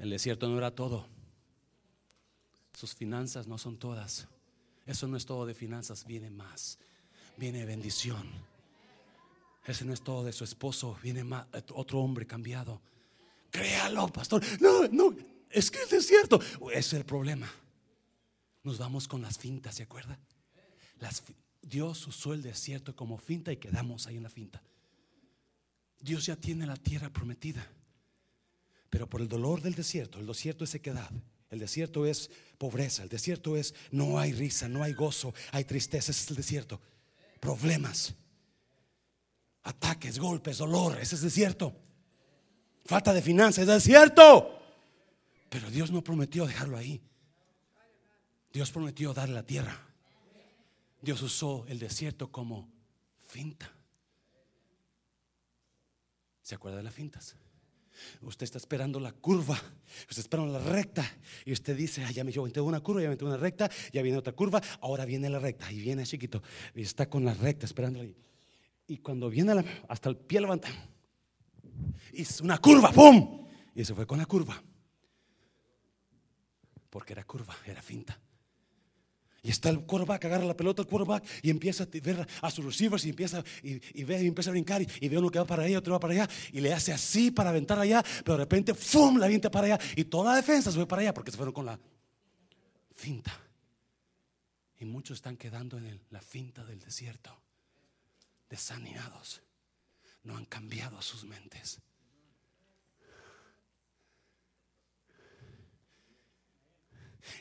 El 0.02 0.10
desierto 0.10 0.49
no 0.49 0.58
era 0.58 0.74
todo. 0.74 1.08
Sus 2.74 2.95
finanzas 2.95 3.45
no 3.45 3.60
son 3.60 3.78
todas. 3.78 4.28
Eso 4.88 5.08
no 5.08 5.16
es 5.16 5.28
todo 5.28 5.45
de 5.45 5.54
finanzas, 5.54 6.06
viene 6.06 6.32
más. 6.32 6.80
Viene 7.38 7.66
bendición. 7.66 8.28
Ese 9.64 9.86
no 9.86 9.93
es 9.93 10.02
todo 10.02 10.24
de 10.24 10.34
su 10.34 10.43
esposo, 10.43 10.97
viene 11.04 11.24
más, 11.24 11.45
otro 11.76 11.99
hombre 11.99 12.26
cambiado. 12.26 12.82
Créalo, 13.52 14.08
pastor. 14.08 14.43
No, 14.60 14.88
no, 14.88 15.16
es 15.52 15.70
que 15.70 15.84
el 15.84 15.89
desierto 15.89 16.39
es 16.74 16.93
el 16.93 17.06
problema. 17.06 17.47
Nos 18.64 18.80
vamos 18.80 19.08
con 19.08 19.22
las 19.22 19.38
fintas, 19.38 19.76
¿se 19.76 19.84
acuerda? 19.84 20.18
Las, 20.97 21.22
Dios 21.62 22.08
usó 22.08 22.34
el 22.34 22.41
desierto 22.41 22.95
como 22.95 23.20
finta 23.20 23.52
y 23.52 23.58
quedamos 23.58 24.08
ahí 24.08 24.18
en 24.18 24.24
la 24.24 24.30
finta. 24.32 24.64
Dios 25.99 26.26
ya 26.26 26.36
tiene 26.36 26.66
la 26.66 26.76
tierra 26.76 27.12
prometida. 27.12 27.68
Pero 28.92 29.08
por 29.08 29.22
el 29.22 29.30
dolor 29.30 29.62
del 29.62 29.74
desierto, 29.74 30.20
el 30.20 30.28
desierto 30.28 30.66
es 30.66 30.70
sequedad, 30.70 31.10
el 31.50 31.60
desierto 31.60 32.06
es 32.06 32.30
pobreza, 32.58 33.04
el 33.04 33.10
desierto 33.10 33.56
es 33.56 33.74
no 33.89 34.20
hay 34.20 34.34
risa, 34.34 34.68
no 34.68 34.84
hay 34.84 34.92
gozo, 34.92 35.34
hay 35.54 35.64
tristeza, 35.64 36.12
ese 36.12 36.24
es 36.24 36.30
el 36.30 36.36
desierto. 36.36 36.80
Problemas, 37.39 38.14
ataques, 39.64 40.20
golpes, 40.20 40.58
dolor, 40.58 41.00
ese 41.00 41.16
es 41.16 41.22
desierto. 41.22 41.74
Falta 42.86 43.14
de 43.14 43.22
finanzas, 43.22 43.60
es 43.60 43.68
desierto. 43.68 44.60
Pero 45.50 45.72
Dios 45.72 45.89
no 45.89 46.04
prometió 46.04 46.46
dejarlo 46.46 46.78
ahí. 46.78 47.02
Dios 48.52 48.72
prometió 48.72 49.14
darle 49.14 49.36
la 49.36 49.46
tierra. 49.46 49.88
Dios 51.02 51.22
usó 51.22 51.66
el 51.70 51.80
desierto 51.80 52.30
como 52.30 52.70
finta. 53.26 53.72
¿Se 56.42 56.56
acuerda 56.56 56.80
de 56.80 56.84
las 56.84 56.94
fintas? 56.94 57.38
Usted 58.22 58.44
está 58.44 58.58
esperando 58.58 59.00
la 59.00 59.12
curva, 59.12 59.60
usted 60.10 60.20
esperando 60.20 60.58
la 60.58 60.64
recta. 60.64 61.06
Y 61.46 61.52
usted 61.52 61.76
dice, 61.76 62.06
ya 62.14 62.24
me 62.24 62.32
tengo 62.32 62.68
una 62.68 62.80
curva, 62.80 63.02
ya 63.02 63.10
me 63.10 63.18
una 63.22 63.38
recta, 63.38 63.70
ya 63.92 64.02
viene 64.02 64.18
otra 64.18 64.34
curva, 64.34 64.62
ahora 64.82 65.06
viene 65.06 65.30
la 65.30 65.39
recta. 65.39 65.72
Y 65.72 65.80
viene 65.82 66.06
chiquito, 66.06 66.42
y 66.76 66.82
está 66.82 67.10
con 67.10 67.26
la 67.26 67.34
recta 67.34 67.66
esperando 67.66 68.02
ahí. 68.02 68.16
Y 68.88 68.98
cuando 68.98 69.30
viene 69.30 69.64
hasta 69.88 70.10
el 70.10 70.18
pie 70.18 70.42
levanta, 70.42 70.70
es 72.14 72.42
una 72.42 72.58
curva, 72.58 72.92
¡pum! 72.92 73.48
Y 73.74 73.86
se 73.86 73.94
fue 73.94 74.06
con 74.06 74.18
la 74.18 74.26
curva. 74.26 74.62
Porque 76.89 77.14
era 77.14 77.24
curva, 77.24 77.56
era 77.66 77.82
finta. 77.82 78.20
Y 79.44 79.50
está 79.50 79.70
el 79.70 79.82
quarterback, 79.86 80.26
agarra 80.26 80.46
la 80.46 80.56
pelota 80.56 80.84
el 80.84 80.88
quarterback 80.88 81.26
y 81.42 81.50
empieza 81.50 81.84
a 81.84 81.88
ver 81.88 82.28
a 82.42 82.52
sus 82.52 82.64
receivers 82.64 83.06
y 83.06 83.10
empieza, 83.10 83.44
y, 83.64 84.04
ve, 84.04 84.24
y 84.24 84.28
empieza 84.28 84.52
a 84.52 84.54
brincar 84.54 84.82
y, 84.82 85.10
ve 85.10 85.18
uno 85.18 85.32
que 85.32 85.39
va 85.39 85.46
para 85.46 85.64
allá, 85.64 85.80
otro 85.80 85.94
va 85.94 86.00
para 86.00 86.14
allá 86.14 86.30
y 86.52 86.62
le 86.62 86.72
hace 86.72 86.94
así 86.94 87.32
para 87.32 87.50
aventar 87.50 87.80
allá, 87.80 88.04
pero 88.24 88.38
de 88.38 88.44
repente 88.44 88.76
¡fum! 88.76 89.18
la 89.18 89.26
avienta 89.26 89.50
para 89.50 89.66
allá 89.66 89.80
y 89.96 90.06
toda 90.06 90.32
la 90.32 90.36
defensa 90.36 90.72
se 90.72 90.78
fue 90.78 90.88
para 90.88 91.02
allá 91.02 91.14
porque 91.14 91.32
se 91.32 91.38
fueron 91.38 91.54
con 91.54 91.66
la 91.66 91.80
finta. 92.94 93.36
Y 94.80 94.86
muchos 94.86 95.18
están 95.18 95.38
quedando 95.38 95.78
en 95.78 96.00
la 96.12 96.22
finta 96.22 96.64
del 96.64 96.80
desierto, 96.80 97.36
desanimados, 98.48 99.42
no 100.24 100.38
han 100.38 100.46
cambiado 100.46 101.02
sus 101.02 101.24
mentes. 101.24 101.82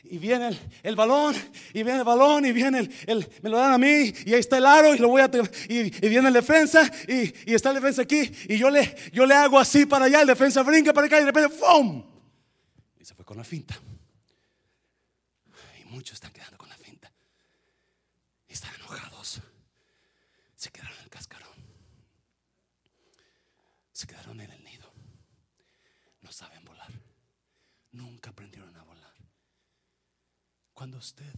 Y 0.03 0.17
viene 0.17 0.57
el, 0.83 0.95
balón, 0.95 1.35
y 1.73 1.83
viene 1.83 1.99
el 1.99 2.03
balón, 2.03 2.45
y 2.45 2.51
viene 2.51 2.89
el, 3.07 3.29
me 3.41 3.49
lo 3.49 3.57
dan 3.57 3.73
a 3.73 3.77
mí, 3.77 4.13
y 4.25 4.33
ahí 4.33 4.39
está 4.39 4.57
el 4.57 4.65
aro, 4.65 4.95
y 4.95 4.97
lo 4.97 5.07
voy 5.07 5.21
a, 5.21 5.29
y, 5.69 5.89
viene 6.07 6.27
el 6.27 6.33
defensa, 6.33 6.89
y, 7.07 7.53
está 7.53 7.69
el 7.69 7.75
defensa 7.75 8.01
aquí, 8.01 8.31
y 8.49 8.57
yo 8.57 8.69
le, 8.69 8.95
yo 9.13 9.25
le 9.25 9.33
hago 9.35 9.59
así 9.59 9.85
para 9.85 10.05
allá, 10.05 10.21
el 10.21 10.27
defensa 10.27 10.63
brinca 10.63 10.93
para 10.93 11.07
acá, 11.07 11.17
y 11.17 11.21
de 11.21 11.31
repente, 11.31 11.55
¡fum! 11.55 12.03
Y 12.99 13.05
se 13.05 13.13
fue 13.13 13.25
con 13.25 13.37
la 13.37 13.43
finta. 13.43 13.79
Y 15.79 15.85
muchos 15.85 16.15
están 16.15 16.31
quedando 16.31 16.57
con 16.57 16.69
la 16.69 16.77
finta. 16.77 17.11
Y 18.47 18.53
están 18.53 18.73
enojados. 18.75 19.41
Se 20.55 20.69
quedaron 20.69 20.95
en 20.97 21.03
el 21.03 21.09
cascarón. 21.09 21.49
Se 23.91 24.05
quedaron 24.05 24.39
en 24.39 24.51
el 24.51 24.63
nido. 24.63 24.91
No 26.21 26.31
saben 26.31 26.63
volar. 26.63 26.91
Nunca 27.91 28.29
aprendieron 28.29 28.75
a 28.75 28.83
volar. 28.83 29.10
Cuando 30.81 30.97
usted 30.97 31.31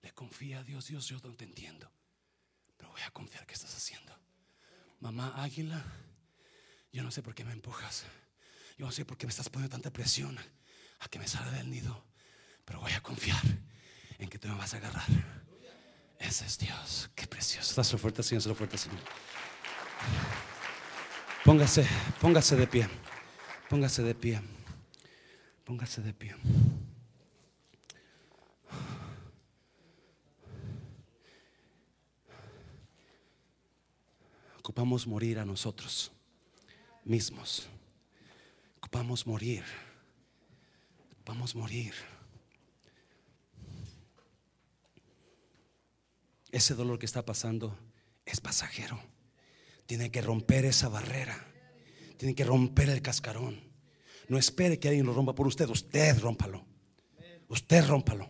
le 0.00 0.12
confía 0.12 0.60
a 0.60 0.62
Dios, 0.62 0.86
Dios, 0.86 1.08
yo 1.08 1.18
no 1.24 1.34
te 1.34 1.42
entiendo, 1.42 1.90
pero 2.76 2.88
voy 2.92 3.00
a 3.02 3.10
confiar 3.10 3.44
que 3.48 3.54
estás 3.54 3.74
haciendo. 3.74 4.16
Mamá 5.00 5.42
águila, 5.42 5.84
Yo 6.92 7.02
no 7.02 7.10
sé 7.10 7.20
por 7.20 7.34
qué 7.34 7.44
me 7.44 7.50
empujas. 7.50 8.04
Yo 8.78 8.86
no 8.86 8.92
sé 8.92 9.04
por 9.04 9.18
qué 9.18 9.26
me 9.26 9.30
estás 9.30 9.48
poniendo 9.48 9.74
tanta 9.74 9.92
presión 9.92 10.38
a 11.00 11.08
que 11.08 11.18
me 11.18 11.26
salga 11.26 11.50
del 11.50 11.68
nido. 11.68 12.06
Pero 12.64 12.78
voy 12.78 12.92
a 12.92 13.02
confiar 13.02 13.42
en 14.20 14.28
que 14.28 14.38
tú 14.38 14.46
me 14.46 14.54
vas 14.54 14.72
a 14.74 14.76
agarrar. 14.76 15.08
Ese 16.20 16.46
es 16.46 16.58
Dios. 16.58 17.10
Qué 17.16 17.26
precioso. 17.26 17.74
Dáselo 17.74 17.98
fuerte, 17.98 18.22
Señor. 18.22 18.42
Dáselo 18.42 18.54
fuerte, 18.54 18.78
Señor. 18.78 19.00
Póngase, 21.44 21.84
póngase 22.20 22.54
de 22.54 22.68
pie. 22.68 22.88
Póngase 23.68 24.04
de 24.04 24.14
pie. 24.14 24.40
Póngase 25.64 26.02
de 26.02 26.14
pie. 26.14 26.36
Ocupamos 34.62 35.08
morir 35.08 35.40
a 35.40 35.44
nosotros 35.44 36.12
mismos. 37.04 37.66
Ocupamos 38.76 39.26
morir. 39.26 39.64
Ocupamos 41.14 41.56
morir. 41.56 41.92
Ese 46.52 46.76
dolor 46.76 47.00
que 47.00 47.06
está 47.06 47.24
pasando 47.24 47.76
es 48.24 48.40
pasajero. 48.40 49.00
Tiene 49.86 50.12
que 50.12 50.22
romper 50.22 50.64
esa 50.64 50.88
barrera. 50.88 51.44
Tiene 52.16 52.36
que 52.36 52.44
romper 52.44 52.88
el 52.88 53.02
cascarón. 53.02 53.60
No 54.28 54.38
espere 54.38 54.78
que 54.78 54.86
alguien 54.86 55.06
lo 55.06 55.12
rompa 55.12 55.34
por 55.34 55.48
usted. 55.48 55.68
Usted 55.68 56.20
rómpalo. 56.20 56.64
Usted 57.48 57.84
rómpalo. 57.84 58.28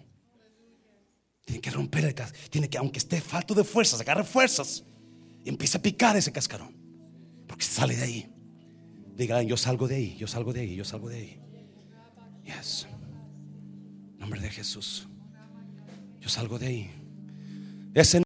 Tiene 1.44 1.60
que 1.60 1.70
romper 1.70 2.06
el 2.06 2.14
cascarón. 2.14 2.48
Tiene 2.48 2.70
que, 2.70 2.78
aunque 2.78 3.00
esté 3.00 3.20
falto 3.20 3.52
de 3.52 3.64
fuerzas, 3.64 4.00
agarre 4.00 4.24
fuerzas 4.24 4.82
y 5.44 5.48
empiece 5.48 5.78
a 5.78 5.82
picar 5.82 6.16
ese 6.16 6.32
cascarón. 6.32 6.76
Porque 7.46 7.64
sale 7.64 7.96
de 7.96 8.02
ahí. 8.02 8.32
Digan, 9.16 9.46
yo 9.46 9.56
salgo 9.56 9.88
de 9.88 9.96
ahí, 9.96 10.16
yo 10.16 10.26
salgo 10.26 10.52
de 10.52 10.60
ahí, 10.60 10.74
yo 10.74 10.84
salgo 10.84 11.08
de 11.08 11.16
ahí. 11.16 11.40
Yes. 12.44 12.86
Nombre 14.18 14.40
de 14.40 14.50
Jesús. 14.50 15.08
Yo 16.20 16.28
salgo 16.28 16.58
de 16.58 16.66
ahí. 16.66 16.90
Ese 17.94 18.20